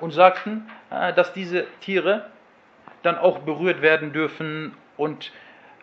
Und 0.00 0.12
sagten, 0.12 0.70
äh, 0.90 1.12
dass 1.12 1.32
diese 1.32 1.66
Tiere 1.80 2.26
dann 3.02 3.18
auch 3.18 3.40
berührt 3.40 3.82
werden 3.82 4.12
dürfen 4.12 4.74
und 4.96 5.32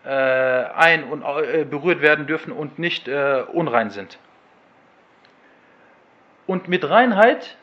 äh, 0.04 0.10
ein 0.10 1.04
und 1.04 1.24
äh, 1.24 1.66
berührt 1.66 2.02
werden 2.02 2.26
dürfen 2.26 2.52
und 2.52 2.80
nicht 2.80 3.08
äh, 3.08 3.44
unrein 3.52 3.92
sind. 3.92 4.18
Und 6.48 6.68
mit 6.68 6.90
Reinheit, 6.90 7.58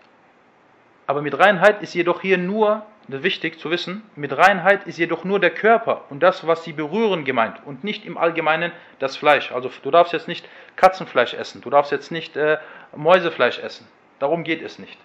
aber 1.08 1.22
mit 1.22 1.38
Reinheit 1.38 1.80
ist 1.80 1.94
jedoch 1.94 2.20
hier 2.20 2.36
nur, 2.36 2.82
wichtig 3.08 3.58
zu 3.58 3.70
wissen, 3.70 4.02
mit 4.14 4.36
Reinheit 4.36 4.86
ist 4.86 4.98
jedoch 4.98 5.24
nur 5.24 5.40
der 5.40 5.48
Körper 5.48 6.04
und 6.10 6.22
das, 6.22 6.46
was 6.46 6.64
sie 6.64 6.74
berühren, 6.74 7.24
gemeint 7.24 7.56
und 7.64 7.82
nicht 7.82 8.04
im 8.04 8.18
Allgemeinen 8.18 8.72
das 8.98 9.16
Fleisch. 9.16 9.50
Also 9.50 9.70
du 9.82 9.90
darfst 9.90 10.12
jetzt 10.12 10.28
nicht 10.28 10.46
Katzenfleisch 10.76 11.32
essen, 11.32 11.62
du 11.62 11.70
darfst 11.70 11.92
jetzt 11.92 12.10
nicht 12.10 12.36
äh, 12.36 12.58
Mäusefleisch 12.94 13.58
essen. 13.58 13.88
Darum 14.18 14.44
geht 14.44 14.60
es 14.60 14.78
nicht. 14.78 14.98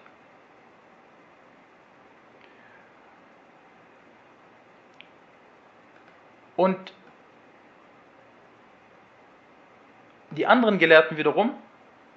Und 6.56 6.92
die 10.32 10.46
anderen 10.46 10.78
Gelehrten 10.78 11.16
wiederum, 11.16 11.54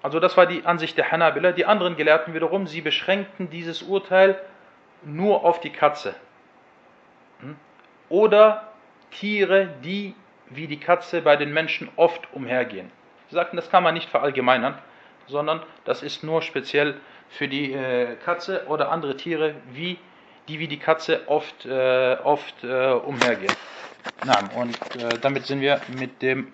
also 0.02 0.20
das 0.20 0.38
war 0.38 0.46
die 0.46 0.66
Ansicht 0.66 0.98
der 0.98 1.12
Hanabila. 1.12 1.52
Die 1.52 1.66
anderen 1.66 1.96
Gelehrten 1.96 2.34
wiederum, 2.34 2.68
sie 2.68 2.82
beschränkten 2.82 3.50
dieses 3.50 3.82
Urteil 3.82 4.40
nur 5.04 5.44
auf 5.44 5.60
die 5.60 5.72
Katze. 5.72 6.16
Hm? 7.42 7.56
Oder 8.10 8.68
Tiere, 9.12 9.70
die 9.84 10.16
wie 10.50 10.68
die 10.68 10.80
Katze 10.80 11.22
bei 11.22 11.36
den 11.36 11.54
Menschen 11.54 11.90
oft 11.96 12.34
umhergehen. 12.34 12.92
Sie 13.30 13.36
sagten, 13.36 13.58
das 13.58 13.70
kann 13.70 13.84
man 13.84 13.94
nicht 13.94 14.10
verallgemeinern, 14.10 14.78
sondern 15.28 15.62
das 15.84 16.04
ist 16.04 16.24
nur 16.24 16.42
speziell 16.42 16.96
für 17.30 17.48
die 17.48 17.74
äh, 17.74 18.16
Katze 18.24 18.66
oder 18.68 18.90
andere 18.92 19.18
Tiere, 19.18 19.56
wie, 19.74 19.98
die 20.48 20.60
wie 20.60 20.68
die 20.68 20.80
Katze 20.80 21.28
oft, 21.28 21.66
äh, 21.66 22.16
oft 22.24 22.64
äh, 22.64 22.92
umhergehen. 22.92 23.54
Na, 24.26 24.40
und 24.56 24.80
damit 25.22 25.46
sind 25.46 25.60
wir 25.60 25.82
mit 26.00 26.22
dem 26.22 26.48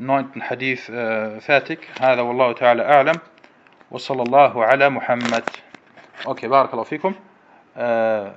neunten 0.00 0.42
Hadith 0.42 0.88
äh, 0.88 1.40
fertig. 1.40 1.80
Hada 2.00 2.24
wallahu 2.26 2.54
ta'ala 2.54 2.84
a'lam. 2.84 3.20
Wa 3.90 3.98
sallallahu 3.98 4.60
ala 4.62 4.90
Muhammad. 4.90 5.44
Okay, 6.24 6.48
barakallahu 6.48 6.86
fikum. 6.86 7.14
Äh, 7.76 8.30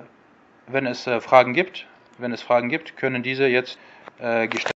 wenn 0.66 0.86
es 0.86 1.06
äh, 1.06 1.20
Fragen 1.20 1.54
gibt, 1.54 1.86
wenn 2.18 2.32
es 2.32 2.42
Fragen 2.42 2.68
gibt, 2.68 2.96
können 2.96 3.22
diese 3.22 3.46
jetzt 3.46 3.78
äh, 4.18 4.46
gestellt 4.46 4.72